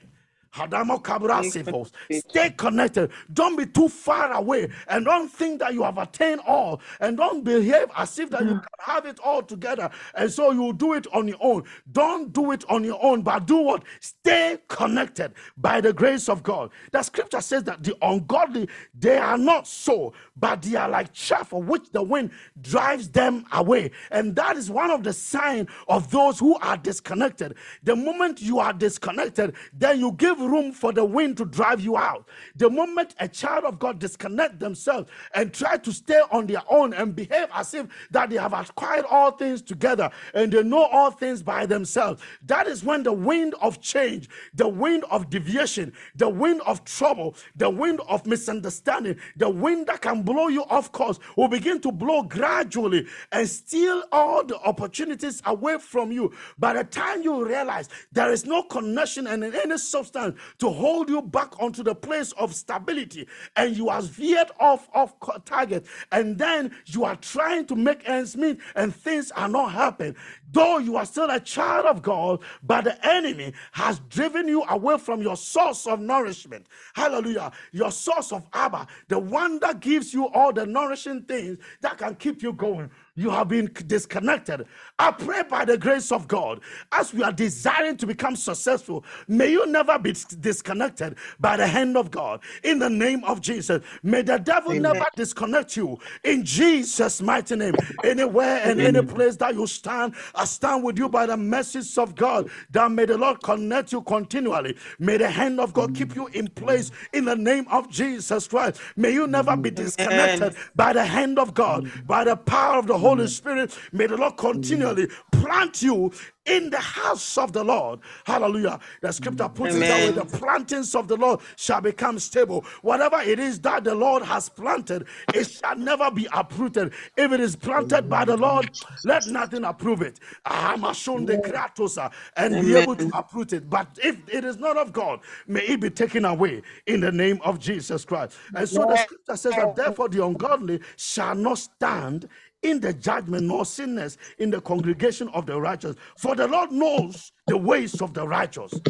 Hadamo 0.55 1.01
Kabra 1.01 1.43
Sifos. 1.43 1.91
Stay 2.11 2.51
connected. 2.51 3.11
Don't 3.33 3.57
be 3.57 3.65
too 3.65 3.89
far 3.89 4.31
away 4.33 4.69
and 4.87 5.05
don't 5.05 5.29
think 5.29 5.59
that 5.59 5.73
you 5.73 5.83
have 5.83 5.97
attained 5.97 6.41
all 6.47 6.81
and 6.99 7.17
don't 7.17 7.43
behave 7.43 7.87
as 7.95 8.17
if 8.19 8.29
that 8.29 8.45
you 8.45 8.55
can 8.55 8.63
have 8.79 9.05
it 9.05 9.19
all 9.19 9.41
together 9.43 9.89
and 10.15 10.31
so 10.31 10.51
you 10.51 10.73
do 10.73 10.93
it 10.93 11.07
on 11.13 11.27
your 11.27 11.37
own. 11.41 11.63
Don't 11.91 12.31
do 12.31 12.51
it 12.51 12.63
on 12.69 12.83
your 12.83 13.03
own, 13.03 13.21
but 13.21 13.45
do 13.45 13.57
what? 13.57 13.83
Stay 13.99 14.57
connected 14.69 15.33
by 15.57 15.81
the 15.81 15.93
grace 15.93 16.29
of 16.29 16.43
God. 16.43 16.71
The 16.91 17.03
scripture 17.03 17.41
says 17.41 17.63
that 17.65 17.83
the 17.83 17.95
ungodly 18.01 18.69
they 18.93 19.17
are 19.17 19.37
not 19.37 19.67
so, 19.67 20.13
but 20.37 20.61
they 20.61 20.75
are 20.75 20.89
like 20.89 21.13
chaff 21.13 21.53
of 21.53 21.67
which 21.67 21.91
the 21.91 22.01
wind 22.01 22.31
drives 22.61 23.09
them 23.09 23.45
away. 23.51 23.91
And 24.11 24.35
that 24.35 24.57
is 24.57 24.69
one 24.71 24.91
of 24.91 25.03
the 25.03 25.13
signs 25.13 25.69
of 25.87 26.09
those 26.11 26.39
who 26.39 26.55
are 26.59 26.77
disconnected. 26.77 27.55
The 27.83 27.95
moment 27.95 28.41
you 28.41 28.59
are 28.59 28.73
disconnected, 28.73 29.55
then 29.73 29.99
you 29.99 30.11
give 30.13 30.39
room 30.47 30.71
for 30.71 30.91
the 30.91 31.05
wind 31.05 31.37
to 31.37 31.45
drive 31.45 31.81
you 31.81 31.97
out. 31.97 32.27
The 32.55 32.69
moment 32.69 33.15
a 33.19 33.27
child 33.27 33.63
of 33.65 33.79
God 33.79 33.99
disconnect 33.99 34.59
themselves 34.59 35.09
and 35.33 35.53
try 35.53 35.77
to 35.77 35.91
stay 35.91 36.21
on 36.31 36.47
their 36.47 36.63
own 36.69 36.93
and 36.93 37.15
behave 37.15 37.47
as 37.53 37.73
if 37.73 37.87
that 38.11 38.29
they 38.29 38.37
have 38.37 38.53
acquired 38.53 39.05
all 39.09 39.31
things 39.31 39.61
together 39.61 40.09
and 40.33 40.51
they 40.51 40.63
know 40.63 40.85
all 40.85 41.11
things 41.11 41.43
by 41.43 41.65
themselves, 41.65 42.21
that 42.45 42.67
is 42.67 42.83
when 42.83 43.03
the 43.03 43.13
wind 43.13 43.55
of 43.61 43.81
change, 43.81 44.29
the 44.53 44.67
wind 44.67 45.03
of 45.11 45.29
deviation, 45.29 45.93
the 46.15 46.29
wind 46.29 46.61
of 46.65 46.83
trouble, 46.85 47.35
the 47.55 47.69
wind 47.69 48.01
of 48.07 48.25
misunderstanding, 48.25 49.17
the 49.37 49.49
wind 49.49 49.87
that 49.87 50.01
can 50.01 50.23
blow 50.23 50.47
you 50.47 50.63
off 50.65 50.91
course 50.91 51.19
will 51.35 51.47
begin 51.47 51.79
to 51.81 51.91
blow 51.91 52.23
gradually 52.23 53.05
and 53.31 53.47
steal 53.49 54.03
all 54.11 54.43
the 54.43 54.57
opportunities 54.59 55.41
away 55.45 55.77
from 55.77 56.11
you. 56.11 56.33
By 56.57 56.73
the 56.73 56.83
time 56.83 57.21
you 57.21 57.45
realize 57.45 57.89
there 58.11 58.31
is 58.31 58.45
no 58.45 58.63
connection 58.63 59.27
and 59.27 59.43
any 59.43 59.77
substance 59.77 60.34
to 60.59 60.69
hold 60.69 61.09
you 61.09 61.21
back 61.21 61.59
onto 61.61 61.83
the 61.83 61.95
place 61.95 62.31
of 62.33 62.53
stability, 62.53 63.27
and 63.55 63.75
you 63.75 63.89
are 63.89 64.01
veered 64.01 64.51
off 64.59 64.89
of 64.93 65.13
target, 65.45 65.85
and 66.11 66.37
then 66.37 66.75
you 66.87 67.03
are 67.05 67.15
trying 67.17 67.65
to 67.67 67.75
make 67.75 68.07
ends 68.07 68.35
meet, 68.35 68.59
and 68.75 68.95
things 68.95 69.31
are 69.31 69.49
not 69.49 69.71
happening. 69.71 70.15
Though 70.51 70.77
you 70.77 70.95
are 70.95 71.05
still 71.05 71.29
a 71.29 71.39
child 71.39 71.85
of 71.85 72.01
God, 72.01 72.41
but 72.63 72.85
the 72.85 73.05
enemy 73.07 73.53
has 73.73 73.99
driven 74.09 74.47
you 74.47 74.63
away 74.63 74.97
from 74.97 75.21
your 75.21 75.35
source 75.35 75.85
of 75.85 75.99
nourishment. 75.99 76.67
Hallelujah. 76.93 77.51
Your 77.71 77.91
source 77.91 78.31
of 78.31 78.45
Abba, 78.53 78.87
the 79.07 79.19
one 79.19 79.59
that 79.59 79.79
gives 79.79 80.13
you 80.13 80.29
all 80.29 80.53
the 80.53 80.65
nourishing 80.65 81.23
things 81.23 81.57
that 81.81 81.97
can 81.97 82.15
keep 82.15 82.41
you 82.41 82.53
going 82.53 82.89
you 83.15 83.29
have 83.29 83.47
been 83.47 83.71
disconnected. 83.87 84.65
I 84.99 85.11
pray 85.11 85.43
by 85.43 85.65
the 85.65 85.77
grace 85.77 86.11
of 86.11 86.27
God, 86.27 86.59
as 86.91 87.13
we 87.13 87.23
are 87.23 87.31
desiring 87.31 87.97
to 87.97 88.07
become 88.07 88.35
successful, 88.35 89.05
may 89.27 89.51
you 89.51 89.65
never 89.67 89.97
be 89.97 90.13
disconnected 90.39 91.15
by 91.39 91.57
the 91.57 91.65
hand 91.65 91.95
of 91.95 92.11
God. 92.11 92.41
In 92.63 92.79
the 92.79 92.89
name 92.89 93.23
of 93.23 93.39
Jesus, 93.41 93.81
may 94.03 94.21
the 94.21 94.37
devil 94.37 94.71
Amen. 94.71 94.93
never 94.93 95.05
disconnect 95.15 95.77
you. 95.77 95.97
In 96.23 96.43
Jesus' 96.43 97.21
mighty 97.21 97.55
name, 97.55 97.75
anywhere 98.03 98.61
and 98.63 98.81
any 98.81 99.01
place 99.01 99.37
that 99.37 99.55
you 99.55 99.65
stand, 99.65 100.13
I 100.33 100.45
stand 100.45 100.83
with 100.83 100.97
you 100.97 101.07
by 101.07 101.25
the 101.25 101.37
message 101.37 101.97
of 101.97 102.15
God. 102.15 102.49
That 102.71 102.91
may 102.91 103.05
the 103.05 103.17
Lord 103.17 103.41
connect 103.41 103.93
you 103.93 104.01
continually. 104.01 104.75
May 104.99 105.17
the 105.17 105.29
hand 105.29 105.59
of 105.59 105.73
God 105.73 105.95
keep 105.95 106.15
you 106.15 106.27
in 106.27 106.47
place 106.49 106.91
in 107.13 107.25
the 107.25 107.35
name 107.35 107.65
of 107.69 107.89
Jesus 107.89 108.47
Christ. 108.47 108.81
May 108.97 109.13
you 109.13 109.27
never 109.27 109.55
be 109.55 109.71
disconnected 109.71 110.43
Amen. 110.43 110.55
by 110.75 110.93
the 110.93 111.05
hand 111.05 111.39
of 111.39 111.53
God, 111.53 111.89
by 112.05 112.25
the 112.25 112.35
power 112.35 112.77
of 112.77 112.87
the 112.87 112.97
Holy 113.05 113.27
Spirit. 113.27 113.77
May 113.91 114.07
the 114.07 114.17
Lord 114.17 114.37
continually 114.37 115.07
plant 115.31 115.81
you 115.81 116.11
in 116.45 116.69
the 116.69 116.79
house 116.79 117.37
of 117.37 117.53
the 117.53 117.63
Lord. 117.63 117.99
Hallelujah. 118.25 118.79
The 119.01 119.11
scripture 119.11 119.49
puts 119.49 119.75
Amen. 119.75 119.83
it 119.83 119.87
that 119.87 120.01
way 120.01 120.11
the 120.11 120.25
plantings 120.25 120.95
of 120.95 121.07
the 121.07 121.15
Lord 121.17 121.39
shall 121.55 121.81
become 121.81 122.19
stable. 122.19 122.65
Whatever 122.81 123.21
it 123.21 123.39
is 123.39 123.59
that 123.61 123.83
the 123.83 123.95
Lord 123.95 124.23
has 124.23 124.49
planted, 124.49 125.05
it 125.33 125.45
shall 125.45 125.75
never 125.75 126.11
be 126.11 126.27
uprooted. 126.33 126.93
If 127.17 127.31
it 127.31 127.39
is 127.39 127.55
planted 127.55 128.09
by 128.09 128.25
the 128.25 128.37
Lord, 128.37 128.69
let 129.03 129.27
nothing 129.27 129.63
uproot 129.63 130.01
it. 130.01 130.19
I 130.45 130.73
am 130.73 130.93
shown 130.93 131.25
the 131.25 131.37
Kratos 131.37 132.11
and 132.35 132.59
be 132.59 132.73
able 132.73 132.95
to 132.95 133.09
uproot 133.13 133.53
it. 133.53 133.69
But 133.69 133.99
if 134.03 134.17
it 134.29 134.43
is 134.43 134.57
not 134.57 134.77
of 134.77 134.93
God, 134.93 135.19
may 135.47 135.61
it 135.61 135.79
be 135.79 135.89
taken 135.91 136.25
away 136.25 136.63
in 136.87 137.01
the 137.01 137.11
name 137.11 137.39
of 137.43 137.59
Jesus 137.59 138.03
Christ. 138.05 138.37
And 138.55 138.67
so 138.67 138.85
the 138.85 138.97
scripture 138.97 139.37
says 139.37 139.55
that 139.55 139.75
therefore 139.75 140.09
the 140.09 140.25
ungodly 140.25 140.79
shall 140.97 141.35
not 141.35 141.59
stand 141.59 142.29
in 142.65 142.79
the 142.79 142.93
judgment, 142.93 143.45
nor 143.45 143.65
sinners 143.65 144.17
in 144.39 144.49
the 144.49 144.59
congregation 144.59 145.29
of 145.29 145.45
the 145.45 145.59
righteous. 145.59 145.95
For 146.17 146.35
the 146.35 146.47
Lord 146.47 146.71
knows 146.71 147.31
the 147.47 147.57
ways 147.57 148.01
of 148.01 148.13
the 148.13 148.27
righteous. 148.27 148.81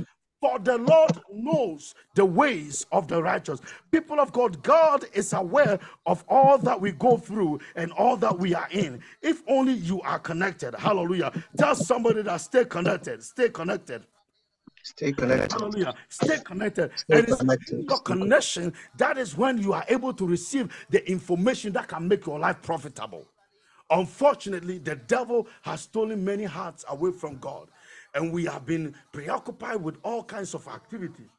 For 0.42 0.60
the 0.60 0.78
Lord 0.78 1.20
knows 1.34 1.96
the 2.16 2.26
ways 2.26 2.86
of 2.92 3.08
the 3.08 3.22
righteous. 3.22 3.60
People 3.92 4.20
of 4.20 4.32
God, 4.32 4.62
God 4.64 5.06
is 5.14 5.34
aware 5.34 5.80
of 6.06 6.24
all 6.30 6.58
that 6.60 6.80
we 6.80 6.92
go 6.94 7.18
through 7.18 7.60
and 7.76 7.92
all 7.94 8.16
that 8.18 8.38
we 8.38 8.54
are 8.54 8.68
in. 8.72 9.02
If 9.22 9.44
only 9.48 9.74
you 9.74 10.02
are 10.02 10.20
connected. 10.20 10.76
Hallelujah. 10.76 11.34
Tell 11.58 11.76
somebody 11.76 12.22
that 12.24 12.38
stay 12.42 12.66
connected. 12.66 13.24
Stay 13.24 13.50
connected. 13.50 14.06
Stay 14.84 15.14
connected. 15.14 15.52
Hallelujah. 15.52 15.96
Stay 16.10 16.40
connected. 16.40 16.92
Stay 16.96 17.18
and 17.18 17.28
connected. 17.28 17.86
your 17.90 18.00
connection, 18.00 18.74
that 18.98 19.18
is 19.18 19.36
when 19.36 19.58
you 19.58 19.74
are 19.74 19.86
able 19.90 20.14
to 20.14 20.28
receive 20.28 20.72
the 20.92 21.10
information 21.10 21.74
that 21.74 21.88
can 21.88 22.08
make 22.08 22.26
your 22.28 22.40
life 22.40 22.62
profitable. 22.62 23.26
Unfortunately, 23.90 24.80
the 24.80 24.96
devil 24.96 25.48
has 25.62 25.82
stolen 25.82 26.24
many 26.26 26.44
hearts 26.44 26.86
away 26.90 27.12
from 27.12 27.38
God, 27.38 27.70
and 28.16 28.34
we 28.34 28.46
have 28.46 28.66
been 28.66 28.96
preoccupied 29.12 29.82
with 29.84 29.98
all 30.04 30.24
kinds 30.24 30.54
of 30.56 30.68
activities 30.68 31.30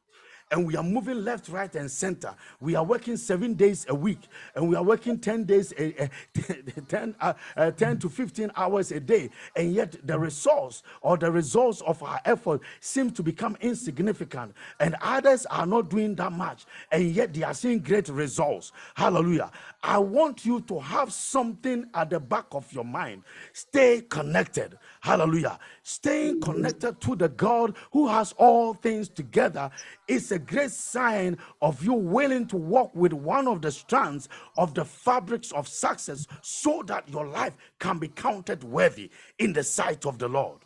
and 0.51 0.67
we 0.67 0.77
are 0.77 0.83
moving 0.83 1.25
left, 1.25 1.49
right, 1.49 1.75
and 1.75 1.91
center. 1.91 2.35
We 2.61 2.75
are 2.75 2.85
working 2.85 3.17
seven 3.17 3.55
days 3.55 3.85
a 3.89 3.95
week, 3.95 4.21
and 4.55 4.69
we 4.69 4.77
are 4.77 4.83
working 4.83 5.19
10 5.19 5.45
days, 5.45 5.73
a, 5.79 6.05
a 6.05 6.11
10, 6.89 7.15
uh, 7.21 7.33
uh, 7.57 7.71
10 7.73 7.99
to 8.01 8.09
15 8.09 8.53
hours 8.57 8.93
a 8.93 9.01
day, 9.01 9.31
and 9.57 9.75
yet 9.75 9.97
the 10.07 10.19
results 10.19 10.83
or 11.03 11.17
the 11.17 11.31
results 11.31 11.81
of 11.83 12.03
our 12.03 12.21
effort 12.25 12.61
seem 12.81 13.11
to 13.11 13.23
become 13.23 13.57
insignificant, 13.61 14.55
and 14.79 14.95
others 15.01 15.47
are 15.47 15.67
not 15.67 15.91
doing 15.91 16.15
that 16.15 16.33
much, 16.33 16.65
and 16.93 17.11
yet 17.11 17.35
they 17.35 17.43
are 17.43 17.55
seeing 17.55 17.81
great 17.81 18.09
results. 18.09 18.73
Hallelujah. 18.95 19.51
I 19.83 19.99
want 19.99 20.45
you 20.45 20.61
to 20.63 20.79
have 20.81 21.13
something 21.13 21.87
at 21.95 22.11
the 22.11 22.21
back 22.21 22.47
of 22.53 22.73
your 22.73 22.85
mind. 22.85 23.23
Stay 23.53 24.03
connected. 24.03 24.79
Hallelujah. 25.07 25.61
Staying 25.85 26.41
connected 26.41 27.01
to 27.03 27.15
the 27.15 27.29
God 27.29 27.77
who 27.93 28.09
has 28.09 28.33
all 28.39 28.75
things 28.75 29.09
together 29.09 29.71
is 30.09 30.33
a 30.33 30.39
great 30.41 30.73
sign 30.73 31.39
of 31.63 31.81
you 31.85 31.93
willing 31.93 32.45
to 32.49 32.57
walk 32.57 32.93
with 32.93 33.13
one 33.13 33.47
of 33.47 33.63
the 33.63 33.71
strands 33.71 34.29
of 34.59 34.75
the 34.75 34.85
fabrics 34.85 35.53
of 35.53 35.69
success 35.69 36.27
so 36.43 36.83
that 36.89 37.09
your 37.09 37.25
life 37.25 37.53
can 37.79 38.01
be 38.01 38.09
counted 38.09 38.65
worthy 38.65 39.09
in 39.39 39.53
the 39.53 39.63
sight 39.63 40.05
of 40.07 40.19
the 40.19 40.27
Lord. 40.27 40.59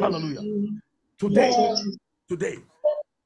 Hallelujah. 0.00 0.40
Today, 1.18 1.74
today, 2.30 2.56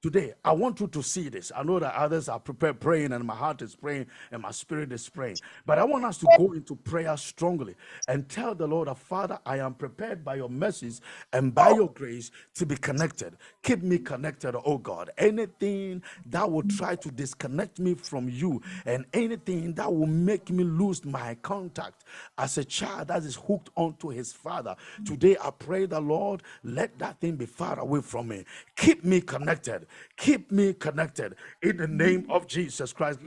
Today, 0.05 0.35
I 0.45 0.53
want 0.53 0.81
you 0.81 0.87
to 0.89 1.03
see 1.03 1.31
this. 1.31 1.51
I 1.57 1.63
know 1.63 1.79
that 1.79 1.95
others 1.95 2.29
are 2.29 2.39
prepared 2.39 2.79
praying, 2.79 3.13
and 3.13 3.25
my 3.25 3.35
heart 3.35 3.63
is 3.63 3.75
praying, 3.75 4.05
and 4.31 4.43
my 4.43 4.51
spirit 4.51 4.93
is 4.93 5.09
praying. 5.09 5.41
But 5.65 5.79
I 5.79 5.85
want 5.85 6.05
us 6.05 6.19
to 6.19 6.29
go 6.37 6.53
into 6.53 6.77
prayer 6.77 7.17
strongly 7.17 7.75
and 8.07 8.29
tell 8.29 8.55
the 8.55 8.67
Lord, 8.67 8.95
Father, 8.99 9.39
I 9.47 9.61
am 9.61 9.73
prepared 9.73 10.23
by 10.23 10.35
your 10.35 10.51
mercies 10.51 11.01
and 11.33 11.55
by 11.55 11.71
your 11.71 11.89
grace 11.89 12.31
to 12.57 12.67
be 12.67 12.77
connected. 12.77 13.39
Keep 13.63 13.83
me 13.83 13.97
connected, 13.97 14.55
oh 14.67 14.77
God. 14.77 15.09
Anything 15.17 16.03
that 16.27 16.53
will 16.53 16.65
try 16.65 16.97
to 16.97 17.11
disconnect 17.11 17.79
me 17.79 17.95
from 17.95 18.29
you, 18.29 18.61
and 18.85 19.07
anything 19.15 19.73
that 19.73 19.91
will 19.91 20.07
make 20.07 20.51
me 20.51 20.65
lose 20.65 21.03
my 21.03 21.35
contact 21.37 22.05
as 22.37 22.59
a 22.59 22.65
child 22.67 23.09
that 23.09 23.23
is 23.23 23.37
hooked 23.37 23.71
onto 23.75 24.09
his 24.09 24.35
father. 24.35 24.77
Today, 25.07 25.39
I 25.43 25.51
pray 25.51 25.87
the 25.87 26.01
Lord, 26.01 26.43
let 26.63 26.99
that 26.99 27.23
thing 27.23 27.37
be 27.37 27.47
far 27.47 27.79
away 27.79 28.03
from 28.03 28.29
me. 28.29 28.45
Keep 28.77 29.03
me 29.03 29.23
connected 29.23 29.87
Keep 30.17 30.53
me 30.53 30.73
connected 30.73 31.37
in 31.63 31.77
the 31.77 31.89
name 31.89 32.27
of 32.29 32.47
Jesus 32.47 32.93
Christ. 32.93 33.21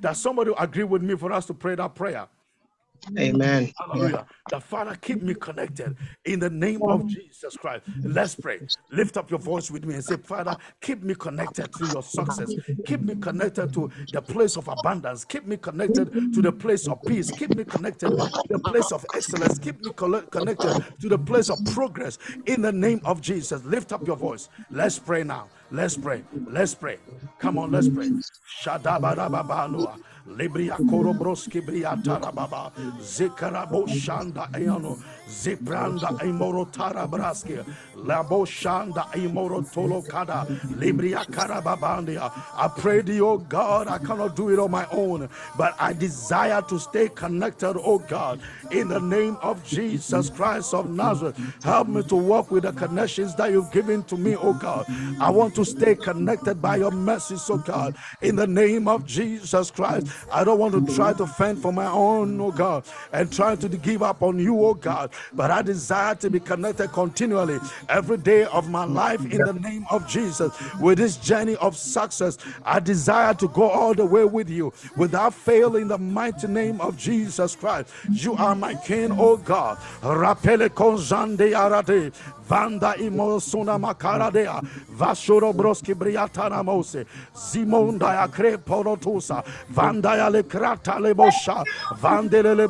Does 0.00 0.18
somebody 0.18 0.52
agree 0.58 0.84
with 0.84 1.02
me 1.02 1.16
for 1.16 1.32
us 1.32 1.46
to 1.46 1.54
pray 1.54 1.74
that 1.74 1.94
prayer? 1.94 2.28
Amen. 3.18 3.70
Hallelujah. 3.78 4.26
The 4.48 4.60
Father, 4.60 4.94
keep 4.94 5.20
me 5.20 5.34
connected 5.34 5.94
in 6.24 6.40
the 6.40 6.48
name 6.48 6.86
of 6.88 7.06
Jesus 7.06 7.56
Christ. 7.56 7.84
Let's 8.02 8.34
pray. 8.34 8.60
Lift 8.90 9.16
up 9.16 9.30
your 9.30 9.40
voice 9.40 9.70
with 9.70 9.84
me 9.84 9.94
and 9.94 10.04
say, 10.04 10.16
Father, 10.16 10.56
keep 10.80 11.02
me 11.02 11.14
connected 11.14 11.74
to 11.74 11.86
your 11.86 12.02
success. 12.02 12.54
Keep 12.86 13.02
me 13.02 13.14
connected 13.14 13.72
to 13.74 13.90
the 14.12 14.22
place 14.22 14.56
of 14.56 14.68
abundance. 14.68 15.24
Keep 15.24 15.46
me 15.46 15.56
connected 15.56 16.12
to 16.32 16.40
the 16.40 16.52
place 16.52 16.86
of 16.86 17.04
peace. 17.04 17.30
Keep 17.30 17.56
me 17.56 17.64
connected 17.64 18.16
to 18.16 18.48
the 18.48 18.58
place 18.58 18.90
of 18.92 19.04
excellence. 19.12 19.58
Keep 19.58 19.84
me 19.84 19.90
connected 20.30 20.78
to 21.00 21.08
the 21.08 21.18
place 21.18 21.50
of 21.50 21.62
progress 21.64 22.18
in 22.46 22.62
the 22.62 22.72
name 22.72 23.00
of 23.04 23.20
Jesus. 23.20 23.64
Lift 23.64 23.92
up 23.92 24.06
your 24.06 24.16
voice. 24.16 24.48
Let's 24.70 24.98
pray 24.98 25.24
now. 25.24 25.48
Let's 25.74 25.96
pray. 25.96 26.22
Let's 26.46 26.72
pray. 26.72 26.98
Come 27.40 27.58
on, 27.58 27.72
let's 27.72 27.88
pray. 27.88 28.08
Libria 30.28 30.76
shanda. 33.88 34.48
Zibranda 35.28 36.08
imoro 36.22 36.66
tarabraski. 36.70 37.64
Labo 37.96 38.44
shanda 38.46 39.06
imoro 39.12 39.62
tolokada. 39.62 40.46
Libria 40.78 41.24
karababandia. 41.26 42.30
I 42.54 42.68
pray 42.68 43.02
to 43.02 43.14
you, 43.14 43.28
oh 43.28 43.38
God, 43.38 43.88
I 43.88 43.98
cannot 43.98 44.36
do 44.36 44.50
it 44.50 44.58
on 44.58 44.70
my 44.70 44.86
own, 44.92 45.28
but 45.56 45.74
I 45.78 45.92
desire 45.94 46.62
to 46.68 46.78
stay 46.78 47.08
connected, 47.08 47.76
oh 47.78 47.98
God, 47.98 48.40
in 48.70 48.88
the 48.88 49.00
name 49.00 49.36
of 49.40 49.64
Jesus 49.64 50.28
Christ 50.30 50.74
of 50.74 50.90
Nazareth. 50.90 51.38
Help 51.62 51.88
me 51.88 52.02
to 52.04 52.16
walk 52.16 52.50
with 52.50 52.64
the 52.64 52.72
connections 52.72 53.34
that 53.36 53.50
you've 53.50 53.72
given 53.72 54.02
to 54.04 54.16
me, 54.16 54.36
oh 54.36 54.52
God. 54.52 54.86
I 55.18 55.30
want 55.30 55.54
to 55.54 55.64
stay 55.64 55.94
connected 55.94 56.60
by 56.60 56.76
your 56.76 56.90
mercy, 56.90 57.36
so 57.36 57.54
oh 57.54 57.58
God. 57.58 57.94
In 58.20 58.36
the 58.36 58.46
name 58.46 58.88
of 58.88 59.06
Jesus 59.06 59.70
Christ, 59.70 60.08
I 60.32 60.44
don't 60.44 60.58
want 60.58 60.74
to 60.86 60.94
try 60.94 61.12
to 61.14 61.26
fend 61.26 61.62
for 61.62 61.72
my 61.72 61.86
own, 61.86 62.40
oh 62.40 62.50
God, 62.50 62.84
and 63.12 63.32
try 63.32 63.56
to 63.56 63.68
give 63.68 64.02
up 64.02 64.22
on 64.22 64.38
you, 64.38 64.64
oh 64.64 64.74
God. 64.74 65.10
But 65.32 65.50
I 65.50 65.62
desire 65.62 66.14
to 66.16 66.30
be 66.30 66.40
connected 66.40 66.88
continually 66.88 67.58
every 67.88 68.16
day 68.16 68.44
of 68.44 68.70
my 68.70 68.84
life 68.84 69.20
in 69.20 69.38
the 69.38 69.52
name 69.52 69.86
of 69.90 70.06
Jesus. 70.08 70.52
With 70.80 70.98
this 70.98 71.16
journey 71.16 71.56
of 71.56 71.76
success, 71.76 72.38
I 72.64 72.80
desire 72.80 73.34
to 73.34 73.48
go 73.48 73.68
all 73.70 73.94
the 73.94 74.04
way 74.06 74.24
with 74.24 74.48
you 74.50 74.72
without 74.96 75.34
fail 75.34 75.76
in 75.76 75.88
the 75.88 75.98
mighty 75.98 76.46
name 76.46 76.80
of 76.80 76.96
Jesus 76.96 77.56
Christ. 77.56 77.90
You 78.10 78.34
are 78.34 78.54
my 78.54 78.74
King, 78.74 79.12
oh 79.18 79.36
God. 79.36 79.78
Vanda 82.48 82.94
imosuna 82.96 83.78
makaradea. 83.78 84.60
Vashoro 84.98 85.52
broski 85.52 85.94
briatana 85.94 86.62
mose. 86.62 87.04
Zimonda 87.34 88.14
ya 88.14 88.28
kreporotusa. 88.28 89.42
Vanda 89.70 90.16
ya 90.16 90.28
le 90.30 90.42
krata 90.42 91.00
le 91.00 91.14
bosha. 91.14 91.64
Vandele 92.00 92.68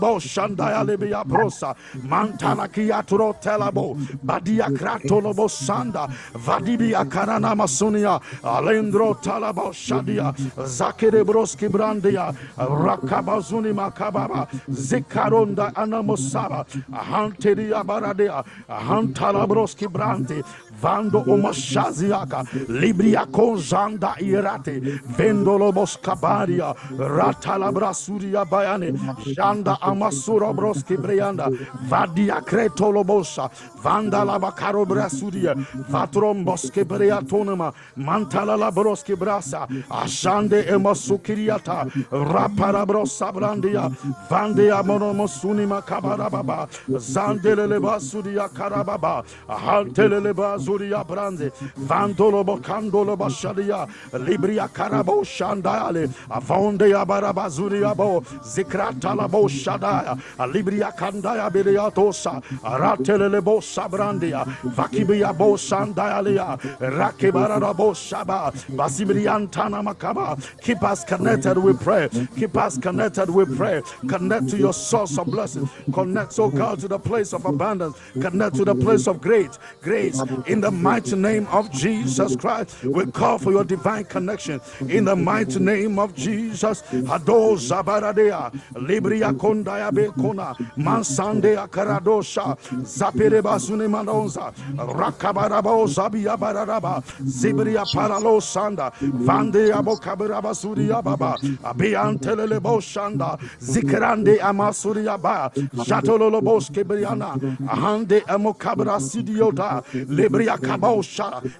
ndaya 0.49 0.85
le 0.87 0.97
bia 0.97 1.25
brosa. 1.25 1.75
Mantana 2.09 2.69
kiaturo 2.69 3.35
telabo. 3.41 3.97
Badia 4.23 4.71
krato 4.71 5.21
lo 5.21 5.35
bosanda. 5.35 6.09
Vadibi 6.35 6.95
akarana 6.95 7.55
masunia. 7.57 8.21
Alendro 8.43 9.15
talabo 9.21 9.73
shadia. 9.73 10.33
Zakere 10.65 11.25
broski 11.25 11.69
brandia. 11.69 12.33
Rakabazuni 12.57 13.73
makababa. 13.73 14.47
Zikaronda 14.69 15.75
anamosaba. 15.75 16.65
Ahanteria 16.93 17.85
baradea. 17.85 18.45
Ahantala 18.69 19.47
broski 19.65 19.89
brante. 19.89 20.43
Vando 20.85 21.25
omashaziaka. 21.27 22.45
Libria 22.69 23.27
konzanda 23.33 24.15
irate. 24.21 24.81
Vendolo 25.17 25.73
boskabaria. 25.73 26.75
Ratalabra 26.99 27.95
suria 27.95 28.45
bayane. 28.45 28.93
Janda 29.37 29.79
amasura 29.81 30.53
broski 30.53 30.97
brianda. 30.97 31.49
Vadia 31.89 32.41
kretolo 32.43 33.05
bosa. 33.05 33.49
Vanda 33.83 34.25
la 34.25 34.39
bakaro 34.39 34.85
brasuria. 34.87 35.55
Vatrom 35.91 36.45
boske 36.45 36.85
briatonema. 36.85 37.73
Mantala 37.97 38.57
la 38.59 38.71
broski 38.71 39.17
brasa. 39.17 39.67
Ashande 39.91 40.65
emasukiriata. 40.69 41.87
Rapara 42.11 42.85
brosa 42.87 43.33
brandia. 43.33 43.91
Vandia 44.31 44.83
monomosuni 44.83 45.67
makabara 45.67 46.31
baba. 46.31 46.69
Zandelele 46.91 47.81
basuria 47.81 48.49
karababa. 48.49 49.25
Hantelele 49.49 50.35
bazuria 50.75 51.05
brande. 51.07 51.51
Vandolo 51.77 52.45
bokandolo 52.45 53.17
bashadia. 53.17 53.89
Libria 54.13 54.69
karabo 54.69 55.25
shandale. 55.25 56.09
Avonde 56.31 56.93
abarabazuria 56.93 57.97
bo. 57.97 58.21
Zikrata 58.43 59.17
la 59.17 59.29
bo 59.29 59.47
shadaya. 59.47 60.19
Libria 60.53 60.93
kandaya 60.97 61.51
biriatosa. 61.51 62.43
Ratelele 62.63 63.43
bo 63.43 63.61
sabrandia. 63.61 64.45
Vakibia 64.65 65.37
bo 65.37 65.57
sandaya. 65.57 66.59
Rakibara 66.81 67.77
bo 67.77 67.93
shaba. 67.93 68.53
Basibriantana 68.71 69.83
makaba. 69.83 70.39
Keep 70.63 70.83
us 70.83 71.05
connected, 71.05 71.59
we 71.59 71.73
pray. 71.73 72.09
Keep 72.37 72.57
us 72.57 72.79
connected, 72.79 73.31
we 73.31 73.45
pray. 73.45 73.83
Connect 74.09 74.49
to 74.49 74.57
your 74.57 74.73
source 74.73 75.19
of 75.19 75.27
blessing. 75.27 75.69
Connect, 75.93 76.33
so 76.33 76.49
God, 76.49 76.81
to 76.81 76.89
the 76.89 76.99
place 76.99 77.33
of 77.33 77.45
abundance. 77.45 77.97
Connect 78.21 78.57
to 78.57 78.65
the 78.65 78.75
place 78.75 79.07
of 79.07 79.21
great 79.21 79.59
grace. 79.83 80.21
In 80.47 80.61
the 80.65 80.71
mighty 80.71 81.15
name 81.15 81.47
of 81.49 81.71
Jesus 81.71 82.37
Christ, 82.37 82.85
we 82.85 83.05
call 83.07 83.39
for 83.39 83.53
your 83.53 83.65
divine 83.65 84.05
connection. 84.05 84.61
In 84.89 85.05
the 85.05 85.15
mighty 85.15 85.59
name 85.61 85.99
of 85.99 86.15
Jesus, 86.15 86.81
Hado 86.83 87.57
Zabaradea, 87.69 88.51
Libria 88.73 89.33
Kondaya 89.37 89.91
Bekona, 89.93 90.57
Mansandea 90.79 91.69
Karadosha, 91.69 92.57
Zapireba 92.81 93.59
Sunimanonza, 93.61 94.55
Rakabarabo 94.79 95.87
Zabia 95.87 96.35
Bararaba, 96.39 97.05
Zibria 97.25 97.85
Paralo 97.93 98.41
Sanda, 98.41 98.91
Vandea 99.27 99.83
Bokabaraba 99.85 100.55
Suria 100.57 101.03
Baba, 101.03 101.37
Abiantelele 101.63 102.59
Boshanda, 102.59 103.39
Zikrande 103.61 104.39
Amasuria 104.41 105.21
Ba, 105.21 105.51
Jatololo 105.55 106.41
Boske 106.41 106.85
Briana, 106.85 107.37
Ahande 107.69 108.23
Amokabra 108.23 108.99
Sidiota, 108.99 109.85
Libria. 110.09 110.44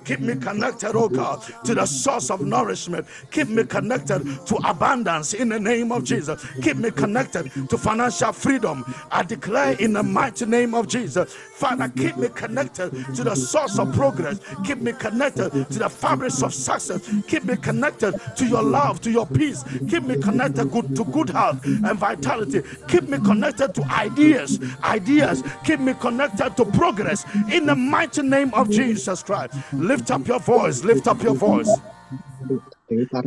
Keep 0.05 0.21
me 0.21 0.35
connected, 0.37 0.93
oh 0.95 1.09
God, 1.09 1.43
to 1.65 1.75
the 1.75 1.87
source 1.87 2.31
of 2.31 2.41
nourishment. 2.41 3.07
Keep 3.31 3.49
me 3.49 3.65
connected 3.65 4.25
to 4.47 4.57
abundance 4.65 5.35
in 5.35 5.49
the 5.49 5.61
name 5.61 5.93
of 5.93 6.05
Jesus. 6.05 6.45
Keep 6.63 6.79
me 6.79 6.91
connected 6.91 7.51
to 7.69 7.79
financial 7.79 8.33
freedom. 8.33 8.85
I 9.11 9.23
declare 9.23 9.73
in 9.81 9.93
the 9.93 10.03
mighty 10.03 10.47
name 10.47 10.75
of 10.75 10.89
Jesus. 10.89 11.35
Father, 11.35 11.89
keep 11.89 12.17
me 12.17 12.29
connected 12.29 12.91
to 13.15 13.25
the 13.25 13.35
source 13.35 13.79
of 13.79 13.93
progress. 13.95 14.41
Keep 14.65 14.79
me 14.79 14.93
connected 14.93 15.51
to 15.71 15.79
the 15.79 15.89
fabrics 15.89 16.43
of 16.43 16.53
success. 16.53 17.09
Keep 17.27 17.45
me 17.45 17.57
connected 17.57 18.21
to 18.37 18.47
your 18.47 18.63
love, 18.63 19.01
to 19.03 19.11
your 19.11 19.27
peace. 19.27 19.65
Keep 19.89 20.05
me 20.05 20.17
connected 20.21 20.71
good, 20.71 20.95
to 20.97 21.05
good 21.05 21.31
health 21.31 21.65
and 21.65 21.99
vitality. 21.99 22.63
Keep 22.89 23.09
me 23.09 23.19
connected 23.19 23.75
to 23.75 23.85
ideas. 23.85 24.59
Ideas. 24.83 25.43
Keep 25.65 25.81
me 25.81 25.95
connected 25.95 26.57
to 26.57 26.65
progress 26.65 27.25
in 27.51 27.67
the 27.67 27.75
mighty 27.75 28.23
name 28.23 28.53
of 28.55 28.71
Jesus 28.77 29.23
Christ. 29.23 29.55
Lift 29.73 30.11
up 30.11 30.27
your 30.27 30.41
voice. 30.41 30.85
Lift 30.85 31.07
up 31.09 31.23
your 31.23 31.35
voice. 31.35 31.71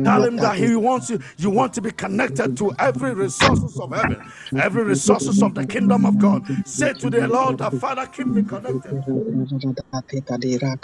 Tell 0.04 0.24
him 0.24 0.40
that 0.40 0.58
he 0.58 0.76
wants 0.76 1.10
you. 1.10 1.20
You 1.38 1.50
want 1.50 1.74
to 1.74 1.82
be 1.82 1.90
connected 1.92 2.56
to 2.56 2.72
every 2.78 3.14
resources 3.14 3.78
of 3.80 3.92
heaven, 3.92 4.22
every 4.56 4.84
resources 4.84 5.42
of 5.42 5.54
the 5.54 5.64
kingdom 5.64 6.06
of 6.06 6.18
God. 6.18 6.44
Say 6.66 6.94
to 6.94 7.10
the 7.10 7.28
Lord, 7.28 7.58
that 7.58 7.74
Father, 7.74 8.06
keep 8.06 8.28
me 8.28 8.42
connected. 8.42 8.96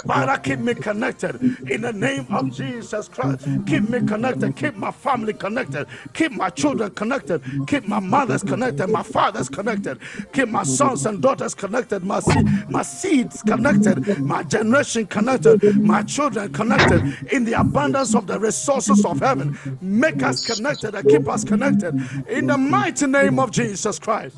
Father, 0.07 0.37
keep 0.39 0.61
me 0.61 0.75
connected 0.75 1.41
in 1.69 1.83
the 1.83 1.93
name 1.93 2.27
of 2.33 2.51
Jesus 2.51 3.09
Christ. 3.09 3.47
Keep 3.67 3.89
me 3.91 4.01
connected. 4.01 4.57
Keep 4.57 4.77
my 4.77 4.91
family 4.93 5.33
connected. 5.33 5.87
Keep 6.15 6.33
my 6.33 6.51
children 6.51 6.91
connected. 6.93 7.43
Keep 7.67 7.89
my 7.89 8.01
mothers 8.01 8.43
connected. 8.43 8.89
My 8.89 9.03
fathers 9.03 9.49
connected. 9.49 9.99
Keep 10.33 10.49
my 10.51 10.65
sons 10.65 11.07
and 11.07 11.23
daughters 11.23 11.55
connected. 11.55 12.05
My 12.05 12.21
seed, 12.21 12.47
my 12.69 12.83
seeds 12.83 13.43
connected. 13.43 14.03
My 14.25 14.43
generation 14.43 15.07
connected. 15.07 15.61
My 15.83 16.03
children 16.03 16.51
connected 16.51 17.05
in 17.33 17.45
the 17.45 17.55
abundance 17.61 18.15
of 18.15 18.27
the 18.27 18.39
resources 18.41 18.64
of 18.69 19.21
heaven. 19.21 19.59
Make 19.81 20.23
us 20.23 20.47
connected 20.47 20.95
and 20.95 21.09
keep 21.09 21.29
us 21.29 21.45
connected 21.45 21.95
in 22.29 22.47
the 22.47 22.59
mighty 22.59 23.07
name 23.07 23.39
of 23.39 23.51
Jesus 23.51 23.99
Christ. 23.99 24.37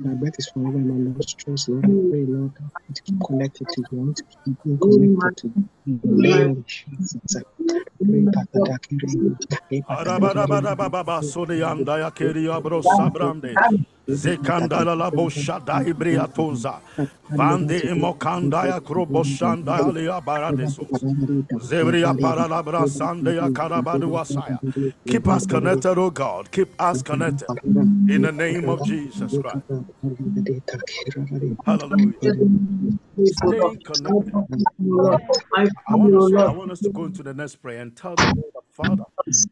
My 0.00 0.14
breath 0.14 0.34
is 0.38 0.48
forever 0.48 0.78
my 0.78 0.96
nostrils, 0.96 1.68
Lord. 1.68 1.86
I 1.86 1.96
pray, 2.10 2.26
Lord, 2.28 2.54
to 2.56 3.02
keep 3.04 3.16
connected 3.26 3.70
to 3.72 3.84
you. 3.92 4.14
To 4.14 4.24
keep 4.44 4.58
connected 4.82 5.36
to 5.38 5.48
you. 5.48 5.64
Jesus. 6.66 7.36
I 7.36 7.42
pray, 8.04 8.28
that. 8.32 8.48
Zekandala 14.10 14.96
la 14.96 15.10
boshada 15.10 15.82
ibria 15.84 16.28
toza. 16.28 16.80
Vande 17.30 17.78
imokanda 17.80 18.66
ya 18.66 18.80
kroboshanda. 18.80 19.94
Zebria 21.60 22.14
ya 23.40 23.50
karabadu 23.50 24.12
wasaya. 24.14 24.60
Keep 25.06 25.28
us 25.28 25.46
connected, 25.46 25.98
oh 25.98 26.10
God. 26.10 26.50
Keep 26.52 26.80
us 26.80 27.02
connected. 27.02 27.48
In 28.08 28.22
the 28.22 28.32
name 28.32 28.68
of 28.68 28.82
Jesus 28.82 29.38
Christ. 29.38 29.64
Hallelujah. 35.86 36.38
I 36.38 36.52
want, 36.52 36.70
us, 36.70 36.80
to 36.80 36.90
go 36.90 37.04
into 37.04 37.22
the 37.22 37.34
next 37.34 37.56
prayer 37.56 37.80
and 37.80 37.96
tell 37.96 38.14
the 38.16 38.42
Father, 38.70 39.04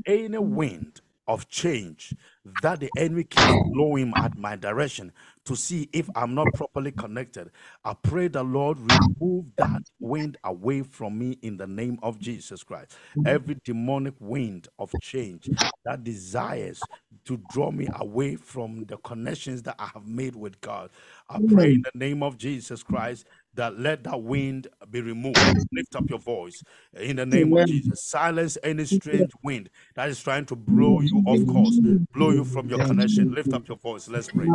any 0.07 0.39
wind 0.39 1.01
of 1.27 1.49
change 1.49 2.15
that 2.63 2.81
the 2.81 2.91
enemy 2.97 3.25
keeps 3.25 3.53
blowing 3.73 4.13
at 4.17 4.37
my 4.39 4.57
direction 4.57 5.13
to 5.49 5.57
see 5.57 5.89
if 5.95 6.11
I'm 6.15 6.35
not 6.35 6.53
properly 6.53 6.93
connected, 6.93 7.51
I 7.83 7.95
pray 7.95 8.29
the 8.29 8.43
Lord 8.45 8.79
remove 8.79 9.47
that 9.57 9.83
wind 9.99 10.37
away 10.45 10.83
from 10.83 11.19
me 11.19 11.39
in 11.41 11.57
the 11.57 11.67
name 11.67 11.99
of 12.03 12.19
Jesus 12.21 12.63
Christ. 12.63 12.97
Every 13.25 13.57
demonic 13.65 14.15
wind 14.21 14.69
of 14.79 14.99
change 14.99 15.51
that 15.87 16.05
desires 16.05 16.87
to 17.25 17.39
draw 17.39 17.71
me 17.71 17.89
away 17.95 18.37
from 18.37 18.85
the 18.85 18.99
connections 18.99 19.63
that 19.63 19.77
I 19.79 19.87
have 19.95 20.07
made 20.07 20.37
with 20.37 20.61
God. 20.61 20.91
I 21.31 21.41
pray 21.49 21.73
in 21.73 21.83
the 21.83 21.99
name 21.99 22.23
of 22.23 22.37
Jesus 22.37 22.83
Christ 22.83 23.27
that 23.55 23.79
let 23.79 24.05
that 24.05 24.23
wind 24.23 24.69
be 24.91 25.01
removed. 25.01 25.49
Lift 25.73 25.95
up 25.97 26.09
your 26.11 26.19
voice. 26.19 26.63
In 26.95 27.17
the 27.17 27.27
name 27.27 27.53
of 27.53 27.65
Jesus. 27.65 28.05
Silence 28.05 28.57
any 28.63 28.85
strange 28.87 29.33
wind 29.43 29.71
that 29.95 30.09
is 30.09 30.23
trying 30.23 30.47
to 30.47 30.57
blow 30.57 31.01
you 31.01 31.23
off 31.27 31.47
course, 31.47 31.81
blow 32.13 32.31
you 32.31 32.45
from 32.45 32.69
your 32.69 32.79
connection. 32.79 33.35
Lift 33.35 33.53
up 33.53 33.69
your 33.69 33.79
voice. 33.79 34.09
Let's 34.09 34.29
pray. 34.29 34.47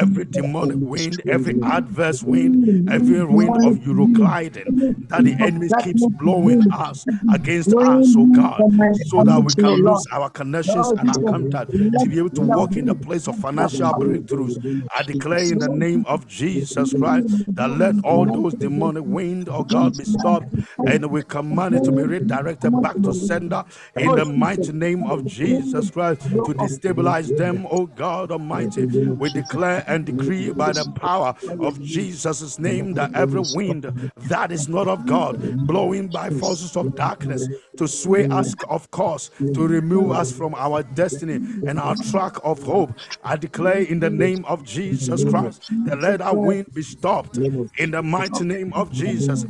Every 0.00 0.24
demonic 0.24 0.78
wind, 0.86 1.22
every 1.28 1.54
adverse 1.62 2.22
wind, 2.22 2.88
every 2.88 3.24
wind 3.24 3.56
of 3.62 3.76
Eurogliding 3.78 4.72
that 5.08 5.24
the 5.24 5.36
enemy 5.40 5.70
keeps 5.70 6.06
blowing 6.06 6.62
us 6.70 7.04
against 7.28 7.74
us, 7.80 8.14
oh 8.16 8.26
God, 8.26 8.66
so 9.00 9.22
that 9.24 9.42
we 9.44 9.54
can 9.54 9.70
lose 9.84 10.06
our 10.12 10.30
connections 10.30 10.92
and 10.98 11.10
our 11.10 11.20
contact 11.20 11.72
to 11.98 12.08
be 12.08 12.18
able 12.18 12.30
to 12.30 12.42
walk 12.42 12.76
in 12.76 12.86
the 12.86 12.94
place 12.94 13.26
of 13.28 13.36
financial 13.36 13.86
breakthroughs. 14.20 14.58
I 14.94 15.02
declare 15.02 15.42
in 15.44 15.58
the 15.58 15.68
name 15.68 16.04
of 16.06 16.26
Jesus 16.26 16.94
Christ 16.94 17.28
that 17.54 17.70
let 17.70 17.98
all 18.00 18.26
those 18.26 18.54
demonic 18.54 19.04
wind, 19.04 19.48
oh 19.48 19.64
God, 19.64 19.96
be 19.96 20.04
stopped 20.04 20.54
and 20.86 21.10
we 21.10 21.22
command 21.22 21.74
it 21.74 21.84
to 21.84 21.92
be 21.92 22.02
redirected 22.02 22.80
back 22.80 23.02
to 23.02 23.14
sender 23.14 23.64
in 23.96 24.14
the 24.14 24.24
mighty 24.24 24.72
name 24.72 25.04
of 25.04 25.24
Jesus 25.26 25.90
Christ 25.90 26.22
to 26.44 26.54
destabilize 26.54 27.34
them, 27.34 27.66
oh 27.70 27.86
God 27.86 28.30
Almighty. 28.32 28.86
We 29.18 29.30
declare 29.30 29.84
and 29.86 30.06
decree 30.06 30.50
by 30.52 30.72
the 30.72 30.84
power 30.84 31.34
of 31.58 31.80
Jesus' 31.80 32.58
name 32.58 32.94
that 32.94 33.10
every 33.14 33.40
wind 33.40 33.92
that 34.16 34.52
is 34.52 34.68
not 34.68 34.88
of 34.88 35.06
God, 35.06 35.38
blowing 35.66 36.08
by 36.08 36.30
forces 36.30 36.76
of 36.76 36.94
darkness 36.94 37.48
to 37.76 37.86
sway 37.88 38.26
us 38.28 38.54
of 38.68 38.90
course, 38.90 39.30
to 39.54 39.66
remove 39.66 40.10
us 40.12 40.30
from 40.32 40.54
our 40.54 40.82
destiny 40.82 41.40
and 41.64 41.78
our 41.78 41.96
track 41.96 42.36
of 42.44 42.62
hope. 42.62 42.92
I 43.22 43.36
declare 43.36 43.80
in 43.82 44.00
the 44.00 44.09
name 44.10 44.44
of 44.44 44.64
Jesus 44.64 45.24
Christ 45.24 45.70
let 45.86 46.20
our 46.20 46.34
wind 46.36 46.66
be 46.74 46.82
stopped 46.82 47.38
in 47.38 47.90
the 47.90 48.02
mighty 48.02 48.44
name 48.44 48.72
of 48.72 48.92
Jesus. 48.92 49.44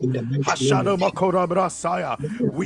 We 0.00 0.16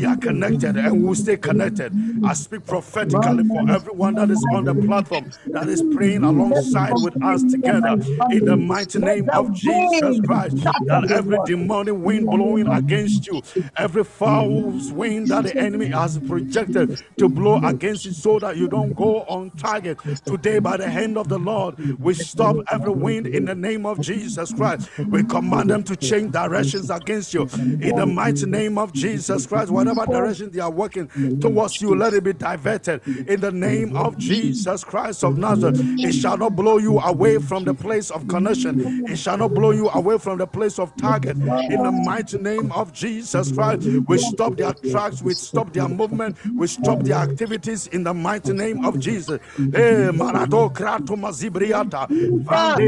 are 0.05 0.17
connected 0.17 0.77
and 0.77 1.03
we'll 1.05 1.15
stay 1.15 1.37
connected. 1.39 1.95
I 2.25 2.35
speak 2.35 2.67
prophetically 2.67 3.45
for 3.45 3.63
everyone 3.71 4.17
that 4.17 4.31
is 4.31 4.45
on 4.53 4.65
the 4.65 4.75
platform 4.75 5.27
that 5.53 5.69
is 5.69 5.83
praying 5.83 6.25
alongside 6.25 6.99
with 6.99 7.15
us 7.23 7.43
together 7.45 7.97
in 8.31 8.45
the 8.45 8.57
mighty 8.57 8.99
name 8.99 9.31
of 9.31 9.53
Jesus 9.53 10.21
Christ. 10.21 10.59
That 10.89 11.11
every 11.11 11.39
demonic 11.39 11.95
wind 11.97 12.29
blowing 12.29 12.69
against 12.69 13.27
you, 13.27 13.43
every 13.77 14.05
foul 14.05 14.73
wind 14.93 15.31
that 15.31 15.45
the 15.45 15.57
enemy 15.57 15.87
has 15.87 16.19
projected 16.19 16.91
to 17.19 17.29
blow 17.29 17.59
against 17.63 18.05
you 18.05 18.13
so 18.13 18.39
that 18.41 18.57
you 18.57 18.69
don't 18.69 18.95
go 18.95 19.23
on 19.23 19.51
target. 19.53 19.99
Today, 20.25 20.59
by 20.59 20.77
the 20.77 20.89
hand 20.89 21.17
of 21.17 21.29
the 21.29 21.39
Lord, 21.39 21.77
we 21.99 22.15
stop 22.15 22.61
every 22.71 22.93
wind 22.93 23.27
in 23.27 23.45
the 23.45 23.55
name 23.55 23.87
of 23.87 24.01
Jesus 24.01 24.53
Christ. 24.53 24.91
We 25.11 25.23
command 25.23 25.71
them 25.71 25.83
to 25.85 25.97
change 25.97 26.33
directions 26.33 26.91
against 26.91 27.22
against 27.31 27.35
you. 27.35 27.89
In 27.89 27.97
the 27.97 28.07
mighty 28.07 28.47
name 28.47 28.79
of 28.79 28.93
Jesus 28.93 29.47
Christ, 29.47 29.71
whatever 29.71 30.07
direction 30.07 30.51
they 30.51 30.61
are 30.61 30.71
working 30.71 31.09
towards 31.41 31.81
you, 31.81 31.95
let 31.95 32.15
it 32.15 32.25
be 32.25 32.33
diverted. 32.33 33.01
In 33.29 33.41
the 33.41 33.53
name 33.53 33.97
of 33.97 34.19
Jesus 34.19 34.85
Christ 34.85 35.25
of 35.25 35.39
Nazareth, 35.39 35.79
it 35.81 36.13
shall 36.13 36.37
not 36.37 36.57
blow 36.57 36.79
you 36.79 36.99
away 37.01 37.39
from 37.39 37.65
the 37.65 37.75
place 37.75 38.11
of 38.11 38.27
connection. 38.29 39.07
It 39.09 39.17
shall 39.17 39.39
not 39.39 39.55
blow 39.55 39.71
you 39.71 39.89
away 39.91 40.19
from 40.19 40.39
the 40.39 40.47
place 40.47 40.79
of 40.79 40.95
target. 40.97 41.37
In 41.37 41.83
the 41.83 41.93
mighty 42.05 42.39
name 42.39 42.73
of 42.73 42.93
Jesus 42.93 43.53
Christ, 43.53 43.87
we 44.07 44.19
stop 44.19 44.57
their 44.57 44.73
tracks, 44.73 45.23
we 45.23 45.35
stop 45.35 45.73
their 45.73 45.89
movement, 45.89 46.37
we 46.57 46.67
stop 46.67 47.03
their 47.03 47.17
activities 47.19 47.87
in 47.89 48.05
the 48.05 48.15
mighty 48.15 48.53
name 48.53 48.85
of 48.85 48.99
Jesus. 48.99 49.41
Eh, 49.59 50.11
marado 50.13 50.71
krato 50.73 51.17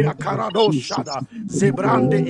akarado 0.04 0.70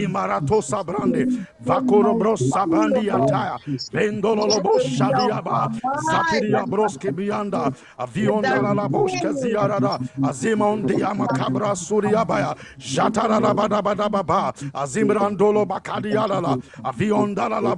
imarato 0.05 0.63
sabrande, 0.63 1.47
Vakoro 1.65 1.93
bros 2.03 2.42
sabandi 2.51 3.09
ataya. 3.11 3.59
Vendolo 3.92 4.49
shadiaba. 4.78 5.70
Zapiria 5.95 6.66
broske 6.66 7.12
bianda. 7.12 7.70
Avionda 7.99 8.61
la 8.61 8.72
la 8.72 8.88
ziarada. 9.32 10.01
Azimon 10.22 10.84
diama 10.84 11.28
cabra 11.28 11.74
suriabaya. 11.74 12.57
Jatara 12.78 13.40
la 13.40 13.55
bada 13.55 13.82
bada 13.82 14.09
baba. 14.11 14.53
Azimrandolo 14.74 15.64
bakadiala. 15.66 16.59
Avionda 16.82 17.49
la 17.49 17.61
la. 17.61 17.74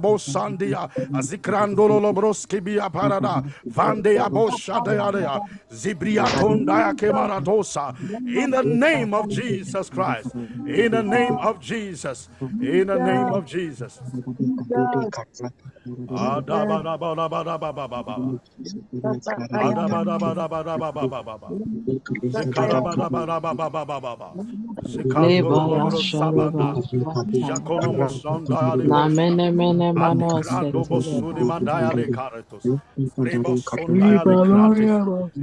Azikrandolo 1.13 1.99
lo 2.01 2.13
bia 2.61 2.89
parada. 2.89 3.43
Vande 3.65 4.17
abosha. 4.19 4.81
Zibria 5.71 6.29
tondaya 6.31 6.93
kemaradosa. 6.93 7.93
In 8.27 8.51
the 8.51 8.63
name 8.63 9.13
of 9.13 9.27
Jesus 9.27 9.89
Christ. 9.89 10.35
In 10.65 10.91
the 10.91 11.03
name 11.03 11.37
of 11.39 11.59
Jesus. 11.59 12.29
In 12.61 12.87
the 12.87 12.97
name 12.97 13.31
of 13.31 13.45
Jesus. 13.45 13.99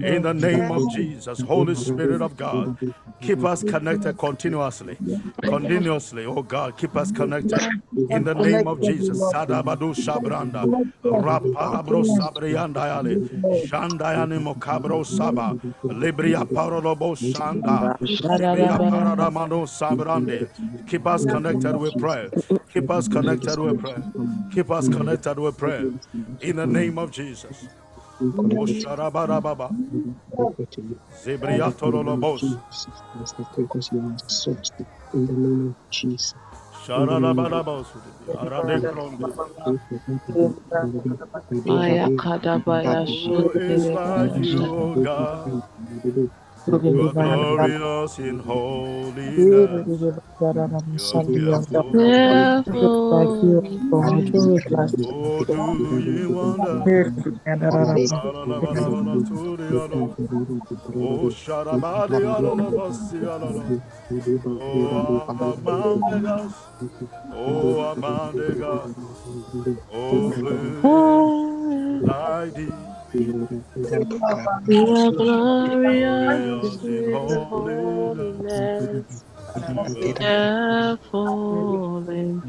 In 0.00 0.22
the 0.22 0.34
name 0.34 0.70
of 0.70 0.86
Jesus, 0.88 1.42
Holy 1.42 1.74
Spirit 1.74 2.22
of 2.22 2.36
God, 2.36 2.70
keep 3.20 3.44
us 3.44 3.64
connected 3.64 4.16
continuously. 4.18 5.00
Continuously, 5.44 6.26
oh 6.26 6.42
God, 6.42 6.76
keep 6.76 6.96
us 6.96 7.10
connected. 7.12 7.66
In 8.08 8.24
the 8.24 8.34
name 8.34 8.53
of 8.62 8.80
Jesus, 8.80 9.18
Sadabadu 9.32 9.94
Shabranda, 9.94 10.68
Rapalabro 11.11 12.05
Sabriandayale, 12.05 13.20
Shandayani 13.50 14.38
Mokabro 14.42 15.05
Saba, 15.07 15.57
Libria 15.90 16.44
Parolobo 16.46 17.16
Shanda, 17.16 17.98
Libria 18.26 18.78
Paradamano 18.80 19.66
Sabrande. 19.68 20.48
Keep 20.86 21.07
us 21.07 21.26
connected 21.26 21.76
with 21.76 21.96
prayer. 21.98 22.30
Keep 22.72 22.90
us 22.90 23.09
connected 23.09 23.59
with 23.59 23.78
prayer. 23.78 24.02
Keep 24.50 24.70
us 24.70 24.88
connected 24.88 25.38
with 25.38 25.57
prayer. 25.59 25.92
In 26.40 26.57
the 26.57 26.66
name 26.66 26.98
of 26.98 27.11
Jesus. 27.11 27.68
Osharababa. 28.22 29.74
Zebriatorolobos. 31.24 32.42
In 35.14 35.26
the 35.26 35.32
name 35.32 35.68
of 35.68 35.76
Jesus. 35.92 36.34
Maya 41.66 42.07
kadabaya 42.20 43.01
You're 46.66 47.12
glorious 47.14 48.18
in 48.20 48.40
holiness. 48.40 49.36
You're 49.38 49.68
Oh, 55.06 55.44
do 55.44 56.00
you 56.00 56.30
wonder? 56.32 56.86
Oh, 60.94 61.30
Sharabadi, 61.30 62.22
Oh, 64.46 65.26
Amandegas. 65.28 66.54
Oh, 67.32 67.94
Amandegas. 67.96 68.94
Oh, 69.92 70.32
like 72.02 72.56
thee. 73.14 73.36
You 74.66 74.96
are 74.96 75.12
glorious 75.12 76.80
careful 80.18 82.10
in 82.10 82.42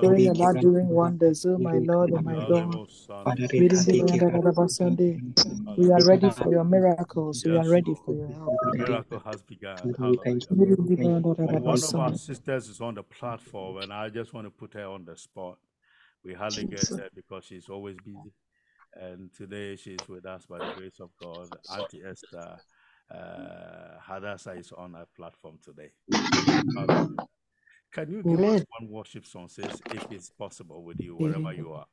Randi, 0.03 0.27
about 0.27 0.61
doing 0.61 0.89
wonders, 0.89 1.47
oh 1.47 1.59
my 1.59 1.79
Lord 1.79 2.11
and 2.11 2.25
my 2.25 2.35
God. 2.35 2.75
Yedi 3.59 4.43
Baba 4.43 4.69
Sandi, 4.69 5.21
we 5.79 5.91
are 5.91 6.05
ready 6.05 6.31
for 6.31 6.51
your 6.53 6.65
miracles, 6.65 7.45
we 7.45 7.57
are 7.57 7.69
ready 7.69 7.95
for 8.05 8.15
your 8.15 8.29
help. 8.29 8.61
Miracle 8.75 9.23
has 9.25 9.43
begun. 9.43 9.77
Hallelujah. 9.99 10.41
Yedi 10.53 10.97
Baba 11.03 11.35
And 11.39 11.53
Baba 11.53 11.61
one 11.61 11.83
of 11.83 11.97
our 11.97 12.15
sisters 12.15 12.69
is 12.69 12.81
on 12.81 12.95
the 12.95 13.03
platform, 13.03 13.79
and 13.79 13.93
I 13.93 14.11
just 14.11 14.35
want 14.35 14.47
to 14.47 14.51
put 14.51 14.75
her 14.75 14.87
on 14.87 15.05
the 15.07 15.17
spot. 15.17 15.59
We 16.25 16.35
hardly 16.35 16.65
get 16.65 16.81
her 16.97 17.09
because 17.15 17.45
she's 17.47 17.69
always 17.69 17.97
busy. 17.99 18.33
And 19.01 19.33
today 19.33 19.77
she's 19.77 19.99
with 20.09 20.27
us 20.27 20.47
by 20.47 20.59
the 20.59 20.71
grace 20.77 21.01
of 21.01 21.11
God. 21.21 21.49
Auntie 21.71 22.03
Esther 22.09 22.59
uh, 23.11 23.99
Hadassah 24.01 24.53
is 24.53 24.73
on 24.73 24.95
our 24.95 25.07
platform 25.17 25.59
today. 25.63 25.91
Hallelujah. 26.75 27.27
Can 27.93 28.11
you 28.11 28.23
give 28.23 28.41
us 28.43 28.65
one 28.79 28.91
worship 28.91 29.25
song, 29.25 29.49
sis, 29.49 29.81
if 29.93 30.07
it's 30.11 30.31
possible 30.31 30.83
with 30.83 31.01
you, 31.01 31.17
wherever 31.17 31.53
you 31.53 31.73
are? 31.73 31.87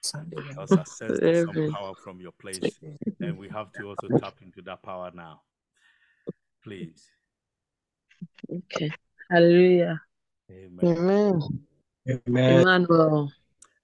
Sandi 0.00 0.36
Randi. 0.36 0.50
Because 0.50 0.72
I 0.72 0.82
sense 0.84 1.20
there's 1.20 1.44
some 1.44 1.70
power 1.72 1.94
from 2.02 2.20
your 2.20 2.32
place, 2.32 2.78
and 3.20 3.38
we 3.38 3.48
have 3.48 3.72
to 3.72 3.88
also 3.88 4.08
tap 4.18 4.34
into 4.42 4.62
that 4.62 4.82
power 4.82 5.10
now. 5.14 5.42
Please. 6.62 7.10
Okay. 8.52 8.92
Hallelujah. 9.30 10.00
Amen. 10.50 10.96
Amen. 10.96 11.40
Amen. 12.08 12.60
Emmanuel. 12.60 13.32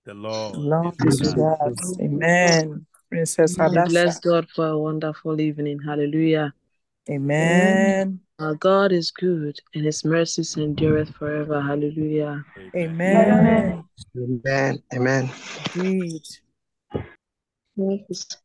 The 0.05 0.15
Lord, 0.15 0.57
Lord 0.57 0.95
is 1.07 1.21
is 1.21 1.35
with 1.35 1.37
with 1.37 1.61
us. 1.61 1.79
us. 1.81 1.99
Amen. 2.01 2.87
Princess 3.09 3.57
We 3.57 3.69
bless 3.69 4.19
God 4.19 4.49
for 4.51 4.67
a 4.67 4.79
wonderful 4.79 5.41
evening. 5.41 5.79
Hallelujah. 5.79 6.53
Amen. 7.09 8.19
Our 8.41 8.57
God 8.57 8.91
is 8.91 9.13
good 9.13 9.61
and 9.75 9.85
his 9.85 10.05
mercies 10.05 10.57
endureth 10.57 11.11
forever. 11.15 11.61
Hallelujah. 11.63 12.45
Amen. 12.75 13.85
Amen. 14.17 14.43
Amen. 14.45 14.83
Amen. 14.93 15.31
Indeed. 15.75 16.23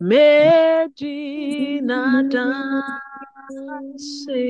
Medina 0.00 2.22
danse 2.32 4.40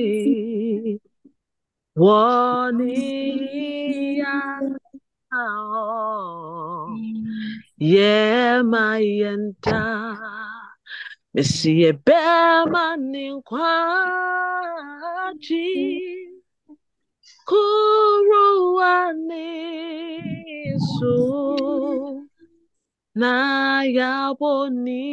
Wania 5.31 6.99
Yema 7.79 8.99
yenda 8.99 10.17
Missy 11.33 11.91
Bema 11.93 12.97
Ninkwaji 12.97 13.61
Kuruani 17.47 19.47
so 20.99 22.23
na 23.15 23.83
yaboniti 23.83 25.09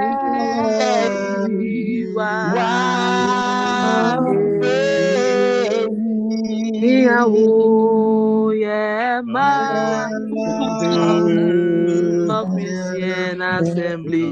Nyawo 7.21 8.53
Yema 8.63 9.49
Official 12.39 13.41
Assembly 13.41 14.25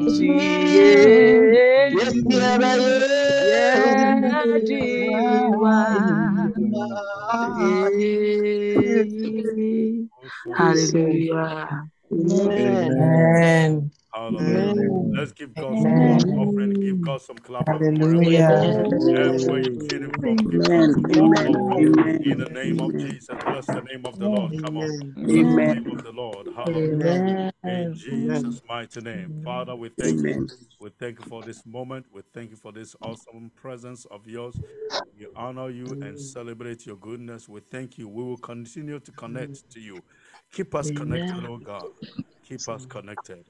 Hallelujah. 10.58 11.86
Amen. 12.12 13.89
Hallelujah. 15.20 15.22
Let's 15.22 15.34
give 15.34 15.56
God 15.56 15.80
some 15.80 15.96
clap 15.96 16.26
offering. 16.36 16.74
Give 16.82 17.02
God 17.02 17.22
some 17.22 17.38
clap 17.40 17.74
offering. 17.74 18.08
Hallelujah. 18.08 19.16
Everywhere 19.16 19.60
you 19.62 19.74
came 19.90 20.12
from, 20.14 20.38
give 20.50 20.70
God 20.72 20.90
some 20.92 21.06
clap 21.08 21.34
offering. 21.46 21.94
In 22.24 22.40
the 22.40 22.50
name 22.50 22.82
of 22.82 22.98
Jesus, 22.98 23.38
bless 23.48 23.70
the 23.72 23.82
name 23.82 24.06
of 24.06 24.20
the 24.20 24.30
Lord. 24.30 24.58
Come 24.58 24.78
on. 24.78 24.92
Bless 25.32 25.48
the 25.56 25.64
name 25.66 25.90
of 25.90 26.04
the 26.04 26.12
Lord. 26.12 26.48
Hallelujah. 26.56 27.26
In 27.66 27.92
Jesus' 27.94 28.62
mighty 28.68 29.02
name. 29.02 29.36
Father, 29.44 29.76
we 29.76 29.90
thank 29.90 30.26
you. 30.26 30.48
We 30.80 30.90
thank 31.00 31.20
you 31.20 31.26
for 31.26 31.44
this 31.44 31.66
moment. 31.66 32.08
We 32.12 32.22
thank 32.34 32.52
you 32.52 32.58
for 32.58 32.72
this 32.72 32.96
awesome 33.02 33.52
presence 33.56 34.06
of 34.06 34.28
yours. 34.28 34.60
We 35.18 35.28
honor 35.36 35.70
you 35.70 35.96
and 36.02 36.20
celebrate 36.20 36.86
your 36.86 36.98
goodness. 36.98 37.50
We 37.50 37.62
thank 37.62 37.98
you. 37.98 38.08
We 38.10 38.24
will 38.24 38.38
continue 38.38 39.00
to 39.00 39.12
connect 39.14 39.70
to 39.72 39.82
you. 39.82 40.04
Keep 40.54 40.76
us 40.76 40.92
connected, 40.92 41.46
oh 41.46 41.60
God. 41.60 41.90
Keep 42.48 42.70
us 42.70 42.86
connected. 42.86 43.50